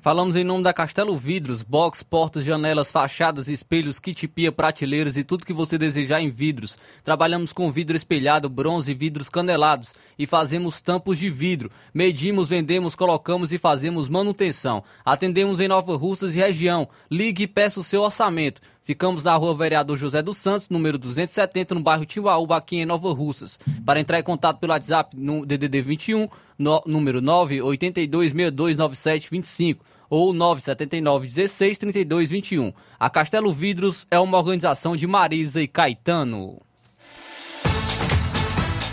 Falamos 0.04 0.36
em 0.36 0.43
nome 0.43 0.64
da 0.64 0.74
Castelo 0.74 1.16
Vidros, 1.16 1.62
box, 1.62 2.02
portas, 2.02 2.43
janelas, 2.43 2.91
fachadas, 2.91 3.47
espelhos, 3.47 3.99
kit 3.99 4.28
pia, 4.28 4.52
prateleiras 4.52 5.16
e 5.16 5.24
tudo 5.24 5.45
que 5.45 5.54
você 5.54 5.78
desejar 5.78 6.22
em 6.22 6.30
vidros. 6.32 6.76
Trabalhamos 7.04 7.54
com 7.54 7.72
vidro 7.72 7.95
espelhado, 7.95 8.49
bronze 8.49 8.95
vidros 8.95 9.30
canelados 9.30 9.93
e 10.18 10.26
fazemos 10.26 10.82
tampos 10.82 11.20
de 11.20 11.30
vidro. 11.30 11.70
Medimos, 11.93 12.49
vendemos, 12.49 12.95
colocamos 12.95 13.54
e 13.54 13.60
fazemos 13.60 14.08
manutenção. 14.08 14.84
Atendemos 15.06 15.60
em 15.60 15.68
Nova 15.68 15.95
Russas 15.95 16.34
e 16.34 16.39
região. 16.39 16.89
Ligue 17.10 17.43
e 17.43 17.47
peça 17.47 17.80
o 17.80 17.84
seu 17.84 18.02
orçamento. 18.02 18.60
Ficamos 18.84 19.23
na 19.23 19.36
rua 19.36 19.53
Vereador 19.53 19.95
José 19.95 20.23
dos 20.23 20.38
Santos, 20.38 20.67
número 20.69 20.97
270, 20.97 21.75
no 21.75 21.82
bairro 21.82 22.03
Timbaúba, 22.05 22.57
aqui 22.57 22.77
em 22.77 22.86
Nova 22.86 23.13
Russas. 23.13 23.59
Para 23.86 23.99
entrar 23.99 24.19
em 24.19 24.23
contato 24.23 24.57
pelo 24.59 24.73
WhatsApp 24.73 25.15
no 25.15 25.45
DDD 25.45 25.82
21, 25.82 26.27
no, 26.57 26.82
número 26.86 27.21
982629725 27.21 29.77
ou 30.09 30.34
979 30.34 31.27
16 31.27 31.77
32 31.77 32.32
21. 32.32 32.73
A 32.99 33.07
Castelo 33.09 33.53
Vidros 33.53 34.07
é 34.09 34.19
uma 34.19 34.39
organização 34.39 34.97
de 34.97 35.05
Marisa 35.05 35.61
e 35.61 35.67
Caetano. 35.67 36.59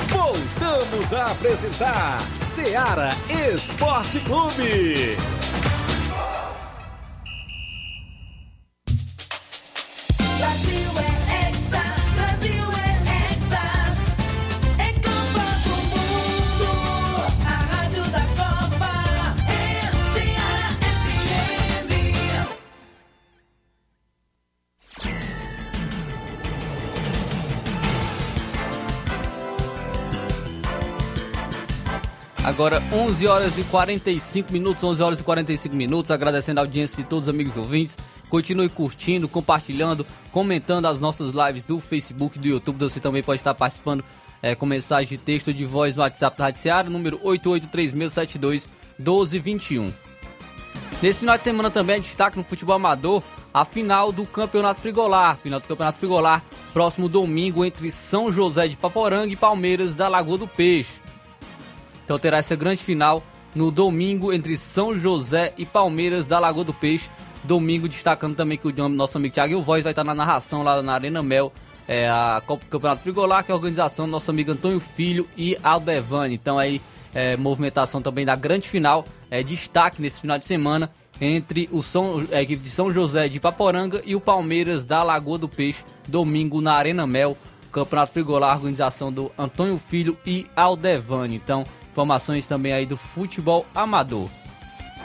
Voltamos 0.09 1.15
a 1.15 1.33
apresentar 1.33 2.21
Seara 2.41 3.11
Esporte 3.53 4.21
Clube. 4.21 5.17
Agora 32.59 32.83
11 32.93 33.25
horas 33.29 33.57
e 33.57 33.63
45 33.63 34.53
minutos, 34.53 34.83
11 34.83 35.01
horas 35.01 35.21
e 35.21 35.23
45 35.23 35.77
minutos, 35.77 36.11
agradecendo 36.11 36.59
a 36.59 36.65
audiência 36.65 36.97
de 36.97 37.05
todos 37.05 37.29
os 37.29 37.31
amigos 37.33 37.57
ouvintes. 37.57 37.97
Continue 38.29 38.69
curtindo, 38.69 39.29
compartilhando, 39.29 40.05
comentando 40.33 40.87
as 40.87 40.99
nossas 40.99 41.31
lives 41.31 41.65
do 41.65 41.79
Facebook, 41.79 42.37
do 42.37 42.49
YouTube. 42.49 42.81
Você 42.81 42.99
também 42.99 43.23
pode 43.23 43.41
estar 43.41 43.55
participando 43.55 44.05
eh, 44.43 44.57
com 44.57 44.67
mensagem 44.67 45.07
de 45.07 45.19
texto 45.19 45.55
de 45.55 45.65
voz 45.65 45.95
no 45.95 46.03
WhatsApp 46.03 46.37
da 46.37 46.47
Rádio 46.47 46.61
Seara, 46.61 46.91
número 46.91 47.21
8836721221. 47.21 49.93
Nesse 51.01 51.21
final 51.21 51.39
de 51.39 51.45
semana 51.45 51.71
também 51.71 51.95
é 51.95 52.01
destaque 52.01 52.37
no 52.37 52.43
futebol 52.43 52.75
amador 52.75 53.23
a 53.55 53.65
final 53.65 54.11
do 54.11 54.27
Campeonato 54.27 54.81
Frigolar. 54.81 55.37
Final 55.37 55.61
do 55.61 55.69
Campeonato 55.69 56.01
Frigolar, 56.01 56.43
próximo 56.73 57.09
domingo 57.09 57.65
entre 57.65 57.89
São 57.93 58.33
José 58.33 58.67
de 58.67 58.77
Paporanga 58.77 59.33
e 59.33 59.37
Palmeiras 59.37 59.95
da 59.95 60.09
Lagoa 60.09 60.39
do 60.39 60.49
Peixe. 60.49 61.07
Então 62.09 62.19
terá 62.19 62.39
essa 62.39 62.57
grande 62.57 62.83
final 62.83 63.23
no 63.55 63.71
domingo 63.71 64.33
entre 64.33 64.57
São 64.57 64.97
José 64.97 65.53
e 65.59 65.67
Palmeiras 65.67 66.25
da 66.25 66.39
Lagoa 66.39 66.65
do 66.65 66.73
Peixe. 66.73 67.11
Domingo 67.45 67.87
destacando 67.87 68.35
também 68.35 68.57
que 68.57 68.67
o 68.67 68.89
nosso 68.89 69.19
amigo 69.19 69.35
Thiago 69.35 69.61
Voz 69.61 69.85
vai 69.85 69.93
estar 69.93 70.05
na 70.05 70.15
narração 70.15 70.63
lá 70.63 70.81
na 70.81 70.95
Arena 70.95 71.23
Mel, 71.23 71.53
é, 71.87 72.09
a 72.09 72.43
Copa 72.47 72.65
do 72.65 72.71
Campeonato 72.71 73.03
Frigolar, 73.03 73.45
que 73.45 73.51
é 73.51 73.53
a 73.53 73.57
organização 73.57 74.07
do 74.07 74.13
nosso 74.13 74.31
amigo 74.31 74.51
Antônio 74.51 74.81
Filho 74.81 75.29
e 75.37 75.55
Aldevani. 75.63 76.35
Então 76.35 76.59
aí, 76.59 76.81
é, 77.15 77.37
movimentação 77.37 78.01
também 78.01 78.25
da 78.25 78.35
grande 78.35 78.67
final, 78.67 79.05
é, 79.31 79.43
destaque 79.43 80.01
nesse 80.01 80.19
final 80.19 80.39
de 80.39 80.47
semana 80.47 80.91
entre 81.21 81.69
o 81.71 81.83
São, 81.83 82.27
a 82.33 82.41
equipe 82.41 82.63
de 82.63 82.71
São 82.71 82.91
José 82.91 83.29
de 83.29 83.39
Paporanga 83.39 84.01
e 84.07 84.17
o 84.17 84.21
Palmeiras 84.21 84.83
da 84.83 85.03
Lagoa 85.03 85.37
do 85.37 85.49
Peixe, 85.49 85.85
domingo 86.09 86.63
na 86.63 86.73
Arena 86.73 87.07
Mel, 87.07 87.37
Campeonato 87.71 88.15
Frigolar, 88.15 88.57
organização 88.57 89.13
do 89.13 89.31
Antônio 89.37 89.77
Filho 89.77 90.17
e 90.25 90.47
Aldevani. 90.57 91.37
Então, 91.37 91.65
informações 91.91 92.47
também 92.47 92.73
aí 92.73 92.87
do 92.87 92.97
futebol 92.97 93.67
amador. 93.75 94.29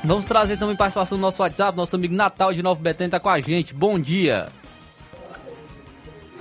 Vamos 0.04 0.26
trazer 0.26 0.58
também 0.58 0.76
participação 0.76 1.18
do 1.18 1.22
nosso 1.22 1.42
WhatsApp, 1.42 1.78
nosso 1.78 1.96
amigo 1.96 2.14
Natal 2.14 2.54
de 2.54 2.62
Nova 2.62 2.80
Betânia 2.80 3.08
está 3.08 3.20
com 3.20 3.30
a 3.30 3.40
gente. 3.40 3.74
Bom 3.74 3.98
dia. 3.98 4.50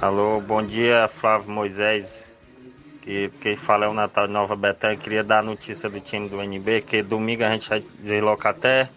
Alô, 0.00 0.40
bom 0.40 0.62
dia, 0.62 1.08
Flávio 1.08 1.50
Moisés. 1.50 2.32
Que 3.02 3.30
quem 3.40 3.56
fala 3.56 3.84
é 3.84 3.88
o 3.88 3.94
Natal 3.94 4.26
de 4.26 4.32
Nova 4.32 4.56
Betânia. 4.56 4.96
Queria 4.96 5.22
dar 5.22 5.38
a 5.38 5.42
notícia 5.42 5.88
do 5.88 6.00
time 6.00 6.28
do 6.28 6.42
NB, 6.42 6.82
que 6.82 7.02
domingo 7.02 7.44
a 7.44 7.50
gente 7.50 7.68
vai 7.68 7.80
deslocar 7.80 8.52
até 8.52 8.88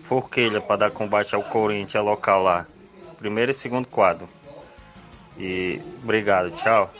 Forquilha 0.00 0.62
para 0.62 0.76
dar 0.76 0.90
combate 0.90 1.34
ao 1.34 1.42
Corinthians 1.42 2.02
local 2.02 2.42
lá. 2.42 2.66
Primeiro 3.18 3.50
e 3.50 3.54
segundo 3.54 3.86
quadro. 3.86 4.26
E 5.38 5.82
obrigado, 6.02 6.50
tchau. 6.52 6.90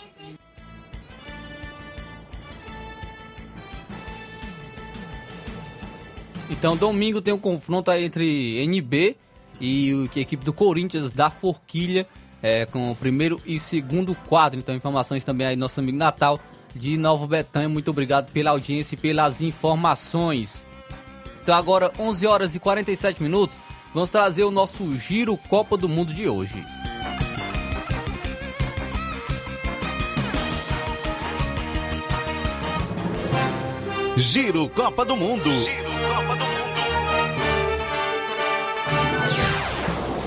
Então, 6.59 6.77
domingo 6.77 7.21
tem 7.21 7.33
um 7.33 7.39
confronto 7.39 7.93
entre 7.93 8.61
NB 8.65 9.17
e 9.61 10.11
a 10.17 10.19
equipe 10.19 10.45
do 10.45 10.53
Corinthians 10.53 11.13
da 11.13 11.31
Forquilha, 11.31 12.05
é, 12.43 12.67
com 12.67 12.91
o 12.91 12.97
primeiro 12.97 13.41
e 13.47 13.61
segundo 13.61 14.13
quadro. 14.13 14.59
Então, 14.59 14.75
informações 14.75 15.23
também 15.23 15.47
aí 15.47 15.55
nosso 15.55 15.79
amigo 15.79 15.97
Natal 15.97 16.41
de 16.75 16.97
Nova 16.97 17.29
Betânia. 17.29 17.69
Muito 17.69 17.93
obrigado 17.93 18.33
pela 18.33 18.51
audiência 18.51 18.97
e 18.97 18.99
pelas 18.99 19.41
informações. 19.41 20.67
Então, 21.41 21.55
agora, 21.55 21.93
11 21.97 22.27
horas 22.27 22.57
e 22.57 22.59
47 22.59 23.23
minutos, 23.23 23.61
vamos 23.95 24.11
trazer 24.11 24.43
o 24.43 24.51
nosso 24.51 24.97
Giro 24.97 25.37
Copa 25.37 25.77
do 25.77 25.89
Mundo 25.89 26.13
de 26.13 26.29
hoje. 26.29 26.67
Giro 34.17 34.69
Copa 34.71 35.05
do 35.05 35.17
Mundo. 35.17 35.51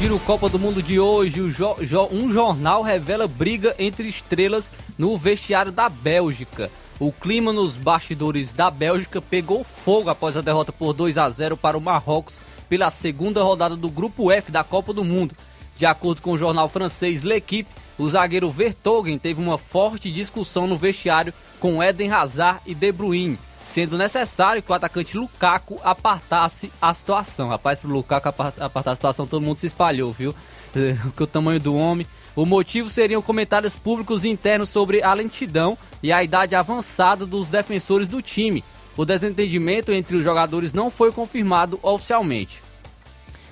Giro 0.00 0.18
Copa 0.20 0.48
do 0.48 0.58
Mundo 0.58 0.82
de 0.82 0.98
hoje, 0.98 1.46
jo- 1.50 1.76
jo- 1.82 2.08
um 2.10 2.32
jornal 2.32 2.82
revela 2.82 3.28
briga 3.28 3.74
entre 3.78 4.08
estrelas 4.08 4.72
no 4.96 5.16
vestiário 5.16 5.70
da 5.70 5.88
Bélgica. 5.90 6.70
O 6.98 7.12
clima 7.12 7.52
nos 7.52 7.76
bastidores 7.76 8.52
da 8.54 8.70
Bélgica 8.70 9.20
pegou 9.20 9.62
fogo 9.62 10.08
após 10.08 10.36
a 10.38 10.40
derrota 10.40 10.72
por 10.72 10.94
2 10.94 11.18
a 11.18 11.28
0 11.28 11.54
para 11.56 11.76
o 11.76 11.80
Marrocos 11.80 12.40
pela 12.68 12.88
segunda 12.90 13.42
rodada 13.42 13.76
do 13.76 13.90
Grupo 13.90 14.30
F 14.32 14.50
da 14.50 14.64
Copa 14.64 14.92
do 14.94 15.04
Mundo. 15.04 15.34
De 15.76 15.84
acordo 15.84 16.22
com 16.22 16.32
o 16.32 16.38
jornal 16.38 16.68
francês 16.68 17.22
L'Equipe, 17.22 17.70
o 17.98 18.08
zagueiro 18.08 18.50
Vertogen 18.50 19.18
teve 19.18 19.40
uma 19.42 19.58
forte 19.58 20.10
discussão 20.10 20.66
no 20.66 20.76
vestiário 20.78 21.32
com 21.58 21.82
Eden 21.82 22.10
Hazard 22.10 22.60
e 22.66 22.74
De 22.74 22.90
Bruyne, 22.90 23.38
sendo 23.62 23.98
necessário 23.98 24.62
que 24.62 24.70
o 24.70 24.74
atacante 24.74 25.16
Lukaku 25.16 25.78
apartasse 25.84 26.72
a 26.80 26.92
situação. 26.94 27.48
Rapaz, 27.48 27.80
pro 27.80 27.90
Lukaku 27.90 28.28
apar- 28.28 28.54
apartar 28.58 28.92
a 28.92 28.96
situação, 28.96 29.26
todo 29.26 29.42
mundo 29.44 29.58
se 29.58 29.66
espalhou, 29.66 30.12
viu? 30.12 30.34
Com 31.16 31.24
o 31.24 31.26
tamanho 31.26 31.60
do 31.60 31.74
homem. 31.74 32.06
O 32.34 32.46
motivo 32.46 32.88
seriam 32.88 33.20
comentários 33.20 33.76
públicos 33.76 34.24
internos 34.24 34.68
sobre 34.68 35.02
a 35.02 35.12
lentidão 35.12 35.76
e 36.02 36.12
a 36.12 36.22
idade 36.22 36.54
avançada 36.54 37.26
dos 37.26 37.48
defensores 37.48 38.08
do 38.08 38.22
time. 38.22 38.64
O 38.96 39.04
desentendimento 39.04 39.92
entre 39.92 40.16
os 40.16 40.24
jogadores 40.24 40.72
não 40.72 40.90
foi 40.90 41.12
confirmado 41.12 41.78
oficialmente. 41.82 42.62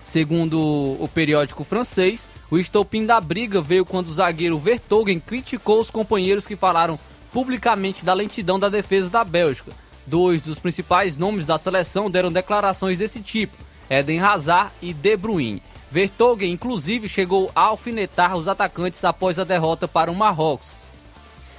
Segundo 0.04 0.58
o 0.58 1.08
periódico 1.12 1.64
francês, 1.64 2.26
o 2.50 2.56
estopim 2.58 3.04
da 3.04 3.20
briga 3.20 3.60
veio 3.60 3.84
quando 3.84 4.08
o 4.08 4.12
zagueiro 4.12 4.58
Vertogen 4.58 5.20
criticou 5.20 5.80
os 5.80 5.90
companheiros 5.90 6.46
que 6.46 6.56
falaram 6.56 6.98
publicamente 7.30 8.04
da 8.04 8.14
lentidão 8.14 8.58
da 8.58 8.70
defesa 8.70 9.10
da 9.10 9.22
Bélgica. 9.22 9.70
Dois 10.08 10.40
dos 10.40 10.58
principais 10.58 11.18
nomes 11.18 11.44
da 11.44 11.58
seleção 11.58 12.10
deram 12.10 12.32
declarações 12.32 12.96
desse 12.96 13.20
tipo, 13.20 13.54
Eden 13.90 14.20
Hazard 14.20 14.72
e 14.80 14.94
De 14.94 15.14
Bruyne. 15.18 15.62
Vertonghen, 15.90 16.50
inclusive, 16.50 17.06
chegou 17.06 17.50
a 17.54 17.60
alfinetar 17.60 18.34
os 18.34 18.48
atacantes 18.48 19.04
após 19.04 19.38
a 19.38 19.44
derrota 19.44 19.86
para 19.86 20.10
o 20.10 20.14
Marrocos. 20.14 20.78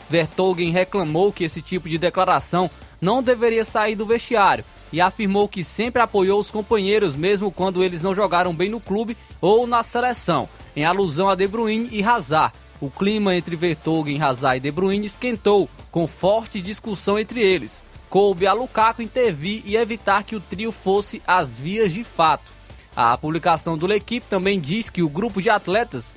Vertonghen 0.10 0.72
reclamou 0.72 1.32
que 1.32 1.44
esse 1.44 1.62
tipo 1.62 1.88
de 1.88 2.00
declaração 2.00 2.72
não 3.00 3.22
deveria 3.22 3.64
sair 3.64 3.94
do 3.94 4.08
vestiário 4.08 4.66
e 4.92 5.00
afirmou 5.00 5.48
que 5.48 5.64
sempre 5.64 6.02
apoiou 6.02 6.40
os 6.40 6.50
companheiros 6.50 7.16
mesmo 7.16 7.52
quando 7.52 7.84
eles 7.84 8.02
não 8.02 8.16
jogaram 8.16 8.52
bem 8.52 8.70
no 8.70 8.80
clube 8.80 9.16
ou 9.40 9.68
na 9.68 9.84
seleção, 9.84 10.50
em 10.76 10.86
alusão 10.86 11.30
a 11.30 11.36
De 11.36 11.46
Bruyne 11.46 11.88
e 11.92 12.04
Hazard. 12.04 12.56
O 12.82 12.90
clima 12.90 13.36
entre 13.36 13.56
Vertonghen, 13.56 14.20
Hazard 14.20 14.58
e 14.58 14.60
De 14.60 14.72
Bruyne 14.72 15.06
esquentou, 15.06 15.70
com 15.92 16.08
forte 16.08 16.60
discussão 16.60 17.20
entre 17.20 17.44
eles. 17.44 17.88
Coube 18.10 18.48
a 18.48 18.54
Lukaku 18.54 19.02
intervir 19.02 19.62
e 19.66 19.76
evitar 19.76 20.24
que 20.24 20.36
o 20.36 20.40
trio 20.40 20.72
fosse 20.72 21.22
às 21.28 21.60
vias 21.60 21.94
de 21.94 22.04
fato. 22.04 22.52
A 22.96 23.18
publicação 23.18 23.78
do 23.78 23.86
L'Equipe 23.86 24.26
também 24.28 24.60
diz 24.60 24.90
que 24.90 25.04
o 25.04 25.10
grupo 25.10 25.42
de 25.42 25.50
atletas 25.50 26.16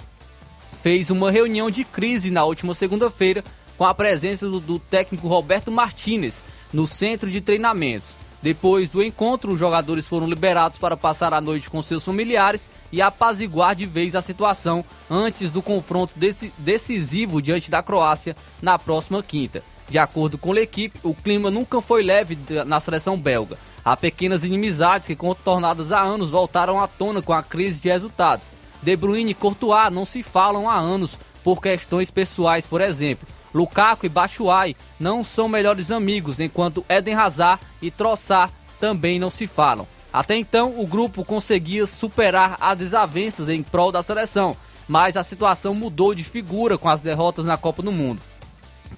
fez 0.82 1.10
uma 1.10 1.30
reunião 1.30 1.70
de 1.70 1.84
crise 1.84 2.30
na 2.30 2.44
última 2.44 2.74
segunda-feira 2.74 3.44
com 3.76 3.84
a 3.84 3.94
presença 3.94 4.48
do, 4.48 4.58
do 4.58 4.78
técnico 4.78 5.28
Roberto 5.28 5.70
Martinez 5.70 6.42
no 6.72 6.86
centro 6.86 7.30
de 7.30 7.40
treinamentos. 7.40 8.16
Depois 8.42 8.88
do 8.88 9.02
encontro, 9.02 9.52
os 9.52 9.58
jogadores 9.58 10.08
foram 10.08 10.26
liberados 10.26 10.78
para 10.78 10.96
passar 10.96 11.32
a 11.32 11.40
noite 11.40 11.70
com 11.70 11.80
seus 11.80 12.04
familiares 12.04 12.68
e 12.90 13.00
apaziguar 13.00 13.76
de 13.76 13.86
vez 13.86 14.16
a 14.16 14.22
situação 14.22 14.84
antes 15.08 15.50
do 15.50 15.62
confronto 15.62 16.14
decisivo 16.58 17.40
diante 17.40 17.70
da 17.70 17.82
Croácia 17.82 18.36
na 18.60 18.76
próxima 18.78 19.22
quinta. 19.22 19.62
De 19.92 19.98
acordo 19.98 20.38
com 20.38 20.52
a 20.54 20.60
equipe, 20.62 20.98
o 21.02 21.12
clima 21.12 21.50
nunca 21.50 21.78
foi 21.82 22.02
leve 22.02 22.38
na 22.64 22.80
seleção 22.80 23.14
belga. 23.14 23.58
Há 23.84 23.94
pequenas 23.94 24.42
inimizades 24.42 25.06
que, 25.06 25.14
contornadas 25.14 25.92
há 25.92 26.00
anos, 26.00 26.30
voltaram 26.30 26.80
à 26.80 26.86
tona 26.86 27.20
com 27.20 27.34
a 27.34 27.42
crise 27.42 27.78
de 27.78 27.90
resultados. 27.90 28.54
De 28.82 28.96
Bruyne 28.96 29.32
e 29.32 29.34
Courtois 29.34 29.92
não 29.92 30.06
se 30.06 30.22
falam 30.22 30.66
há 30.66 30.78
anos 30.78 31.18
por 31.44 31.60
questões 31.60 32.10
pessoais, 32.10 32.66
por 32.66 32.80
exemplo. 32.80 33.28
Lukaku 33.52 34.06
e 34.06 34.08
Batshuayi 34.08 34.78
não 34.98 35.22
são 35.22 35.46
melhores 35.46 35.90
amigos, 35.90 36.40
enquanto 36.40 36.86
Eden 36.88 37.16
Hazard 37.16 37.62
e 37.82 37.90
Trossard 37.90 38.50
também 38.80 39.18
não 39.18 39.28
se 39.28 39.46
falam. 39.46 39.86
Até 40.10 40.36
então, 40.36 40.80
o 40.80 40.86
grupo 40.86 41.22
conseguia 41.22 41.84
superar 41.84 42.56
as 42.58 42.78
desavenças 42.78 43.50
em 43.50 43.62
prol 43.62 43.92
da 43.92 44.02
seleção, 44.02 44.56
mas 44.88 45.18
a 45.18 45.22
situação 45.22 45.74
mudou 45.74 46.14
de 46.14 46.24
figura 46.24 46.78
com 46.78 46.88
as 46.88 47.02
derrotas 47.02 47.44
na 47.44 47.58
Copa 47.58 47.82
do 47.82 47.92
Mundo. 47.92 48.31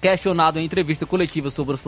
Questionado 0.01 0.59
em 0.59 0.65
entrevista 0.65 1.05
coletiva 1.05 1.49
sobre 1.49 1.73
os, 1.73 1.83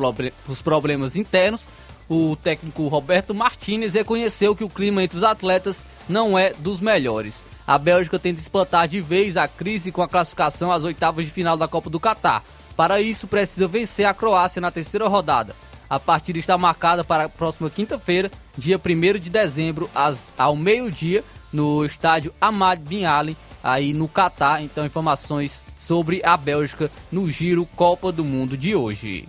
os 0.48 0.62
problemas 0.62 1.16
internos, 1.16 1.68
o 2.10 2.36
técnico 2.36 2.88
Roberto 2.88 3.34
Martinez 3.34 3.94
reconheceu 3.94 4.56
que 4.56 4.64
o 4.64 4.70
clima 4.70 5.04
entre 5.04 5.18
os 5.18 5.24
atletas 5.24 5.86
não 6.08 6.38
é 6.38 6.54
dos 6.54 6.80
melhores. 6.80 7.44
A 7.66 7.78
Bélgica 7.78 8.18
tenta 8.18 8.40
espantar 8.40 8.88
de 8.88 9.02
vez 9.02 9.36
a 9.36 9.48
crise 9.48 9.92
com 9.92 10.02
a 10.02 10.08
classificação 10.08 10.72
às 10.72 10.86
oitavas 10.86 11.26
de 11.26 11.32
final 11.32 11.58
da 11.58 11.68
Copa 11.68 11.90
do 11.90 12.00
Catar. 12.00 12.44
Para 12.78 13.02
isso, 13.02 13.28
precisa 13.28 13.68
vencer 13.68 14.06
a 14.06 14.14
Croácia 14.14 14.62
na 14.62 14.72
terceira 14.72 15.08
rodada. 15.08 15.54
A 15.90 16.00
partida 16.00 16.40
está 16.40 16.58
marcada 16.58 17.04
para 17.04 17.26
a 17.26 17.30
próxima 17.30 17.70
quinta-feira, 17.70 18.30
dia 18.58 18.80
1 18.80 19.20
de 19.20 19.30
dezembro, 19.30 19.90
às, 19.96 20.34
ao 20.38 20.56
meio-dia, 20.56 21.24
no 21.52 21.86
estádio 21.86 22.34
Ahmad 22.40 22.80
Bin 22.80 23.06
Ali, 23.06 23.38
aí 23.68 23.94
no 23.94 24.08
Catar. 24.08 24.64
Então, 24.64 24.86
informações 24.86 25.66
sobre 25.76 26.22
a 26.24 26.38
Bélgica 26.38 26.90
no 27.12 27.30
Giro 27.30 27.66
Copa 27.76 28.14
do 28.14 28.24
Mundo 28.24 28.56
de 28.56 28.74
hoje. 28.74 29.28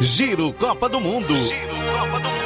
Giro 0.00 0.52
Copa 0.52 0.88
do 0.88 1.00
Mundo. 1.00 1.34
Giro 1.34 1.74
Copa 1.98 2.20
do 2.20 2.28
Mundo. 2.28 2.45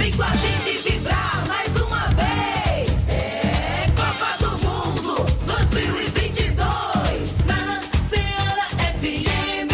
Vem 0.00 0.12
com 0.12 0.22
a 0.22 0.34
gente 0.34 0.78
vibrar 0.78 1.46
mais 1.46 1.78
uma 1.78 2.08
vez. 2.08 3.10
É 3.10 3.84
Copa 3.94 4.38
do 4.40 4.48
Mundo 4.66 5.26
2022 5.44 7.44
na 7.44 7.82
Ceará 8.08 8.64
FM. 8.96 9.68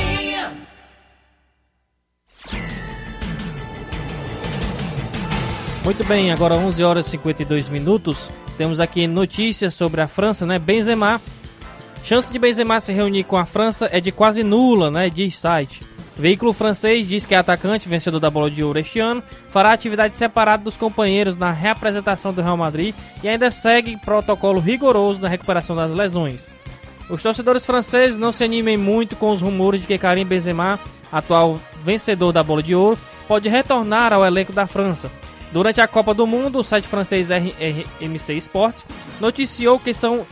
Muito 5.84 6.02
bem, 6.02 6.32
agora 6.32 6.56
11 6.56 6.82
horas 6.82 7.06
e 7.06 7.10
52 7.10 7.68
minutos. 7.68 8.32
Temos 8.58 8.80
aqui 8.80 9.06
notícias 9.06 9.74
sobre 9.74 10.00
a 10.00 10.08
França, 10.08 10.44
né? 10.44 10.58
Benzema. 10.58 11.22
Chance 12.02 12.32
de 12.32 12.38
Benzema 12.40 12.80
se 12.80 12.92
reunir 12.92 13.22
com 13.22 13.36
a 13.36 13.46
França 13.46 13.88
é 13.92 14.00
de 14.00 14.10
quase 14.10 14.42
nula, 14.42 14.90
né? 14.90 15.08
Diz 15.08 15.36
site. 15.36 15.82
Veículo 16.18 16.54
francês 16.54 17.06
diz 17.06 17.26
que 17.26 17.34
é 17.34 17.38
atacante, 17.38 17.90
vencedor 17.90 18.18
da 18.18 18.30
bola 18.30 18.50
de 18.50 18.64
ouro 18.64 18.78
este 18.78 18.98
ano, 18.98 19.22
fará 19.50 19.72
atividade 19.72 20.16
separada 20.16 20.64
dos 20.64 20.76
companheiros 20.76 21.36
na 21.36 21.52
reapresentação 21.52 22.32
do 22.32 22.40
Real 22.40 22.56
Madrid 22.56 22.94
e 23.22 23.28
ainda 23.28 23.50
segue 23.50 23.98
protocolo 23.98 24.58
rigoroso 24.58 25.20
na 25.20 25.28
recuperação 25.28 25.76
das 25.76 25.92
lesões. 25.92 26.48
Os 27.10 27.22
torcedores 27.22 27.66
franceses 27.66 28.16
não 28.16 28.32
se 28.32 28.42
animem 28.42 28.78
muito 28.78 29.14
com 29.14 29.30
os 29.30 29.42
rumores 29.42 29.82
de 29.82 29.86
que 29.86 29.98
Karim 29.98 30.24
Benzema, 30.24 30.80
atual 31.12 31.60
vencedor 31.82 32.32
da 32.32 32.42
bola 32.42 32.62
de 32.62 32.74
ouro, 32.74 32.98
pode 33.28 33.48
retornar 33.50 34.12
ao 34.12 34.24
elenco 34.24 34.52
da 34.52 34.66
França. 34.66 35.10
Durante 35.52 35.80
a 35.80 35.86
Copa 35.86 36.14
do 36.14 36.26
Mundo, 36.26 36.58
o 36.58 36.64
site 36.64 36.88
francês 36.88 37.28
RMC 37.30 38.34
Sports 38.38 38.86
noticiou 39.20 39.78
que 39.78 39.94
são 39.94 40.26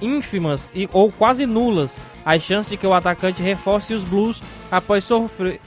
ínfimas 0.00 0.70
e, 0.74 0.88
ou 0.92 1.10
quase 1.10 1.46
nulas 1.46 2.00
as 2.24 2.42
chances 2.42 2.70
de 2.70 2.76
que 2.76 2.86
o 2.86 2.94
atacante 2.94 3.42
reforce 3.42 3.94
os 3.94 4.04
Blues 4.04 4.42
após 4.70 5.04
sofrer, 5.04 5.60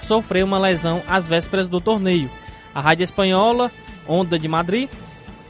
sofrer 0.00 0.44
uma 0.44 0.58
lesão 0.58 1.02
às 1.08 1.26
vésperas 1.26 1.68
do 1.68 1.80
torneio. 1.80 2.30
A 2.74 2.80
rádio 2.80 3.04
espanhola 3.04 3.70
Onda 4.06 4.38
de 4.38 4.48
Madrid 4.48 4.88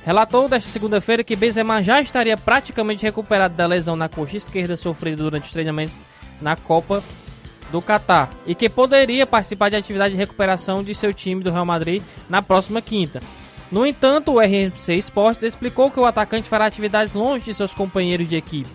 relatou 0.04 0.48
desta 0.48 0.70
segunda-feira 0.70 1.24
que 1.24 1.36
Benzema 1.36 1.82
já 1.82 2.00
estaria 2.00 2.36
praticamente 2.36 3.04
recuperado 3.04 3.54
da 3.54 3.66
lesão 3.66 3.96
na 3.96 4.08
coxa 4.08 4.36
esquerda 4.36 4.76
sofrida 4.76 5.22
durante 5.22 5.44
os 5.44 5.52
treinamentos 5.52 5.98
na 6.40 6.56
Copa 6.56 7.02
do 7.70 7.80
Catar 7.80 8.30
e 8.46 8.54
que 8.54 8.68
poderia 8.68 9.26
participar 9.26 9.68
de 9.68 9.76
atividade 9.76 10.14
de 10.14 10.18
recuperação 10.18 10.82
de 10.82 10.94
seu 10.94 11.14
time 11.14 11.42
do 11.42 11.50
Real 11.50 11.64
Madrid 11.64 12.02
na 12.28 12.42
próxima 12.42 12.82
quinta. 12.82 13.20
No 13.70 13.86
entanto, 13.86 14.32
o 14.32 14.40
RMC 14.40 14.94
Sports 14.96 15.44
explicou 15.44 15.90
que 15.90 16.00
o 16.00 16.04
atacante 16.04 16.48
fará 16.48 16.66
atividades 16.66 17.14
longe 17.14 17.44
de 17.44 17.54
seus 17.54 17.72
companheiros 17.72 18.28
de 18.28 18.34
equipe, 18.34 18.68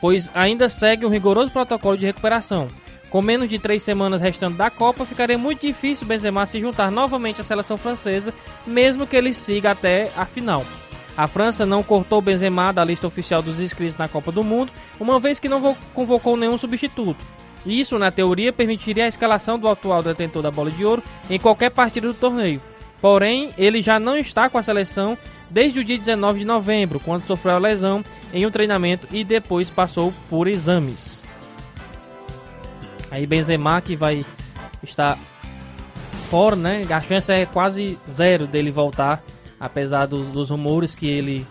pois 0.00 0.30
ainda 0.34 0.68
segue 0.68 1.06
um 1.06 1.10
rigoroso 1.10 1.52
protocolo 1.52 1.96
de 1.96 2.06
recuperação. 2.06 2.66
Com 3.08 3.22
menos 3.22 3.48
de 3.48 3.58
três 3.58 3.84
semanas 3.84 4.20
restando 4.20 4.56
da 4.56 4.68
Copa, 4.68 5.04
ficaria 5.04 5.38
muito 5.38 5.64
difícil 5.64 6.08
Benzema 6.08 6.44
se 6.44 6.58
juntar 6.58 6.90
novamente 6.90 7.40
à 7.40 7.44
seleção 7.44 7.76
francesa, 7.76 8.34
mesmo 8.66 9.06
que 9.06 9.16
ele 9.16 9.32
siga 9.32 9.70
até 9.70 10.10
a 10.16 10.26
final. 10.26 10.66
A 11.16 11.28
França 11.28 11.64
não 11.64 11.84
cortou 11.84 12.20
Benzema 12.20 12.72
da 12.72 12.84
lista 12.84 13.06
oficial 13.06 13.40
dos 13.40 13.60
inscritos 13.60 13.96
na 13.96 14.08
Copa 14.08 14.32
do 14.32 14.42
Mundo, 14.42 14.72
uma 14.98 15.20
vez 15.20 15.38
que 15.38 15.48
não 15.48 15.76
convocou 15.94 16.36
nenhum 16.36 16.58
substituto. 16.58 17.24
Isso, 17.64 17.98
na 17.98 18.10
teoria, 18.10 18.52
permitiria 18.52 19.04
a 19.04 19.08
escalação 19.08 19.56
do 19.58 19.68
atual 19.68 20.02
detentor 20.02 20.42
da 20.42 20.50
bola 20.50 20.70
de 20.70 20.84
ouro 20.84 21.02
em 21.30 21.38
qualquer 21.38 21.70
partida 21.70 22.08
do 22.08 22.14
torneio. 22.14 22.60
Porém, 23.00 23.50
ele 23.58 23.82
já 23.82 24.00
não 24.00 24.16
está 24.16 24.48
com 24.48 24.58
a 24.58 24.62
seleção 24.62 25.16
desde 25.50 25.80
o 25.80 25.84
dia 25.84 25.98
19 25.98 26.40
de 26.40 26.44
novembro, 26.44 27.00
quando 27.00 27.26
sofreu 27.26 27.54
a 27.54 27.58
lesão 27.58 28.04
em 28.32 28.46
um 28.46 28.50
treinamento 28.50 29.06
e 29.12 29.22
depois 29.22 29.70
passou 29.70 30.12
por 30.28 30.46
exames. 30.48 31.22
Aí 33.10 33.26
Benzema 33.26 33.80
que 33.80 33.94
vai 33.94 34.24
estar 34.82 35.18
fora, 36.28 36.56
né? 36.56 36.84
A 36.90 37.00
chance 37.00 37.30
é 37.30 37.46
quase 37.46 37.96
zero 38.08 38.46
dele 38.46 38.70
voltar, 38.70 39.22
apesar 39.60 40.06
dos, 40.06 40.28
dos 40.28 40.50
rumores 40.50 40.94
que 40.94 41.06
ele 41.06 41.46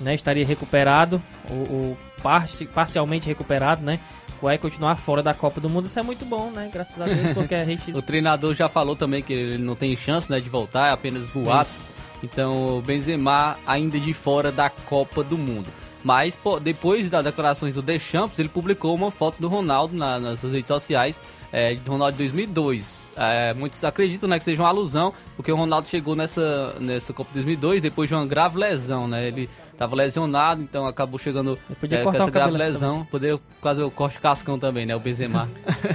né, 0.00 0.14
estaria 0.14 0.44
recuperado, 0.44 1.22
ou, 1.48 1.76
ou 1.76 1.98
parte, 2.22 2.66
parcialmente 2.66 3.26
recuperado, 3.26 3.82
né? 3.84 4.00
Vai 4.40 4.58
continuar 4.58 4.96
fora 4.96 5.22
da 5.22 5.34
Copa 5.34 5.60
do 5.60 5.68
Mundo. 5.68 5.86
Isso 5.86 5.98
é 5.98 6.02
muito 6.02 6.24
bom, 6.24 6.50
né? 6.50 6.70
Graças 6.72 7.00
a 7.00 7.04
Deus, 7.04 7.32
porque 7.34 7.54
a 7.54 7.64
gente. 7.64 7.92
o 7.92 8.02
treinador 8.02 8.54
já 8.54 8.68
falou 8.68 8.96
também 8.96 9.22
que 9.22 9.32
ele 9.32 9.58
não 9.58 9.74
tem 9.74 9.96
chance 9.96 10.30
né, 10.30 10.40
de 10.40 10.48
voltar, 10.48 10.88
é 10.88 10.90
apenas 10.92 11.26
boatos. 11.28 11.80
Então, 12.22 12.78
o 12.78 12.82
Benzema 12.82 13.56
ainda 13.66 14.00
de 14.00 14.12
fora 14.12 14.50
da 14.50 14.70
Copa 14.70 15.22
do 15.22 15.36
Mundo. 15.36 15.68
Mas 16.06 16.36
pô, 16.36 16.60
depois 16.60 17.10
das 17.10 17.24
declarações 17.24 17.74
do 17.74 17.82
Deschamps, 17.82 18.38
ele 18.38 18.48
publicou 18.48 18.94
uma 18.94 19.10
foto 19.10 19.40
do 19.40 19.48
Ronaldo 19.48 19.96
na- 19.96 20.20
nas 20.20 20.38
suas 20.38 20.52
redes 20.52 20.68
sociais, 20.68 21.20
é, 21.50 21.74
de 21.74 21.80
Ronaldo 21.90 22.12
de 22.12 22.18
2002. 22.18 23.10
É, 23.16 23.52
muitos 23.54 23.82
acreditam 23.82 24.28
né, 24.28 24.38
que 24.38 24.44
seja 24.44 24.62
uma 24.62 24.68
alusão, 24.68 25.12
porque 25.34 25.50
o 25.50 25.56
Ronaldo 25.56 25.88
chegou 25.88 26.14
nessa, 26.14 26.76
nessa 26.78 27.12
Copa 27.12 27.30
2002 27.34 27.82
depois 27.82 28.08
de 28.08 28.14
uma 28.14 28.24
grave 28.24 28.56
lesão, 28.56 29.08
né? 29.08 29.26
Ele 29.26 29.50
estava 29.72 29.96
lesionado, 29.96 30.62
então 30.62 30.86
acabou 30.86 31.18
chegando 31.18 31.58
é, 31.90 32.02
com 32.04 32.10
essa 32.14 32.30
grave 32.30 32.54
assim 32.54 32.64
lesão. 32.66 33.04
Poderia 33.10 33.40
fazer 33.60 33.82
o 33.82 33.90
corte 33.90 34.20
cascão 34.20 34.60
também, 34.60 34.86
né? 34.86 34.94
O 34.94 35.00
Benzema. 35.00 35.48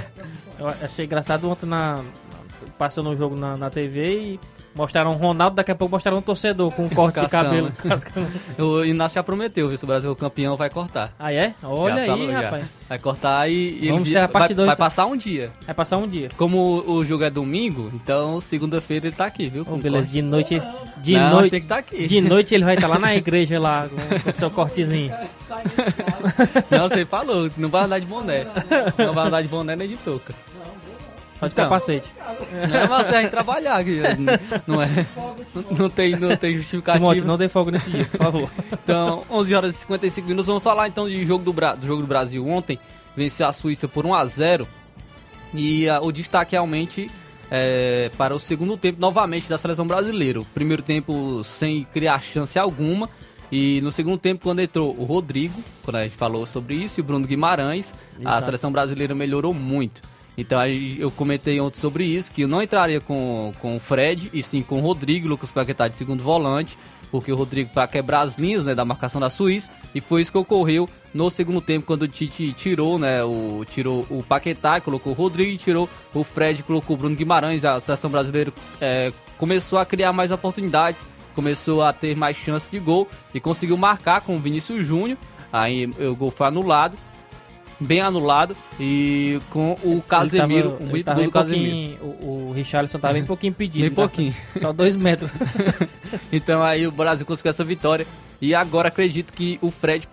Eu 0.60 0.68
achei 0.68 1.06
engraçado 1.06 1.48
ontem 1.48 1.64
na, 1.64 2.04
passando 2.76 3.08
o 3.08 3.16
jogo 3.16 3.34
na, 3.34 3.56
na 3.56 3.70
TV 3.70 4.34
e 4.34 4.40
mostraram 4.74 5.10
o 5.10 5.14
Ronaldo, 5.14 5.56
daqui 5.56 5.70
a 5.70 5.74
pouco 5.74 5.92
mostraram 5.94 6.18
um 6.18 6.22
torcedor 6.22 6.70
com 6.72 6.84
um 6.84 6.88
corte 6.90 7.14
de 7.16 7.20
Cascão, 7.22 7.44
cabelo. 7.44 7.66
né? 7.68 7.72
Cascão. 7.76 8.26
o 8.58 8.84
Inácio 8.84 9.14
já 9.16 9.22
prometeu, 9.22 9.68
viu? 9.68 9.76
Se 9.76 9.84
o 9.84 9.86
Brasil 9.86 10.10
for 10.10 10.16
campeão, 10.16 10.56
vai 10.56 10.70
cortar. 10.70 11.12
Ah, 11.18 11.32
é? 11.32 11.54
Olha 11.62 11.94
Já 11.94 12.00
aí, 12.02 12.06
falou, 12.08 12.30
já. 12.30 12.40
rapaz. 12.40 12.64
Vai 12.88 12.98
cortar 12.98 13.48
e, 13.50 13.78
e 13.84 13.88
Vamos 13.90 14.02
ele 14.08 14.12
ser 14.12 14.18
a 14.18 14.28
parte 14.28 14.48
vai, 14.48 14.54
dois. 14.56 14.66
vai 14.68 14.76
passar 14.76 15.06
um 15.06 15.16
dia. 15.16 15.50
Vai 15.66 15.74
passar 15.74 15.96
um 15.98 16.06
dia. 16.08 16.28
Como 16.36 16.58
o, 16.58 16.92
o 16.96 17.04
jogo 17.04 17.24
é 17.24 17.30
domingo, 17.30 17.90
então 17.94 18.40
segunda-feira 18.40 19.06
ele 19.06 19.16
tá 19.16 19.24
aqui, 19.26 19.48
viu? 19.48 19.64
Com 19.64 19.78
beleza, 19.78 20.04
corte. 20.04 20.12
de 20.12 20.22
noite. 20.22 20.62
De 20.98 21.14
Não, 21.14 21.30
noite. 21.32 21.50
tem 21.50 21.60
que 21.60 21.66
tá 21.66 21.78
aqui. 21.78 22.06
De 22.06 22.20
noite 22.22 22.54
ele 22.54 22.64
vai 22.64 22.74
estar 22.74 22.86
lá 22.88 22.98
na 22.98 23.14
igreja 23.14 23.58
lá 23.58 23.88
com, 23.88 24.20
com 24.20 24.32
seu 24.34 24.50
cortezinho. 24.50 25.12
Não, 26.70 26.88
você 26.88 27.04
falou, 27.04 27.50
não 27.56 27.68
vai 27.68 27.84
andar 27.84 27.98
de 27.98 28.06
boné. 28.06 28.46
Não 28.98 29.12
vai 29.14 29.26
andar 29.26 29.42
de 29.42 29.48
boné 29.48 29.74
nem 29.76 29.88
de 29.88 29.96
touca. 29.96 30.34
Só 31.42 31.46
de 31.48 31.52
Então. 31.52 31.64
capacete. 31.64 32.12
Não 32.70 32.76
é 32.78 32.86
você 32.86 33.10
vai 33.12 33.28
trabalhar 33.28 33.74
aqui. 33.76 34.00
Não 34.66 34.80
é. 34.80 34.88
Não 35.78 35.90
tem, 35.90 36.16
não 36.16 36.36
tem 36.36 36.56
justificativa. 36.56 36.98
Timóteo, 37.04 37.24
não 37.26 37.36
dê 37.36 37.48
fogo 37.48 37.70
nesse 37.70 37.90
dia, 37.90 38.04
por 38.04 38.18
favor. 38.18 38.50
Então, 38.72 39.24
11 39.30 39.54
horas 39.54 39.74
e 39.74 39.78
55 39.78 40.26
minutos. 40.28 40.46
Vamos 40.46 40.62
falar 40.62 40.88
então 40.88 41.08
de 41.08 41.26
jogo 41.26 41.44
do, 41.44 41.52
Bra 41.52 41.74
do 41.74 41.86
jogo 41.86 42.02
do 42.02 42.08
Brasil 42.08 42.46
ontem. 42.46 42.78
Venceu 43.16 43.46
a 43.46 43.52
Suíça 43.52 43.86
por 43.88 44.06
1 44.06 44.14
a 44.14 44.24
0 44.24 44.66
E 45.54 45.88
ah, 45.88 46.00
o 46.00 46.10
destaque 46.12 46.52
realmente 46.52 47.10
é 47.50 48.10
para 48.16 48.34
o 48.34 48.38
segundo 48.40 48.76
tempo 48.76 48.98
novamente 49.00 49.48
da 49.48 49.58
seleção 49.58 49.86
brasileira. 49.86 50.40
O 50.40 50.44
primeiro 50.46 50.82
tempo 50.82 51.42
sem 51.44 51.84
criar 51.84 52.20
chance 52.22 52.58
alguma. 52.58 53.08
E 53.50 53.82
no 53.82 53.92
segundo 53.92 54.16
tempo, 54.16 54.42
quando 54.44 54.60
entrou 54.60 54.96
o 54.98 55.04
Rodrigo, 55.04 55.62
quando 55.82 55.96
a 55.96 56.04
gente 56.04 56.16
falou 56.16 56.46
sobre 56.46 56.74
isso, 56.76 56.98
e 56.98 57.02
o 57.02 57.04
Bruno 57.04 57.26
Guimarães, 57.26 57.92
a 58.16 58.22
Exato. 58.30 58.44
seleção 58.46 58.72
brasileira 58.72 59.14
melhorou 59.14 59.52
muito. 59.52 60.00
Então 60.36 60.64
eu 60.66 61.10
comentei 61.10 61.60
ontem 61.60 61.78
sobre 61.78 62.04
isso, 62.04 62.32
que 62.32 62.42
eu 62.42 62.48
não 62.48 62.62
entraria 62.62 63.00
com, 63.00 63.52
com 63.60 63.76
o 63.76 63.80
Fred, 63.80 64.30
e 64.32 64.42
sim 64.42 64.62
com 64.62 64.78
o 64.78 64.80
Rodrigo, 64.80 65.28
Lucas 65.28 65.52
Paquetá 65.52 65.88
de 65.88 65.96
segundo 65.96 66.22
volante, 66.22 66.78
porque 67.10 67.30
o 67.30 67.36
Rodrigo 67.36 67.70
para 67.70 67.86
quebrar 67.86 68.22
as 68.22 68.36
linhas 68.36 68.64
né, 68.64 68.74
da 68.74 68.84
marcação 68.84 69.20
da 69.20 69.28
Suíça, 69.28 69.70
e 69.94 70.00
foi 70.00 70.22
isso 70.22 70.32
que 70.32 70.38
ocorreu 70.38 70.88
no 71.12 71.28
segundo 71.28 71.60
tempo, 71.60 71.86
quando 71.86 72.02
o 72.02 72.08
Tite 72.08 72.54
tirou, 72.54 72.98
né, 72.98 73.22
o, 73.22 73.66
tirou 73.68 74.06
o 74.08 74.22
Paquetá, 74.22 74.80
colocou 74.80 75.12
o 75.12 75.14
Rodrigo, 75.14 75.58
tirou 75.58 75.88
o 76.14 76.24
Fred, 76.24 76.62
colocou 76.62 76.96
o 76.96 76.98
Bruno 76.98 77.14
Guimarães, 77.14 77.66
a 77.66 77.78
seleção 77.78 78.10
brasileira 78.10 78.50
é, 78.80 79.12
começou 79.36 79.78
a 79.78 79.84
criar 79.84 80.14
mais 80.14 80.30
oportunidades, 80.30 81.06
começou 81.34 81.82
a 81.82 81.92
ter 81.92 82.16
mais 82.16 82.34
chance 82.34 82.70
de 82.70 82.78
gol, 82.78 83.06
e 83.34 83.40
conseguiu 83.40 83.76
marcar 83.76 84.22
com 84.22 84.36
o 84.36 84.40
Vinícius 84.40 84.86
Júnior, 84.86 85.18
aí 85.52 85.84
o 85.86 86.16
gol 86.16 86.30
foi 86.30 86.46
anulado, 86.46 86.96
bem 87.82 88.00
anulado 88.00 88.56
e 88.80 89.40
com 89.50 89.76
o 89.82 90.02
Casemiro, 90.02 90.72
tava- 90.72 90.92
o 90.96 91.02
tava 91.04 91.16
gol 91.18 91.24
do 91.26 91.32
Casemiro. 91.32 91.98
O, 92.22 92.48
o 92.48 92.52
Richarlison 92.54 92.98
tava 92.98 93.14
bem 93.14 93.24
pouquinho 93.24 93.52
pedido. 93.52 93.82
Bem 93.82 93.90
tá? 93.90 93.96
pouquinho. 93.96 94.34
Só 94.60 94.72
dois 94.72 94.96
metros. 94.96 95.30
Então 96.30 96.62
aí 96.62 96.86
o 96.86 96.90
Brasil 96.90 97.24
conseguiu 97.24 97.50
essa 97.50 97.64
vitória 97.64 98.06
e 98.40 98.54
agora 98.54 98.88
acredito 98.88 99.32
que 99.32 99.58
o 99.62 99.70
Fred, 99.70 100.06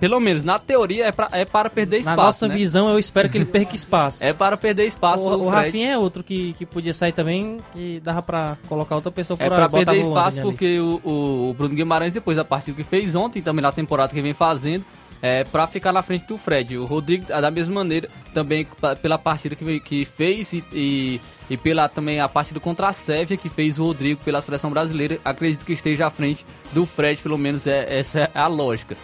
pelo 0.00 0.18
menos 0.18 0.42
na 0.42 0.58
teoria, 0.58 1.06
é, 1.06 1.12
pra- 1.12 1.28
é 1.32 1.44
para 1.44 1.70
perder 1.70 1.96
Na 1.96 2.00
espaço. 2.00 2.20
nossa 2.22 2.48
né? 2.48 2.54
visão, 2.54 2.88
eu 2.88 2.98
espero 2.98 3.28
que 3.28 3.38
ele 3.38 3.44
perca 3.44 3.74
espaço. 3.74 4.24
É 4.24 4.32
para 4.32 4.56
perder 4.56 4.86
espaço. 4.86 5.24
O, 5.24 5.46
o 5.46 5.50
Fred. 5.50 5.66
Rafinha 5.66 5.92
é 5.92 5.98
outro 5.98 6.24
que, 6.24 6.52
que 6.54 6.66
podia 6.66 6.92
sair 6.92 7.12
também, 7.12 7.58
que 7.74 8.00
dava 8.00 8.22
pra 8.22 8.56
colocar 8.68 8.96
outra 8.96 9.10
pessoa 9.12 9.36
por 9.36 9.44
É 9.44 9.48
botava 9.50 9.68
perder 9.70 9.92
o 9.98 10.00
espaço 10.00 10.40
porque 10.42 10.80
o, 10.80 11.00
o- 11.04 11.50
o 11.50 11.54
Bruno 11.54 11.74
Guimarães, 11.74 12.12
depois 12.12 12.36
da 12.36 12.44
partida 12.44 12.76
que 12.76 12.82
fez 12.84 13.14
ontem, 13.14 13.40
também 13.40 13.62
na 13.62 13.70
temporada 13.72 14.12
que 14.12 14.20
vem 14.22 14.34
fazendo, 14.34 14.84
é 15.26 15.44
pra 15.44 15.66
ficar 15.66 15.92
na 15.92 16.02
frente 16.02 16.24
do 16.26 16.38
Fred. 16.38 16.78
O 16.78 16.84
Rodrigo, 16.84 17.26
da 17.26 17.50
mesma 17.50 17.74
maneira, 17.74 18.08
também 18.32 18.66
pela 19.02 19.18
partida 19.18 19.56
que, 19.56 19.80
que 19.80 20.04
fez 20.04 20.52
e, 20.52 20.64
e, 20.72 21.20
e 21.50 21.56
pela 21.56 21.88
também 21.88 22.20
a 22.20 22.28
partida 22.28 22.60
contra 22.60 22.88
a 22.88 22.92
Sérvia 22.92 23.36
que 23.36 23.48
fez 23.48 23.78
o 23.78 23.84
Rodrigo 23.84 24.20
pela 24.24 24.40
seleção 24.40 24.70
brasileira, 24.70 25.18
acredito 25.24 25.66
que 25.66 25.72
esteja 25.72 26.06
à 26.06 26.10
frente 26.10 26.46
do 26.72 26.86
Fred, 26.86 27.20
pelo 27.20 27.36
menos 27.36 27.66
é, 27.66 27.98
essa 27.98 28.20
é 28.20 28.30
a 28.34 28.46
lógica. 28.46 28.96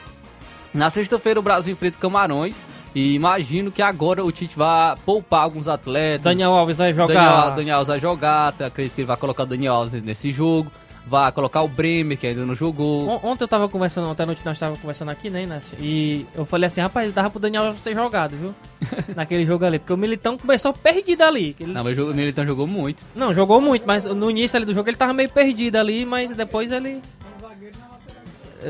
Na 0.72 0.88
sexta-feira 0.88 1.38
o 1.38 1.42
Brasil 1.42 1.72
enfrenta 1.72 1.98
Camarões 1.98 2.64
e 2.94 3.14
imagino 3.14 3.70
que 3.70 3.82
agora 3.82 4.24
o 4.24 4.32
Tite 4.32 4.56
vai 4.56 4.94
poupar 5.04 5.42
alguns 5.42 5.68
atletas. 5.68 6.24
Daniel 6.24 6.52
Alves 6.52 6.78
vai 6.78 6.94
jogar. 6.94 7.14
Daniel, 7.14 7.54
Daniel 7.54 7.76
Alves 7.76 7.88
vai 7.88 8.00
jogar, 8.00 8.52
tá? 8.52 8.66
acredito 8.66 8.94
que 8.94 9.00
ele 9.00 9.08
vai 9.08 9.16
colocar 9.16 9.42
o 9.42 9.46
Daniel 9.46 9.74
Alves 9.74 10.02
nesse 10.02 10.30
jogo. 10.30 10.70
Vai 11.05 11.32
colocar 11.32 11.62
o 11.62 11.68
Bremer, 11.68 12.16
que 12.16 12.26
ainda 12.28 12.46
não 12.46 12.55
jogou. 12.55 13.09
On- 13.09 13.20
Ontem 13.30 13.42
eu 13.44 13.48
tava 13.48 13.68
conversando, 13.68 14.09
ontem 14.09 14.22
à 14.22 14.26
noite 14.26 14.42
nós 14.44 14.59
tava 14.59 14.76
conversando 14.76 15.11
aqui, 15.11 15.28
né, 15.28 15.42
Inácio? 15.42 15.76
E 15.80 16.24
eu 16.34 16.46
falei 16.46 16.68
assim, 16.68 16.80
rapaz, 16.80 17.12
dava 17.12 17.28
pro 17.28 17.40
Daniel 17.40 17.64
Alves 17.64 17.82
ter 17.82 17.92
jogado, 17.92 18.36
viu? 18.36 18.55
Naquele 19.16 19.44
jogo 19.44 19.64
ali. 19.64 19.78
Porque 19.80 19.92
o 19.92 19.96
Militão 19.96 20.38
começou 20.38 20.72
perdido 20.72 21.22
ali. 21.22 21.57
ele- 21.59 21.72
Não, 21.72 21.82
mas 21.82 21.98
o 21.98 22.07
Militão 22.14 22.46
jogou 22.46 22.66
muito. 22.68 23.03
Não, 23.16 23.34
jogou 23.34 23.61
muito, 23.61 23.84
mas 23.86 24.05
no 24.05 24.30
início 24.30 24.57
ali 24.57 24.64
do 24.64 24.72
jogo 24.72 24.88
ele 24.88 24.96
tava 24.96 25.12
meio 25.12 25.28
perdido 25.30 25.76
ali, 25.76 26.05
mas 26.07 26.30
depois 26.30 26.70
ele. 26.70 27.03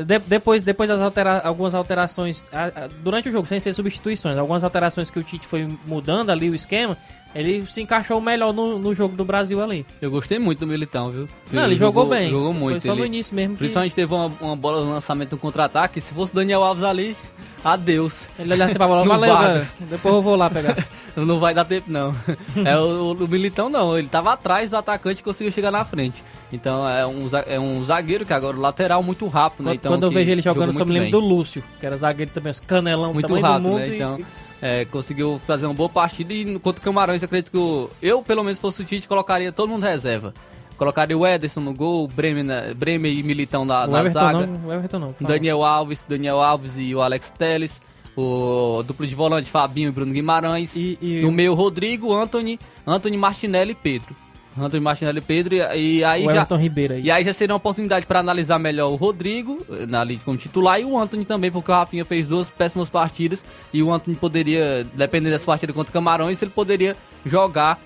De- 0.05 0.17
depois, 0.19 0.63
depois 0.63 0.89
das 0.89 0.99
altera 0.99 1.37
algumas 1.41 1.75
alterações 1.75 2.49
a- 2.51 2.65
a- 2.85 2.87
durante 3.03 3.29
o 3.29 3.31
jogo, 3.31 3.45
sem 3.45 3.59
ser 3.59 3.73
substituições, 3.73 4.35
algumas 4.39 4.63
alterações 4.63 5.11
que 5.11 5.19
o 5.19 5.23
Tite 5.23 5.45
foi 5.45 5.67
mudando 5.85 6.31
ali 6.31 6.49
o 6.49 6.55
esquema, 6.55 6.97
ele 7.35 7.65
se 7.67 7.81
encaixou 7.81 8.19
melhor 8.21 8.53
no, 8.53 8.77
no 8.79 8.93
jogo 8.93 9.15
do 9.15 9.25
Brasil 9.25 9.61
ali. 9.61 9.85
Eu 10.01 10.11
gostei 10.11 10.39
muito 10.39 10.59
do 10.59 10.67
Militão, 10.67 11.09
viu? 11.09 11.27
Não, 11.51 11.63
ele 11.65 11.77
jogou 11.77 12.05
bem. 12.05 12.29
Jogou 12.29 12.51
Foi 12.51 12.59
muito. 12.61 12.83
só 12.85 12.93
no 12.93 12.99
ele- 13.01 13.07
início 13.07 13.35
mesmo 13.35 13.53
que- 13.55 13.59
Principalmente 13.59 13.95
teve 13.95 14.13
uma, 14.13 14.31
uma 14.41 14.55
bola 14.55 14.83
no 14.83 14.91
lançamento 14.93 15.31
no 15.33 15.37
contra-ataque. 15.37 15.99
Se 16.01 16.13
fosse 16.13 16.31
o 16.31 16.35
Daniel 16.35 16.63
Alves 16.63 16.83
ali, 16.83 17.15
adeus. 17.63 18.27
Ele 18.37 18.53
olhasse 18.53 18.75
pra 18.77 18.87
bola, 18.87 19.03
No 19.05 19.09
valeu. 19.19 19.61
Depois 19.81 20.15
eu 20.15 20.21
vou 20.21 20.35
lá 20.35 20.49
pegar. 20.49 20.75
Não 21.15 21.39
vai 21.39 21.53
dar 21.53 21.63
tempo, 21.65 21.91
não. 21.91 22.13
É 22.65 22.75
o, 22.77 23.11
o 23.13 23.27
Militão, 23.27 23.69
não. 23.69 23.95
Ele 23.97 24.07
tava 24.07 24.33
atrás 24.33 24.71
do 24.71 24.77
atacante 24.77 25.21
e 25.21 25.23
conseguiu 25.23 25.51
chegar 25.51 25.69
na 25.69 25.83
frente. 25.85 26.23
Então 26.51 26.87
é 26.89 27.05
um, 27.05 27.25
é 27.45 27.59
um 27.59 27.83
zagueiro 27.85 28.25
que 28.25 28.33
agora 28.33 28.57
lateral 28.57 29.03
muito 29.03 29.27
rápido, 29.27 29.59
né? 29.63 29.71
Quando, 29.71 29.75
Então, 29.75 29.91
quando 29.91 30.03
eu 30.05 30.09
vejo 30.11 30.31
ele 30.31 30.41
jogando, 30.41 30.69
eu 30.69 30.73
jogou 30.73 30.79
só 30.87 30.91
me 30.91 30.99
lembro 30.99 31.11
bem. 31.11 31.21
do 31.21 31.27
Lúcio, 31.35 31.63
que 31.79 31.85
era 31.85 31.95
zagueiro 31.97 32.31
também, 32.31 32.51
os 32.51 32.59
canelão 32.59 33.13
muito 33.13 33.31
rápido, 33.39 33.63
do 33.63 33.69
mundo. 33.69 33.79
né? 33.79 33.89
e- 33.89 33.95
Então, 33.95 34.19
é, 34.63 34.85
conseguiu 34.85 35.39
fazer 35.45 35.65
uma 35.65 35.73
boa 35.73 35.89
partida 35.89 36.33
e 36.33 36.57
contra 36.59 36.79
o 36.79 36.83
Camarões, 36.83 37.21
eu 37.21 37.25
acredito 37.25 37.51
que 37.51 37.57
o- 37.57 37.89
eu, 38.01 38.21
pelo 38.23 38.43
menos, 38.43 38.57
fosse 38.59 38.81
o 38.81 38.85
Tite, 38.85 39.07
colocaria 39.07 39.51
todo 39.51 39.69
mundo 39.69 39.83
reserva. 39.83 40.33
Colocaria 40.77 41.17
o 41.17 41.27
Ederson 41.27 41.59
no 41.61 41.73
gol, 41.73 42.05
o 42.05 42.07
Bremer, 42.07 42.43
na- 42.43 42.73
Bremer 42.73 43.11
e 43.13 43.21
Militão 43.21 43.63
na, 43.65 43.85
na 43.85 44.03
zaga. 44.09 44.47
não, 44.47 44.67
o 44.69 44.73
Everton 44.73 44.99
não. 44.99 45.13
fala. 45.13 45.27
Daniel 45.33 45.63
Alves, 45.63 46.05
Daniel 46.07 46.41
Alves 46.41 46.77
e 46.77 46.95
o 46.95 47.01
Alex 47.01 47.29
Teles. 47.29 47.81
O 48.15 48.83
duplo 48.85 49.07
de 49.07 49.15
volante, 49.15 49.49
Fabinho 49.49 49.89
e 49.89 49.91
Bruno 49.91 50.13
Guimarães. 50.13 50.75
e- 51.01 51.21
no 51.21 51.31
meio, 51.31 51.53
Rodrigo, 51.55 52.13
Anthony, 52.13 52.59
Anthony 52.85 53.17
Martinelli 53.17 53.71
e 53.71 53.75
Pedro. 53.75 54.15
Anthony 54.57 54.79
Martinelli 54.81 55.17
e 55.17 55.21
Pedro. 55.21 55.55
E, 55.55 56.03
aí 56.03 56.23
O 56.23 56.27
já. 56.27 56.35
Everton 56.35 56.57
Ribeiro 56.57 56.93
aí. 56.93 57.01
E 57.01 57.11
aí 57.11 57.23
já 57.23 57.33
seria 57.33 57.53
uma 57.53 57.57
oportunidade 57.57 58.05
para 58.05 58.19
analisar 58.19 58.59
melhor 58.59 58.91
o 58.91 58.95
Rodrigo 58.95 59.57
na 59.87 60.03
liga 60.03 60.21
como 60.23 60.37
titular 60.37 60.79
e 60.79 60.85
o 60.85 60.97
Anthony 60.97 61.25
também, 61.25 61.51
porque 61.51 61.71
o 61.71 61.73
Rafinha 61.73 62.05
fez 62.05 62.27
duas 62.27 62.49
péssimas 62.49 62.89
partidas 62.89 63.43
e 63.73 63.81
o 63.81 63.91
Anthony 63.91 64.15
poderia, 64.15 64.85
dependendo 64.93 65.31
dessa 65.31 65.45
partida 65.45 65.73
contra 65.73 65.89
o 65.89 65.93
Camarões, 65.93 66.41
ele 66.41 66.51
poderia 66.51 66.95
jogar 67.25 67.79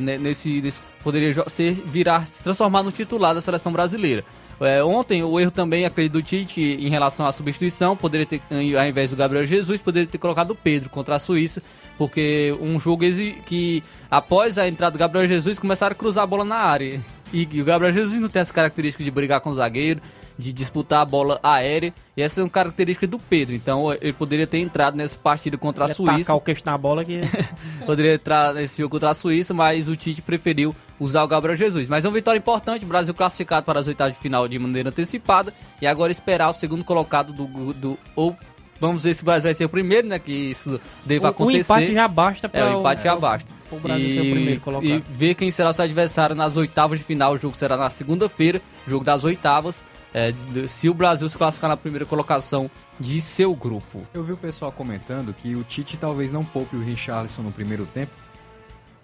ne- 0.00 0.18
nesse, 0.18 0.60
nesse- 0.60 0.80
poderia 1.02 1.32
ser 1.48 1.72
virar, 1.86 2.26
se 2.26 2.42
transformar 2.42 2.82
no 2.82 2.92
titular 2.92 3.34
da 3.34 3.40
seleção 3.40 3.72
brasileira. 3.72 4.24
Eh, 4.60 4.82
ontem 4.82 5.22
o 5.22 5.38
erro 5.38 5.50
também, 5.50 5.84
acredito, 5.84 6.12
do 6.12 6.22
Tite 6.22 6.60
em 6.60 6.88
relação 6.88 7.26
à 7.26 7.32
substituição, 7.32 7.96
poderia 7.96 8.26
ter, 8.26 8.42
ao 8.50 8.86
invés 8.86 9.10
do 9.10 9.16
Gabriel 9.16 9.44
Jesus, 9.44 9.80
poderia 9.80 10.08
ter 10.08 10.18
colocado 10.18 10.52
o 10.52 10.54
Pedro 10.54 10.90
contra 10.90 11.16
a 11.16 11.18
Suíça, 11.18 11.62
porque 11.98 12.56
um 12.60 12.78
jogo 12.78 13.04
que 13.46 13.82
após 14.10 14.58
a 14.58 14.68
entrada 14.68 14.92
do 14.92 14.98
Gabriel 14.98 15.26
Jesus 15.26 15.58
começaram 15.58 15.92
a 15.92 15.96
cruzar 15.96 16.24
a 16.24 16.26
bola 16.26 16.44
na 16.44 16.56
área. 16.56 17.00
E 17.32 17.60
o 17.60 17.64
Gabriel 17.64 17.92
Jesus 17.92 18.20
não 18.20 18.28
tem 18.28 18.40
essa 18.40 18.52
característica 18.52 19.02
de 19.02 19.10
brigar 19.10 19.40
com 19.40 19.50
o 19.50 19.54
zagueiro, 19.54 20.00
de 20.38 20.52
disputar 20.52 21.00
a 21.00 21.04
bola 21.04 21.38
aérea, 21.42 21.94
e 22.16 22.22
essa 22.22 22.40
é 22.40 22.44
uma 22.44 22.50
característica 22.50 23.06
do 23.06 23.18
Pedro. 23.18 23.54
Então 23.54 23.92
ele 23.92 24.12
poderia 24.12 24.46
ter 24.46 24.58
entrado 24.58 24.96
nessa 24.96 25.16
partida 25.18 25.56
contra 25.56 25.84
a 25.84 25.88
Suíça. 25.88 26.34
O 26.34 26.40
queixo 26.40 26.62
na 26.66 26.76
bola 26.76 27.04
que... 27.04 27.18
Poderia 27.86 28.14
entrar 28.14 28.52
nesse 28.54 28.78
jogo 28.80 28.90
contra 28.92 29.10
a 29.10 29.14
Suíça, 29.14 29.52
mas 29.54 29.88
o 29.88 29.96
Tite 29.96 30.22
preferiu 30.22 30.74
usar 30.98 31.22
o 31.22 31.28
Gabriel 31.28 31.56
Jesus. 31.56 31.88
Mas 31.88 32.04
é 32.04 32.08
uma 32.08 32.14
vitória 32.14 32.38
importante, 32.38 32.84
o 32.84 32.88
Brasil 32.88 33.12
classificado 33.14 33.64
para 33.66 33.78
as 33.80 33.86
oitavas 33.86 34.14
de 34.14 34.18
final 34.20 34.48
de 34.48 34.58
maneira 34.58 34.88
antecipada 34.88 35.52
e 35.80 35.86
agora 35.86 36.10
esperar 36.10 36.50
o 36.50 36.54
segundo 36.54 36.84
colocado 36.84 37.32
do, 37.32 37.72
do 37.72 37.98
ou 38.16 38.36
vamos 38.80 39.04
ver 39.04 39.14
se 39.14 39.22
o 39.22 39.24
Brasil 39.24 39.44
vai 39.44 39.54
ser 39.54 39.64
o 39.64 39.68
primeiro, 39.68 40.08
né, 40.08 40.18
que 40.18 40.32
isso 40.32 40.80
deva 41.04 41.26
O- 41.26 41.28
o 41.28 41.30
acontecer. 41.30 41.60
empate 41.60 41.92
já 41.94 42.08
basta 42.08 42.48
pra 42.48 42.60
É, 42.60 42.64
o 42.70 42.76
o- 42.76 42.80
empate 42.80 43.00
é, 43.00 43.04
já 43.04 43.14
o- 43.14 43.20
basta. 43.20 43.50
o 43.70 43.78
Brasil 43.78 44.08
e, 44.08 44.12
ser 44.12 44.20
o 44.20 44.30
primeiro 44.32 44.60
colocado. 44.60 44.86
E 44.90 45.04
ver 45.10 45.34
quem 45.34 45.50
será 45.50 45.70
o 45.70 45.72
seu 45.72 45.84
adversário 45.84 46.34
nas 46.34 46.56
oitavas 46.56 46.98
de 46.98 47.04
final, 47.04 47.32
o 47.34 47.38
jogo 47.38 47.56
será 47.56 47.76
na 47.76 47.88
segunda-feira, 47.90 48.60
jogo 48.86 49.04
das 49.04 49.24
oitavas. 49.24 49.84
É, 50.14 50.32
se 50.68 50.88
o 50.88 50.94
Brasil 50.94 51.28
se 51.28 51.36
classificar 51.36 51.68
na 51.68 51.76
primeira 51.76 52.06
colocação 52.06 52.70
de 53.00 53.20
seu 53.20 53.54
grupo. 53.54 54.02
Eu 54.14 54.22
vi 54.22 54.32
o 54.32 54.36
pessoal 54.36 54.70
comentando 54.70 55.34
que 55.34 55.56
o 55.56 55.64
Tite 55.64 55.96
talvez 55.96 56.30
não 56.30 56.44
poupe 56.44 56.76
o 56.76 56.80
Richarlison 56.80 57.42
no 57.42 57.50
primeiro 57.50 57.84
tempo, 57.86 58.12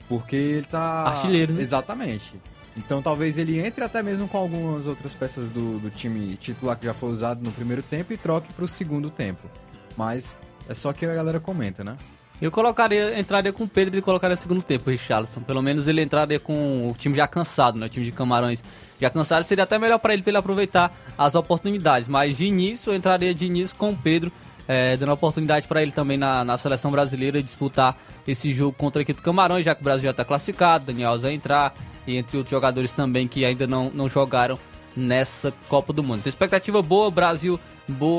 porque 0.08 0.36
ele 0.36 0.66
tá... 0.66 1.02
Artilheiro, 1.08 1.52
né? 1.52 1.60
Exatamente. 1.60 2.40
Então 2.76 3.02
talvez 3.02 3.36
ele 3.36 3.58
entre 3.58 3.82
até 3.82 4.00
mesmo 4.02 4.28
com 4.28 4.38
algumas 4.38 4.86
outras 4.86 5.12
peças 5.12 5.50
do, 5.50 5.80
do 5.80 5.90
time 5.90 6.36
titular 6.36 6.78
que 6.78 6.86
já 6.86 6.94
foi 6.94 7.10
usado 7.10 7.42
no 7.42 7.50
primeiro 7.50 7.82
tempo 7.82 8.12
e 8.12 8.16
troque 8.16 8.52
pro 8.52 8.68
segundo 8.68 9.10
tempo. 9.10 9.50
Mas 9.96 10.38
é 10.68 10.74
só 10.74 10.92
que 10.92 11.04
a 11.04 11.12
galera 11.12 11.40
comenta, 11.40 11.82
né? 11.82 11.96
Eu 12.40 12.50
colocaria, 12.50 13.18
entraria 13.18 13.52
com 13.52 13.64
o 13.64 13.68
Pedro 13.68 13.98
e 13.98 14.02
colocaria 14.02 14.36
segundo 14.36 14.62
tempo, 14.62 14.88
o 14.88 14.90
Richarlison. 14.90 15.42
Pelo 15.42 15.60
menos 15.60 15.86
ele 15.86 16.02
entraria 16.02 16.40
com 16.40 16.88
o 16.88 16.94
time 16.94 17.14
já 17.14 17.28
cansado, 17.28 17.78
né? 17.78 17.86
O 17.86 17.88
time 17.88 18.06
de 18.06 18.12
Camarões 18.12 18.64
já 18.98 19.10
cansado. 19.10 19.42
Seria 19.44 19.64
até 19.64 19.78
melhor 19.78 19.98
para 19.98 20.14
ele, 20.14 20.22
pra 20.22 20.30
ele 20.30 20.38
aproveitar 20.38 20.90
as 21.18 21.34
oportunidades. 21.34 22.08
Mas 22.08 22.38
de 22.38 22.46
início, 22.46 22.92
eu 22.92 22.96
entraria 22.96 23.34
de 23.34 23.44
início 23.44 23.76
com 23.76 23.90
o 23.90 23.96
Pedro, 23.96 24.32
eh, 24.66 24.96
dando 24.96 25.12
oportunidade 25.12 25.68
para 25.68 25.82
ele 25.82 25.92
também 25.92 26.16
na, 26.16 26.42
na 26.42 26.56
seleção 26.56 26.90
brasileira 26.90 27.42
disputar 27.42 27.96
esse 28.26 28.54
jogo 28.54 28.72
contra 28.72 29.00
a 29.00 29.02
equipe 29.02 29.20
do 29.20 29.24
Camarões, 29.24 29.64
já 29.64 29.74
que 29.74 29.82
o 29.82 29.84
Brasil 29.84 30.04
já 30.04 30.12
está 30.12 30.24
classificado, 30.24 30.86
Daniel 30.86 31.18
vai 31.18 31.34
entrar, 31.34 31.74
e 32.06 32.16
entre 32.16 32.38
outros 32.38 32.50
jogadores 32.50 32.94
também 32.94 33.28
que 33.28 33.44
ainda 33.44 33.66
não, 33.66 33.90
não 33.92 34.08
jogaram 34.08 34.58
nessa 34.96 35.52
Copa 35.68 35.92
do 35.92 36.02
Mundo. 36.02 36.20
Então, 36.20 36.30
expectativa 36.30 36.80
boa, 36.82 37.10
Brasil 37.10 37.60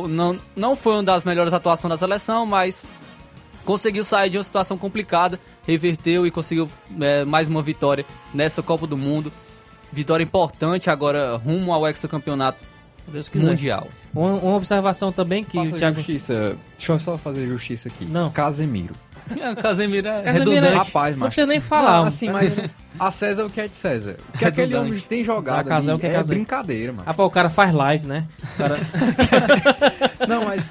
não, 0.09 0.37
não 0.55 0.75
foi 0.75 0.93
uma 0.93 1.03
das 1.03 1.23
melhores 1.23 1.53
atuações 1.53 1.89
da 1.89 1.97
seleção, 1.97 2.45
mas 2.45 2.85
conseguiu 3.65 4.03
sair 4.03 4.29
de 4.29 4.37
uma 4.37 4.43
situação 4.43 4.77
complicada, 4.77 5.39
reverteu 5.67 6.25
e 6.25 6.31
conseguiu 6.31 6.69
é, 6.99 7.23
mais 7.25 7.47
uma 7.47 7.61
vitória 7.61 8.05
nessa 8.33 8.61
Copa 8.61 8.85
do 8.87 8.97
Mundo. 8.97 9.31
Vitória 9.91 10.23
importante 10.23 10.89
agora 10.89 11.35
rumo 11.35 11.73
ao 11.73 11.87
hexacampeonato 11.87 12.63
mundial. 13.35 13.87
Uma, 14.13 14.33
uma 14.35 14.55
observação 14.55 15.11
também 15.11 15.43
que 15.43 15.57
Faça 15.57 15.75
o 15.75 15.79
Thiago... 15.79 15.95
justiça. 15.97 16.55
Deixa 16.77 16.93
eu 16.93 16.99
só 16.99 17.17
fazer 17.17 17.45
justiça 17.47 17.89
aqui. 17.89 18.05
Não. 18.05 18.29
Casemiro. 18.31 18.93
Casemiro 19.61 20.07
é 20.07 20.23
Casemiro 20.23 20.31
redundante. 20.31 20.67
é- 20.67 20.77
Rapaz, 20.77 21.13
Não 21.15 21.19
mas... 21.21 21.27
precisa 21.27 21.47
nem 21.47 21.59
falar. 21.59 21.99
Não, 21.99 22.05
assim, 22.05 22.29
mas 22.29 22.61
a 22.99 23.11
César 23.11 23.45
o 23.45 23.49
que 23.49 23.61
é 23.61 23.67
de 23.67 23.75
César? 23.77 24.17
O 24.33 24.37
que 24.37 24.45
aquele 24.45 24.67
Redundante. 24.73 24.91
homem 24.91 25.01
tem 25.07 25.23
jogado 25.23 25.69
é 25.69 25.73
o 25.73 25.75
ali 25.91 25.99
que 25.99 26.07
é 26.07 26.13
é 26.15 26.23
brincadeira, 26.23 26.91
mano. 26.91 27.03
Ah, 27.05 27.13
pô, 27.13 27.25
o 27.25 27.29
cara 27.29 27.49
faz 27.49 27.73
live, 27.73 28.07
né? 28.07 28.25
O 28.55 28.57
cara 28.57 28.77
Não, 30.27 30.45
mas... 30.45 30.69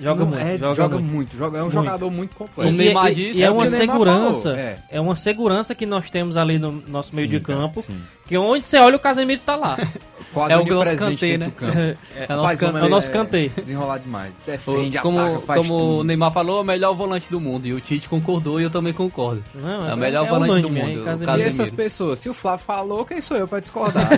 joga 0.00 0.24
muito, 0.24 0.40
é, 0.40 0.58
joga, 0.58 0.74
joga 0.74 0.98
muito. 0.98 1.12
muito. 1.14 1.36
joga- 1.36 1.58
é 1.58 1.60
um 1.60 1.64
Muito. 1.64 1.74
jogador 1.74 2.10
muito 2.10 2.36
completo. 2.36 2.70
O 2.70 2.74
E, 2.74 2.76
Neymar 2.76 3.10
e- 3.12 3.14
disse, 3.14 3.40
e 3.40 3.42
é 3.42 3.46
é 3.46 3.50
uma 3.50 3.68
segurança, 3.68 4.50
é. 4.56 4.78
é. 4.90 5.00
uma 5.00 5.16
segurança 5.16 5.74
que 5.74 5.86
nós 5.86 6.10
temos 6.10 6.36
ali 6.36 6.58
no 6.58 6.82
nosso 6.88 7.14
meio 7.14 7.28
Sim, 7.28 7.34
de 7.34 7.40
cara, 7.40 7.58
campo, 7.60 7.80
sim. 7.82 7.96
que 8.26 8.36
onde 8.36 8.66
você 8.66 8.78
olha 8.78 8.96
o 8.96 9.00
Casemiro 9.00 9.40
tá 9.44 9.56
lá. 9.56 9.76
Quase 10.34 10.52
É 10.52 10.56
o 10.56 10.64
nosso 10.66 10.74
onipresente 10.80 11.20
Kanté, 11.20 11.26
dentro 11.38 11.46
né? 11.46 11.46
do 11.46 11.52
campo. 11.52 11.78
É, 11.78 11.96
É 12.28 12.32
o 12.32 12.36
nosso 12.36 12.66
homem 12.66 12.84
É 12.84 12.88
nosso. 12.88 13.10
Desenrolar 13.56 13.98
demais. 13.98 14.34
Defende, 14.44 14.98
como 14.98 15.20
ataca, 15.20 15.40
faz 15.40 15.60
como 15.60 15.78
tudo. 15.78 16.00
o 16.00 16.04
Neymar 16.04 16.32
falou, 16.32 16.58
é 16.58 16.60
o 16.62 16.64
melhor 16.64 16.92
volante 16.94 17.30
do 17.30 17.40
mundo. 17.40 17.66
E 17.66 17.72
o 17.72 17.80
Tite 17.80 18.08
concordou 18.08 18.60
e 18.60 18.64
eu 18.64 18.70
também 18.70 18.92
concordo. 18.92 19.44
Não, 19.54 19.88
é 19.88 19.94
o 19.94 19.96
melhor 19.96 20.26
é 20.26 20.28
volante 20.28 20.60
do 20.62 20.70
mundo. 20.70 21.04
Se 21.18 21.40
essas 21.42 21.70
pessoas, 21.70 22.18
se 22.18 22.28
o 22.28 22.34
Flávio 22.34 22.64
falou, 22.64 23.04
quem 23.04 23.20
sou 23.20 23.36
eu 23.36 23.46
pra 23.46 23.60
discordar? 23.60 24.08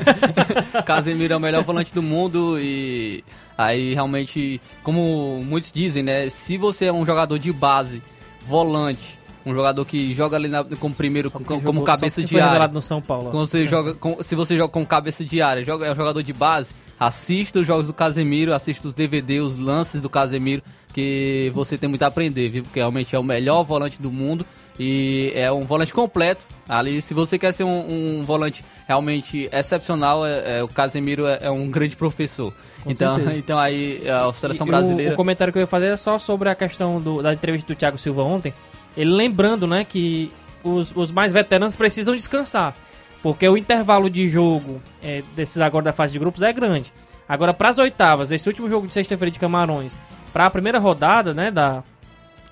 Casemiro 0.86 1.34
é 1.34 1.36
o 1.36 1.40
melhor 1.40 1.62
volante 1.62 1.92
do 1.94 2.02
mundo 2.02 2.58
e 2.58 3.22
aí 3.56 3.94
realmente, 3.94 4.60
como 4.82 5.40
muitos 5.44 5.72
dizem, 5.72 6.02
né? 6.02 6.28
Se 6.28 6.56
você 6.56 6.86
é 6.86 6.92
um 6.92 7.04
jogador 7.06 7.38
de 7.38 7.52
base, 7.52 8.02
volante, 8.42 9.18
um 9.44 9.54
jogador 9.54 9.84
que 9.84 10.12
joga 10.14 10.36
ali 10.36 10.48
na, 10.48 10.64
como 10.64 10.94
primeiro, 10.94 11.30
com- 11.30 11.38
porque 11.38 11.54
como 11.54 11.62
jogou- 11.80 11.84
cabeça 11.84 12.22
de 12.22 12.38
área. 12.40 12.68
no 12.68 12.82
São 12.82 13.00
Paulo. 13.00 13.30
Quando 13.30 13.46
você 13.46 13.66
joga 13.66 13.94
com- 13.94 14.22
se 14.22 14.34
você 14.34 14.56
joga 14.56 14.72
com 14.72 14.84
cabeça 14.84 15.24
de 15.24 15.40
área, 15.40 15.64
joga, 15.64 15.86
é 15.86 15.92
um 15.92 15.94
jogador 15.94 16.22
de 16.22 16.32
base, 16.32 16.74
assista 16.98 17.60
os 17.60 17.66
jogos 17.66 17.86
do 17.86 17.92
Casemiro, 17.94 18.52
assista 18.54 18.88
os 18.88 18.94
DVD, 18.94 19.40
os 19.40 19.56
lances 19.56 20.00
do 20.00 20.10
Casemiro, 20.10 20.62
que 20.92 21.50
você 21.54 21.76
tem 21.78 21.88
muito 21.88 22.02
a 22.02 22.06
aprender, 22.06 22.48
viu? 22.48 22.62
Porque 22.64 22.78
realmente 22.80 23.14
é 23.14 23.18
o 23.18 23.22
melhor 23.22 23.62
volante 23.62 24.00
do 24.00 24.10
mundo 24.10 24.44
e 24.78 25.32
é 25.34 25.50
um 25.50 25.64
volante 25.64 25.92
completo. 25.92 26.44
Ali, 26.68 27.00
se 27.00 27.14
você 27.14 27.38
quer 27.38 27.52
ser 27.52 27.64
um, 27.64 28.18
um 28.20 28.24
volante 28.24 28.64
realmente 28.86 29.48
excepcional, 29.52 30.26
é- 30.26 30.58
é, 30.58 30.62
o 30.62 30.68
Casemiro 30.68 31.26
é, 31.26 31.38
é 31.42 31.50
um 31.50 31.70
grande 31.70 31.96
professor. 31.96 32.52
Com 32.82 32.90
então, 32.90 33.14
certeza. 33.16 33.36
então 33.38 33.58
aí 33.58 34.02
a 34.08 34.32
seleção 34.32 34.66
E 34.66 34.68
o- 34.68 34.72
brasileira. 34.72 35.12
O, 35.14 35.16
comentário 35.16 35.52
que 35.52 35.58
eu 35.58 35.62
ia 35.62 35.66
fazer 35.66 35.86
é 35.86 35.96
só 35.96 36.18
sobre 36.18 36.48
a 36.48 36.54
questão 36.54 37.00
do- 37.00 37.22
da 37.22 37.32
entrevista 37.32 37.72
do 37.72 37.76
Thiago 37.76 37.96
Silva 37.98 38.22
ontem. 38.22 38.52
Ele 38.96 39.10
lembrando, 39.12 39.66
né, 39.66 39.84
que 39.84 40.32
os, 40.64 40.92
os 40.96 41.12
mais 41.12 41.32
veteranos 41.32 41.76
precisam 41.76 42.16
descansar. 42.16 42.74
Porque 43.22 43.48
o 43.48 43.56
intervalo 43.56 44.08
de 44.10 44.28
jogo 44.28 44.80
é, 45.02 45.22
desses 45.34 45.58
agora 45.60 45.86
da 45.86 45.92
fase 45.92 46.12
de 46.12 46.18
grupos 46.18 46.42
é 46.42 46.52
grande. 46.52 46.92
Agora, 47.28 47.52
para 47.52 47.70
as 47.70 47.78
oitavas, 47.78 48.28
desse 48.28 48.48
último 48.48 48.68
jogo 48.68 48.86
de 48.86 48.94
sexta-feira 48.94 49.30
de 49.32 49.38
Camarões, 49.38 49.98
para 50.32 50.46
a 50.46 50.50
primeira 50.50 50.78
rodada, 50.78 51.34
né, 51.34 51.50
da, 51.50 51.82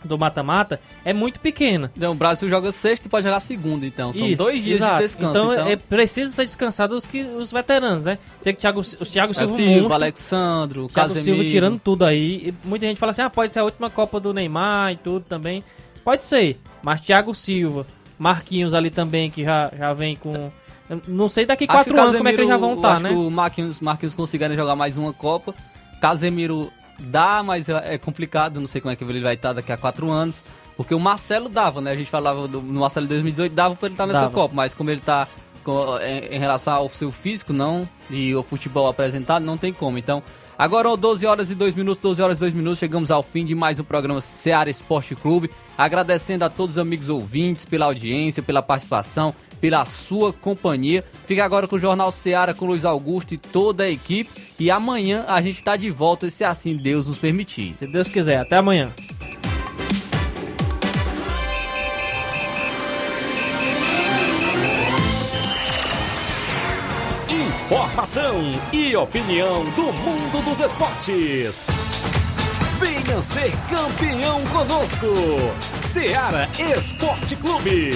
do 0.05 0.19
mata-mata, 0.19 0.81
é 1.05 1.13
muito 1.13 1.41
pequena. 1.41 1.91
Então, 1.97 2.13
o 2.13 2.15
Brasil 2.15 2.49
joga 2.49 2.71
sexta 2.73 3.07
e 3.07 3.11
pode 3.11 3.25
jogar 3.25 3.41
segunda, 3.41 3.87
então. 3.87 4.13
São 4.13 4.27
Isso, 4.27 4.43
dois 4.43 4.63
dias 4.63 4.77
exato. 4.77 4.97
de 4.97 5.03
descanso. 5.03 5.31
Então, 5.31 5.53
Então, 5.53 5.69
é 5.69 5.77
preciso 5.77 6.33
ser 6.33 6.47
descansado 6.47 6.95
os, 6.95 7.07
que, 7.07 7.23
os 7.23 7.51
veteranos, 7.51 8.05
né? 8.05 8.19
Sei 8.39 8.53
que 8.53 8.59
o 8.59 8.61
Thiago, 8.61 8.81
o 8.81 9.05
Thiago 9.05 9.33
é 9.33 9.37
o 9.37 9.39
Silva, 9.39 9.55
Silva, 9.55 9.81
monstro, 9.81 9.95
Alexandro, 9.95 10.89
Thiago 10.89 11.09
Casemiro. 11.09 11.37
Silva 11.37 11.51
tirando 11.51 11.79
tudo 11.79 12.05
aí. 12.05 12.49
E 12.49 12.69
muita 12.69 12.87
gente 12.87 12.99
fala 12.99 13.11
assim: 13.11 13.23
ah, 13.23 13.31
pode 13.31 13.53
ser 13.53 13.61
a 13.61 13.65
última 13.65 13.91
Copa 13.91 14.21
do 14.21 14.33
Neymar 14.33 14.93
e 14.93 14.97
tudo 14.97 15.25
também. 15.25 15.63
Pode 16.05 16.25
ser, 16.25 16.59
mas 16.83 17.01
Thiago 17.01 17.35
Silva, 17.35 17.87
Marquinhos 18.19 18.75
ali 18.75 18.91
também, 18.91 19.31
que 19.31 19.43
já, 19.45 19.73
já 19.77 19.93
vem 19.93 20.17
com. 20.17 20.51
Não 21.09 21.31
sei 21.31 21.47
daqui 21.47 21.65
Acho 21.65 21.73
quatro 21.73 21.99
anos 21.99 22.17
como 22.17 22.29
é 22.29 22.33
que 22.33 22.41
eles 22.41 22.49
já 22.49 22.59
vão 22.59 22.75
estar, 22.75 22.93
acho 22.93 23.03
né? 23.05 23.09
que 23.09 23.15
o 23.15 23.31
Marquinhos, 23.31 23.81
Marquinhos 23.81 24.15
conseguirem 24.15 24.55
jogar 24.55 24.77
mais 24.77 24.99
uma 24.99 25.15
Copa. 25.15 25.55
Casemiro 25.99 26.71
dá, 26.99 27.43
mas 27.43 27.69
é 27.69 27.99
complicado. 27.99 28.61
Não 28.61 28.67
sei 28.67 28.81
como 28.81 28.93
é 28.93 28.97
que 28.97 29.05
ele 29.05 29.21
vai 29.21 29.35
estar 29.35 29.53
daqui 29.53 29.73
a 29.73 29.77
quatro 29.77 30.11
anos. 30.11 30.45
Porque 30.77 30.95
o 30.95 30.99
Marcelo 31.01 31.49
dava, 31.49 31.81
né? 31.81 31.93
A 31.93 31.97
gente 31.97 32.11
falava 32.11 32.49
do 32.49 32.61
no 32.61 32.81
Marcelo 32.81 33.07
em 33.07 33.09
2018, 33.09 33.53
dava 33.55 33.77
pra 33.77 33.87
ele 33.87 33.95
estar 33.95 34.07
nessa 34.07 34.21
Dava. 34.23 34.33
Copa. 34.35 34.55
Mas 34.57 34.75
como 34.75 34.91
ele 34.91 35.01
tá 35.01 35.29
com- 35.63 35.99
em, 36.01 36.35
em 36.35 36.39
relação 36.39 36.73
ao 36.75 36.89
seu 36.89 37.13
físico, 37.13 37.53
não. 37.53 37.89
E 38.11 38.35
o 38.35 38.43
futebol 38.43 38.89
apresentado, 38.89 39.45
não 39.45 39.57
tem 39.57 39.73
como. 39.73 39.99
Então, 39.99 40.21
agora 40.59 40.89
ó, 40.91 40.97
12 40.97 41.25
horas 41.27 41.49
e 41.51 41.55
2 41.55 41.75
minutos, 41.77 42.01
12 42.03 42.21
horas 42.21 42.37
e 42.39 42.41
2 42.41 42.53
minutos. 42.55 42.81
Chegamos 42.81 43.11
ao 43.13 43.23
fim 43.23 43.45
de 43.45 43.55
mais 43.55 43.79
um 43.79 43.85
programa 43.85 44.21
Seara 44.21 44.69
Esporte 44.69 45.15
Clube. 45.15 45.49
Agradecendo 45.79 46.45
a 46.45 46.51
todos 46.51 46.77
os 46.77 46.79
amigos 46.83 47.09
ouvintes 47.09 47.65
pela 47.65 47.85
audiência, 47.87 48.43
pela 48.43 48.61
participação, 48.63 49.33
pela 49.65 49.83
sua 49.87 50.31
companhia. 50.31 51.03
Fica 51.25 51.43
agora 51.43 51.67
com 51.67 51.77
o 51.77 51.79
Jornal 51.79 52.11
Seara, 52.11 52.53
com 52.53 52.67
o 52.67 52.69
Luiz 52.69 52.85
Augusto 52.85 53.33
e 53.33 53.39
toda 53.39 53.85
a 53.85 53.91
equipe. 53.91 54.31
E 54.59 54.71
amanhã 54.71 55.25
a 55.27 55.41
gente 55.41 55.57
está 55.57 55.75
de 55.75 55.89
volta, 55.89 56.29
se 56.29 56.45
assim 56.45 56.77
Deus 56.77 57.07
nos 57.07 57.17
permitir. 57.17 57.73
Se 57.73 57.87
Deus 57.87 58.11
quiser, 58.11 58.41
até 58.41 58.59
amanhã. 58.59 58.93
Informação 67.57 68.43
e 68.71 68.95
opinião 68.95 69.65
do 69.71 69.85
mundo 69.95 70.45
dos 70.45 70.61
esportes. 70.61 71.67
Venha 72.79 73.19
ser 73.23 73.51
campeão 73.71 74.45
conosco. 74.49 75.07
Seara 75.79 76.51
Esporte 76.59 77.35
Clube. 77.37 77.93